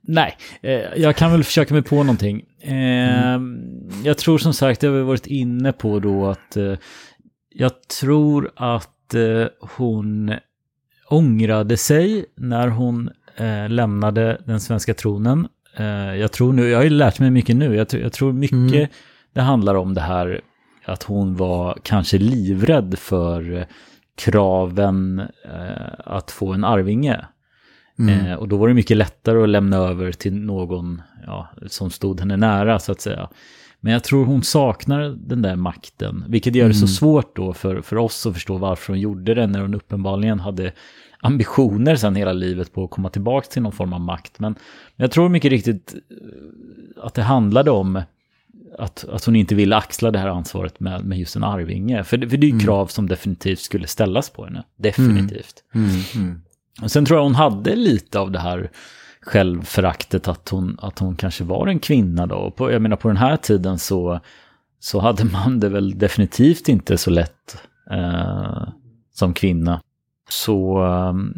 Nej, 0.00 0.36
eh, 0.62 0.72
jag 0.96 1.16
kan 1.16 1.32
väl 1.32 1.44
försöka 1.44 1.74
mig 1.74 1.82
på 1.82 1.96
någonting. 1.96 2.44
Eh, 2.60 3.32
mm. 3.32 3.90
Jag 4.04 4.18
tror 4.18 4.38
som 4.38 4.54
sagt, 4.54 4.82
jag 4.82 4.92
har 4.92 4.98
varit 5.00 5.26
inne 5.26 5.72
på 5.72 6.00
då 6.00 6.26
att 6.26 6.56
eh, 6.56 6.74
jag 7.50 7.88
tror 8.00 8.50
att 8.56 9.14
eh, 9.14 9.46
hon 9.76 10.34
ångrade 11.08 11.76
sig 11.76 12.24
när 12.36 12.68
hon 12.68 13.10
eh, 13.36 13.68
lämnade 13.68 14.40
den 14.46 14.60
svenska 14.60 14.94
tronen. 14.94 15.48
Eh, 15.76 16.14
jag 16.14 16.32
tror 16.32 16.52
nu, 16.52 16.68
jag 16.68 16.78
har 16.78 16.84
ju 16.84 16.90
lärt 16.90 17.18
mig 17.18 17.30
mycket 17.30 17.56
nu, 17.56 17.74
jag, 17.76 17.86
jag 17.92 18.12
tror 18.12 18.32
mycket 18.32 18.74
mm. 18.74 18.88
det 19.32 19.40
handlar 19.40 19.74
om 19.74 19.94
det 19.94 20.00
här 20.00 20.40
att 20.84 21.02
hon 21.02 21.36
var 21.36 21.78
kanske 21.82 22.18
livrädd 22.18 22.98
för 22.98 23.66
kraven 24.16 25.22
att 25.98 26.30
få 26.30 26.52
en 26.52 26.64
arvinge. 26.64 27.24
Mm. 27.98 28.26
Eh, 28.26 28.34
och 28.34 28.48
då 28.48 28.56
var 28.56 28.68
det 28.68 28.74
mycket 28.74 28.96
lättare 28.96 29.42
att 29.42 29.48
lämna 29.48 29.76
över 29.76 30.12
till 30.12 30.34
någon 30.34 31.02
ja, 31.26 31.48
som 31.66 31.90
stod 31.90 32.20
henne 32.20 32.36
nära 32.36 32.78
så 32.78 32.92
att 32.92 33.00
säga. 33.00 33.28
Men 33.80 33.92
jag 33.92 34.04
tror 34.04 34.24
hon 34.24 34.42
saknar 34.42 35.16
den 35.18 35.42
där 35.42 35.56
makten, 35.56 36.24
vilket 36.28 36.54
gör 36.54 36.68
det 36.68 36.74
så 36.74 36.78
mm. 36.78 36.88
svårt 36.88 37.36
då 37.36 37.52
för, 37.52 37.80
för 37.80 37.96
oss 37.96 38.26
att 38.26 38.34
förstå 38.34 38.58
varför 38.58 38.92
hon 38.92 39.00
gjorde 39.00 39.34
det 39.34 39.46
när 39.46 39.60
hon 39.60 39.74
uppenbarligen 39.74 40.40
hade 40.40 40.72
ambitioner 41.20 41.96
sen 41.96 42.16
hela 42.16 42.32
livet 42.32 42.72
på 42.72 42.84
att 42.84 42.90
komma 42.90 43.10
tillbaka 43.10 43.46
till 43.50 43.62
någon 43.62 43.72
form 43.72 43.92
av 43.92 44.00
makt. 44.00 44.38
Men 44.38 44.54
jag 44.96 45.10
tror 45.10 45.28
mycket 45.28 45.50
riktigt 45.50 45.94
eh, 45.94 47.04
att 47.04 47.14
det 47.14 47.22
handlade 47.22 47.70
om 47.70 48.02
att, 48.78 49.04
att 49.08 49.24
hon 49.24 49.36
inte 49.36 49.54
ville 49.54 49.76
axla 49.76 50.10
det 50.10 50.18
här 50.18 50.28
ansvaret 50.28 50.80
med, 50.80 51.04
med 51.04 51.18
just 51.18 51.36
en 51.36 51.44
arvinge. 51.44 52.04
För, 52.04 52.18
för 52.18 52.36
det 52.36 52.46
är 52.46 52.48
ju 52.48 52.52
mm. 52.52 52.64
krav 52.64 52.86
som 52.86 53.08
definitivt 53.08 53.58
skulle 53.58 53.86
ställas 53.86 54.30
på 54.30 54.44
henne. 54.44 54.64
Definitivt. 54.76 55.64
Mm. 55.74 56.40
Sen 56.86 57.04
tror 57.04 57.18
jag 57.18 57.24
hon 57.24 57.34
hade 57.34 57.76
lite 57.76 58.18
av 58.18 58.30
det 58.30 58.38
här 58.38 58.70
självföraktet 59.20 60.28
att 60.28 60.48
hon, 60.48 60.78
att 60.82 60.98
hon 60.98 61.16
kanske 61.16 61.44
var 61.44 61.66
en 61.66 61.78
kvinna 61.78 62.26
då. 62.26 62.36
Och 62.36 62.56
på, 62.56 62.72
jag 62.72 62.82
menar 62.82 62.96
på 62.96 63.08
den 63.08 63.16
här 63.16 63.36
tiden 63.36 63.78
så, 63.78 64.20
så 64.80 65.00
hade 65.00 65.24
man 65.24 65.60
det 65.60 65.68
väl 65.68 65.98
definitivt 65.98 66.68
inte 66.68 66.98
så 66.98 67.10
lätt 67.10 67.62
eh, 67.90 68.68
som 69.14 69.34
kvinna. 69.34 69.80
Så 70.30 70.78
ehm, 70.78 71.34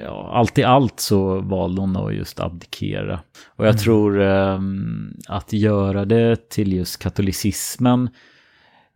ja, 0.00 0.30
allt 0.34 0.58
i 0.58 0.64
allt 0.64 1.00
så 1.00 1.40
valde 1.40 1.80
hon 1.80 1.96
att 1.96 2.14
just 2.14 2.40
abdikera. 2.40 3.20
Och 3.56 3.64
jag 3.64 3.70
mm. 3.70 3.78
tror 3.78 4.18
um, 4.18 5.16
att 5.28 5.52
göra 5.52 6.04
det 6.04 6.48
till 6.48 6.72
just 6.72 7.02
katolicismen, 7.02 8.08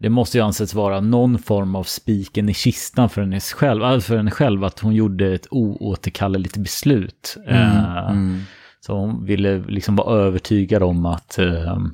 det 0.01 0.09
måste 0.09 0.39
ju 0.39 0.45
anses 0.45 0.75
vara 0.75 1.01
någon 1.01 1.39
form 1.39 1.75
av 1.77 1.85
spiken 1.85 2.49
i 2.49 2.55
kistan 2.55 3.09
för 3.09 3.21
henne 3.21 3.41
själv, 3.41 3.85
alltså 3.85 4.07
för 4.09 4.17
henne 4.17 4.31
själv 4.31 4.65
att 4.65 4.81
hon 4.81 4.95
gjorde 4.95 5.35
ett 5.35 5.47
oåterkalleligt 5.51 6.57
beslut. 6.57 7.37
Mm. 7.47 7.63
Uh, 7.63 8.11
mm. 8.11 8.41
Så 8.81 8.97
hon 8.97 9.25
ville 9.25 9.59
liksom 9.59 9.97
vara 9.97 10.17
övertygad 10.17 10.83
om 10.83 11.07
att 11.07 11.37
uh, 11.39 11.87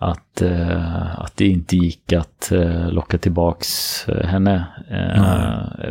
att, 0.00 0.42
uh, 0.42 1.20
att 1.20 1.36
det 1.36 1.46
inte 1.46 1.76
gick 1.76 2.12
att 2.12 2.48
uh, 2.52 2.92
locka 2.92 3.18
tillbaks 3.18 3.68
uh, 4.08 4.24
henne 4.24 4.64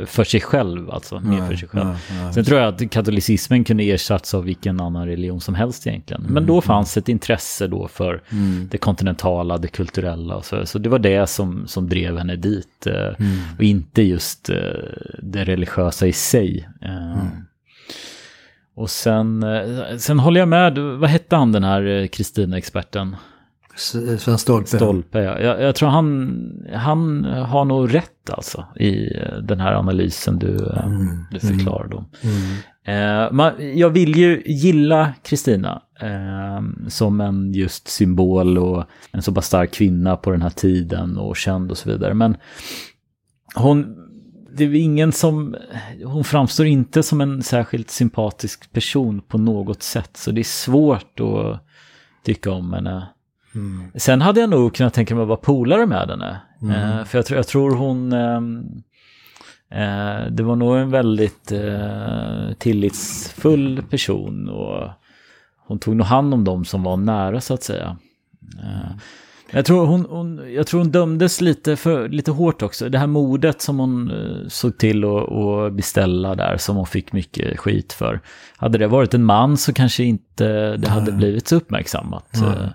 för 0.06 0.24
sig 0.24 0.42
själv, 0.42 0.90
alltså 0.90 1.20
nej, 1.20 1.40
mer 1.40 1.48
för 1.48 1.56
sig 1.56 1.70
själv. 1.70 1.86
Nej, 1.86 1.96
nej. 2.24 2.34
Sen 2.34 2.44
tror 2.44 2.60
jag 2.60 2.74
att 2.74 2.92
katolicismen 2.92 3.64
kunde 3.64 3.84
ersatts 3.84 4.34
av 4.34 4.44
vilken 4.44 4.80
annan 4.80 5.08
religion 5.08 5.42
som 5.42 5.56
helst 5.56 5.88
egentligen. 5.88 6.26
Men 6.30 6.46
då 6.46 6.54
mm, 6.54 6.62
fanns 6.62 6.98
ett 6.98 7.10
intresse 7.10 7.68
då 7.68 7.88
för 7.88 8.22
mm. 8.32 8.68
det 8.72 8.78
kontinentala, 8.78 9.58
det 9.58 9.68
kulturella 9.68 10.36
och 10.36 10.46
så. 10.46 10.66
Så 10.66 10.80
det 10.80 10.90
var 10.90 11.00
det 11.00 11.28
som, 11.28 11.68
som 11.68 11.90
drev 11.90 12.18
henne 12.18 12.36
dit 12.36 12.88
mm. 12.88 13.38
och 13.58 13.64
inte 13.64 14.02
just 14.02 14.50
det 15.20 15.44
religiösa 15.44 16.08
i 16.08 16.14
sig. 16.14 16.70
Mm. 16.82 17.28
Och 18.76 18.90
sen, 18.90 19.46
sen 19.98 20.20
håller 20.20 20.40
jag 20.40 20.50
med, 20.50 20.78
vad 20.78 21.10
hette 21.10 21.36
han 21.36 21.52
den 21.52 21.64
här 21.64 22.08
Kristina-experten? 22.08 23.16
Sven 23.78 24.38
Stolpe. 24.38 24.68
Stolpe, 24.68 25.20
ja. 25.20 25.40
Jag, 25.40 25.62
jag, 25.62 25.76
tror 25.76 25.90
han, 25.90 26.68
han 26.74 27.24
har 27.24 27.66
nog 27.66 27.94
rätt 27.94 28.30
alltså 28.30 28.66
i 28.80 29.10
den 29.42 29.60
här 29.60 29.74
analysen 29.74 30.40
du, 30.40 30.70
mm. 30.84 31.26
du 31.32 31.40
förklarar 31.40 31.88
då. 31.88 32.06
Mm. 32.22 32.58
Eh, 32.88 33.32
man, 33.32 33.78
jag 33.78 33.90
vill 33.90 34.18
ju 34.18 34.44
gilla 34.46 35.14
Kristina 35.24 35.82
eh, 36.02 36.88
som 36.88 37.22
en 37.22 37.54
just 37.54 37.88
symbol 37.88 38.58
och 38.58 38.84
en 39.12 39.22
så 39.22 39.34
pass 39.34 39.46
stark 39.46 39.74
kvinna 39.74 40.18
på 40.18 40.32
den 40.32 40.42
här 40.42 40.50
tiden 40.50 41.18
och 41.18 41.38
känd 41.38 41.72
och 41.72 41.78
så 41.78 41.90
vidare. 41.90 42.14
Men 42.14 42.38
hon, 43.56 43.96
det 44.58 44.64
är 44.64 44.76
ingen 44.76 45.12
som, 45.12 45.56
hon 46.06 46.24
framstår 46.24 46.66
inte 46.66 47.04
som 47.04 47.22
en 47.22 47.44
särskilt 47.44 47.90
sympatisk 47.90 48.74
person 48.74 49.22
på 49.22 49.38
något 49.38 49.84
sätt. 49.84 50.18
Så 50.18 50.32
det 50.32 50.42
är 50.42 50.44
svårt 50.44 51.20
att 51.20 51.68
tycka 52.24 52.52
om 52.52 52.74
henne. 52.74 53.08
Mm. 53.56 53.92
Sen 53.96 54.22
hade 54.22 54.40
jag 54.40 54.50
nog 54.50 54.76
kunnat 54.76 54.94
tänka 54.94 55.16
mig 55.16 55.22
att 55.22 55.28
vara 55.28 55.38
polare 55.38 55.86
med 55.86 56.10
henne. 56.10 56.42
Mm. 56.62 57.00
Eh, 57.00 57.06
för 57.06 57.18
jag, 57.18 57.26
tror, 57.26 57.38
jag 57.38 57.48
tror 57.48 57.76
hon... 57.76 58.14
Ehm, 58.14 58.66
eh, 59.72 60.32
det 60.32 60.44
var 60.44 60.56
nog 60.56 60.78
en 60.78 60.92
väldigt 60.92 61.52
eh, 61.52 62.54
tillitsfull 62.58 63.84
person 63.90 64.50
och 64.50 64.90
hon 65.68 65.80
tog 65.80 65.96
nog 65.96 66.08
hand 66.08 66.34
om 66.34 66.44
dem 66.44 66.66
som 66.66 66.84
var 66.84 66.98
nära 66.98 67.42
så 67.42 67.54
att 67.54 67.64
säga. 67.64 67.98
Mm. 68.64 69.00
Jag 69.52 69.66
tror 69.66 69.86
hon, 69.86 70.06
hon, 70.10 70.54
jag 70.54 70.68
tror 70.68 70.80
hon 70.80 70.92
dömdes 70.92 71.42
lite, 71.42 71.76
för, 71.76 72.10
lite 72.10 72.32
hårt 72.32 72.62
också. 72.62 72.90
Det 72.90 72.98
här 72.98 73.08
modet 73.08 73.62
som 73.62 73.80
hon 73.80 74.12
uh, 74.12 74.48
såg 74.48 74.78
till 74.78 75.04
att 75.06 75.74
beställa 75.74 76.36
där, 76.36 76.58
som 76.58 76.76
hon 76.76 76.86
fick 76.86 77.14
mycket 77.14 77.60
skit 77.60 77.94
för. 77.94 78.22
Hade 78.58 78.78
det 78.78 78.88
varit 78.88 79.14
en 79.14 79.24
man 79.24 79.58
så 79.58 79.74
kanske 79.74 80.04
inte 80.04 80.78
det 80.78 80.90
hade 80.90 81.12
blivit 81.12 81.48
så 81.48 81.56
uppmärksammat. 81.56 82.28
Uh, 82.38 82.68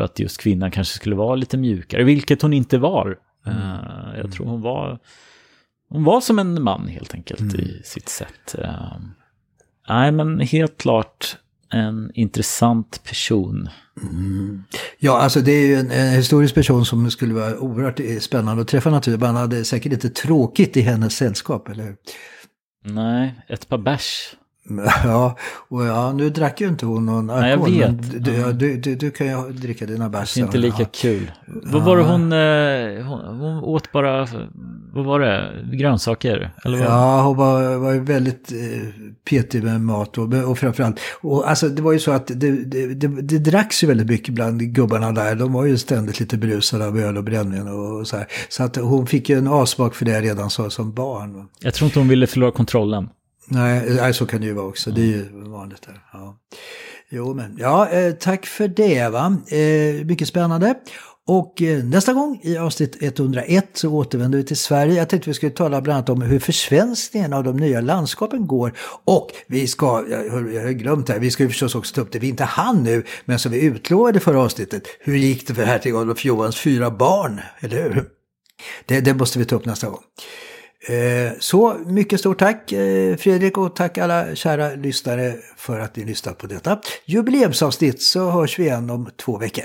för 0.00 0.04
att 0.04 0.18
just 0.18 0.40
kvinnan 0.40 0.70
kanske 0.70 0.94
skulle 0.94 1.16
vara 1.16 1.34
lite 1.34 1.56
mjukare, 1.56 2.04
vilket 2.04 2.42
hon 2.42 2.52
inte 2.52 2.78
var. 2.78 3.18
Uh, 3.46 4.18
jag 4.18 4.32
tror 4.32 4.46
hon 4.46 4.60
var, 4.60 4.98
hon 5.88 6.04
var 6.04 6.20
som 6.20 6.38
en 6.38 6.62
man 6.62 6.88
helt 6.88 7.14
enkelt 7.14 7.40
mm. 7.40 7.60
i 7.60 7.82
sitt 7.84 8.08
sätt. 8.08 8.54
Nej, 9.88 10.12
men 10.12 10.40
helt 10.40 10.78
klart 10.78 11.36
en 11.72 12.10
intressant 12.14 13.00
person. 13.04 13.68
Mm. 14.02 14.64
Ja, 14.98 15.18
alltså 15.18 15.40
det 15.40 15.52
är 15.52 15.66
ju 15.66 15.74
en, 15.74 15.90
en, 15.90 16.12
historisk 16.12 16.54
person 16.54 16.84
som 16.86 17.10
skulle 17.10 17.34
vara 17.34 17.58
oerhört 17.58 18.22
spännande 18.22 18.62
att 18.62 18.68
träffa 18.68 18.90
naturligtvis. 18.90 19.26
Man 19.26 19.36
hade 19.36 19.64
säkert 19.64 19.92
inte 19.92 20.10
tråkigt 20.10 20.76
i 20.76 20.80
hennes 20.80 21.16
sällskap, 21.16 21.68
eller 21.68 21.84
hur? 21.84 21.96
Nej, 22.84 23.34
ett 23.48 23.68
par 23.68 23.78
bärs 23.78 24.34
Ja, 25.04 25.36
och 25.68 25.84
ja, 25.84 26.12
nu 26.12 26.30
drack 26.30 26.60
ju 26.60 26.68
inte 26.68 26.86
hon 26.86 27.06
någon 27.06 27.30
alkohol. 27.30 27.70
Nej, 27.70 27.80
jag 27.80 27.88
vet. 27.88 28.24
Du, 28.24 28.32
ja, 28.32 28.52
du, 28.52 28.76
du, 28.76 28.94
du, 28.94 29.10
kan 29.10 29.26
ju 29.26 29.52
dricka 29.52 29.86
dina 29.86 30.08
bärs. 30.08 30.36
Inte 30.36 30.58
lika 30.58 30.82
ja. 30.82 30.88
kul. 30.92 31.30
Vad 31.46 31.82
var 31.82 31.96
det 31.96 32.02
hon, 32.02 32.32
eh, 32.32 33.06
hon, 33.06 33.38
hon, 33.40 33.64
åt 33.64 33.92
bara, 33.92 34.28
vad 34.92 35.04
var 35.04 35.20
det, 35.20 35.50
grönsaker? 35.72 36.50
Eller 36.64 36.78
vad? 36.78 36.86
Ja, 36.86 37.22
hon 37.22 37.36
var, 37.36 37.76
var 37.76 37.92
ju 37.92 38.00
väldigt 38.00 38.52
eh, 38.52 38.58
petig 39.30 39.64
med 39.64 39.80
mat 39.80 40.18
och, 40.18 40.34
och 40.34 40.58
framförallt, 40.58 41.00
och 41.20 41.50
alltså 41.50 41.68
det 41.68 41.82
var 41.82 41.92
ju 41.92 41.98
så 41.98 42.12
att 42.12 42.26
det, 42.26 42.50
det, 42.50 42.94
det, 42.94 43.08
det 43.08 43.38
dracks 43.38 43.84
ju 43.84 43.88
väldigt 43.88 44.08
mycket 44.08 44.34
bland 44.34 44.60
gubbarna 44.60 45.12
där. 45.12 45.34
De 45.34 45.52
var 45.52 45.64
ju 45.64 45.78
ständigt 45.78 46.20
lite 46.20 46.36
berusade 46.36 46.86
av 46.86 46.98
öl 46.98 47.16
och 47.16 47.24
brännvin 47.24 47.68
och 47.68 48.06
så 48.06 48.16
här. 48.16 48.26
Så 48.48 48.62
att 48.62 48.76
hon 48.76 49.06
fick 49.06 49.28
ju 49.28 49.38
en 49.38 49.46
avsmak 49.46 49.94
för 49.94 50.04
det 50.04 50.20
redan 50.20 50.50
så, 50.50 50.70
som 50.70 50.92
barn. 50.94 51.48
Jag 51.60 51.74
tror 51.74 51.86
inte 51.86 51.98
hon 51.98 52.08
ville 52.08 52.26
förlora 52.26 52.52
kontrollen. 52.52 53.08
Nej, 53.50 54.14
så 54.14 54.26
kan 54.26 54.40
det 54.40 54.46
ju 54.46 54.52
vara 54.52 54.66
också. 54.66 54.90
Det 54.90 55.00
är 55.00 55.06
ju 55.06 55.28
vanligt 55.32 55.82
där. 55.82 56.00
Ja. 56.12 56.38
Jo, 57.08 57.34
men 57.34 57.56
ja, 57.58 57.88
eh, 57.88 58.12
tack 58.12 58.46
för 58.46 58.68
det 58.68 59.08
va. 59.08 59.36
Eh, 59.48 60.04
mycket 60.06 60.28
spännande. 60.28 60.74
Och 61.26 61.62
eh, 61.62 61.84
nästa 61.84 62.12
gång 62.12 62.40
i 62.42 62.56
avsnitt 62.56 62.96
101 63.00 63.66
så 63.72 63.88
återvänder 63.88 64.38
vi 64.38 64.44
till 64.44 64.56
Sverige. 64.56 64.94
Jag 64.94 65.08
tänkte 65.08 65.30
vi 65.30 65.34
skulle 65.34 65.52
tala 65.52 65.80
bland 65.80 65.96
annat 65.96 66.08
om 66.08 66.22
hur 66.22 66.38
försvenskningen 66.38 67.32
av 67.32 67.44
de 67.44 67.56
nya 67.56 67.80
landskapen 67.80 68.46
går. 68.46 68.72
Och 69.04 69.30
vi 69.46 69.66
ska, 69.66 70.04
jag 70.10 70.30
har 70.62 70.72
glömt 70.72 71.06
det 71.06 71.12
här, 71.12 71.20
vi 71.20 71.30
ska 71.30 71.42
ju 71.42 71.48
förstås 71.48 71.74
också 71.74 71.94
ta 71.94 72.00
upp 72.00 72.12
det 72.12 72.18
vi 72.18 72.28
inte 72.28 72.44
hann 72.44 72.82
nu, 72.82 73.04
men 73.24 73.38
som 73.38 73.52
vi 73.52 73.60
utlovade 73.60 74.20
förra 74.20 74.40
avsnittet. 74.40 74.82
Hur 75.00 75.16
gick 75.16 75.48
det 75.48 75.54
för 75.54 75.62
hertig 75.62 75.94
Adolf 75.94 76.24
Johans 76.24 76.56
fyra 76.60 76.90
barn, 76.90 77.40
eller 77.60 77.82
hur? 77.82 78.04
Det, 78.86 79.00
det 79.00 79.14
måste 79.14 79.38
vi 79.38 79.44
ta 79.44 79.56
upp 79.56 79.64
nästa 79.64 79.86
gång. 79.86 80.00
Eh, 80.88 81.32
så 81.38 81.74
mycket 81.86 82.20
stort 82.20 82.38
tack 82.38 82.72
eh, 82.72 83.16
Fredrik 83.16 83.58
och 83.58 83.76
tack 83.76 83.98
alla 83.98 84.34
kära 84.34 84.74
lyssnare 84.74 85.34
för 85.56 85.80
att 85.80 85.96
ni 85.96 86.04
lyssnat 86.04 86.38
på 86.38 86.46
detta 86.46 86.80
jubileumsavsnitt 87.04 88.02
så 88.02 88.30
hörs 88.30 88.58
vi 88.58 88.62
igen 88.62 88.90
om 88.90 89.10
två 89.16 89.38
veckor. 89.38 89.64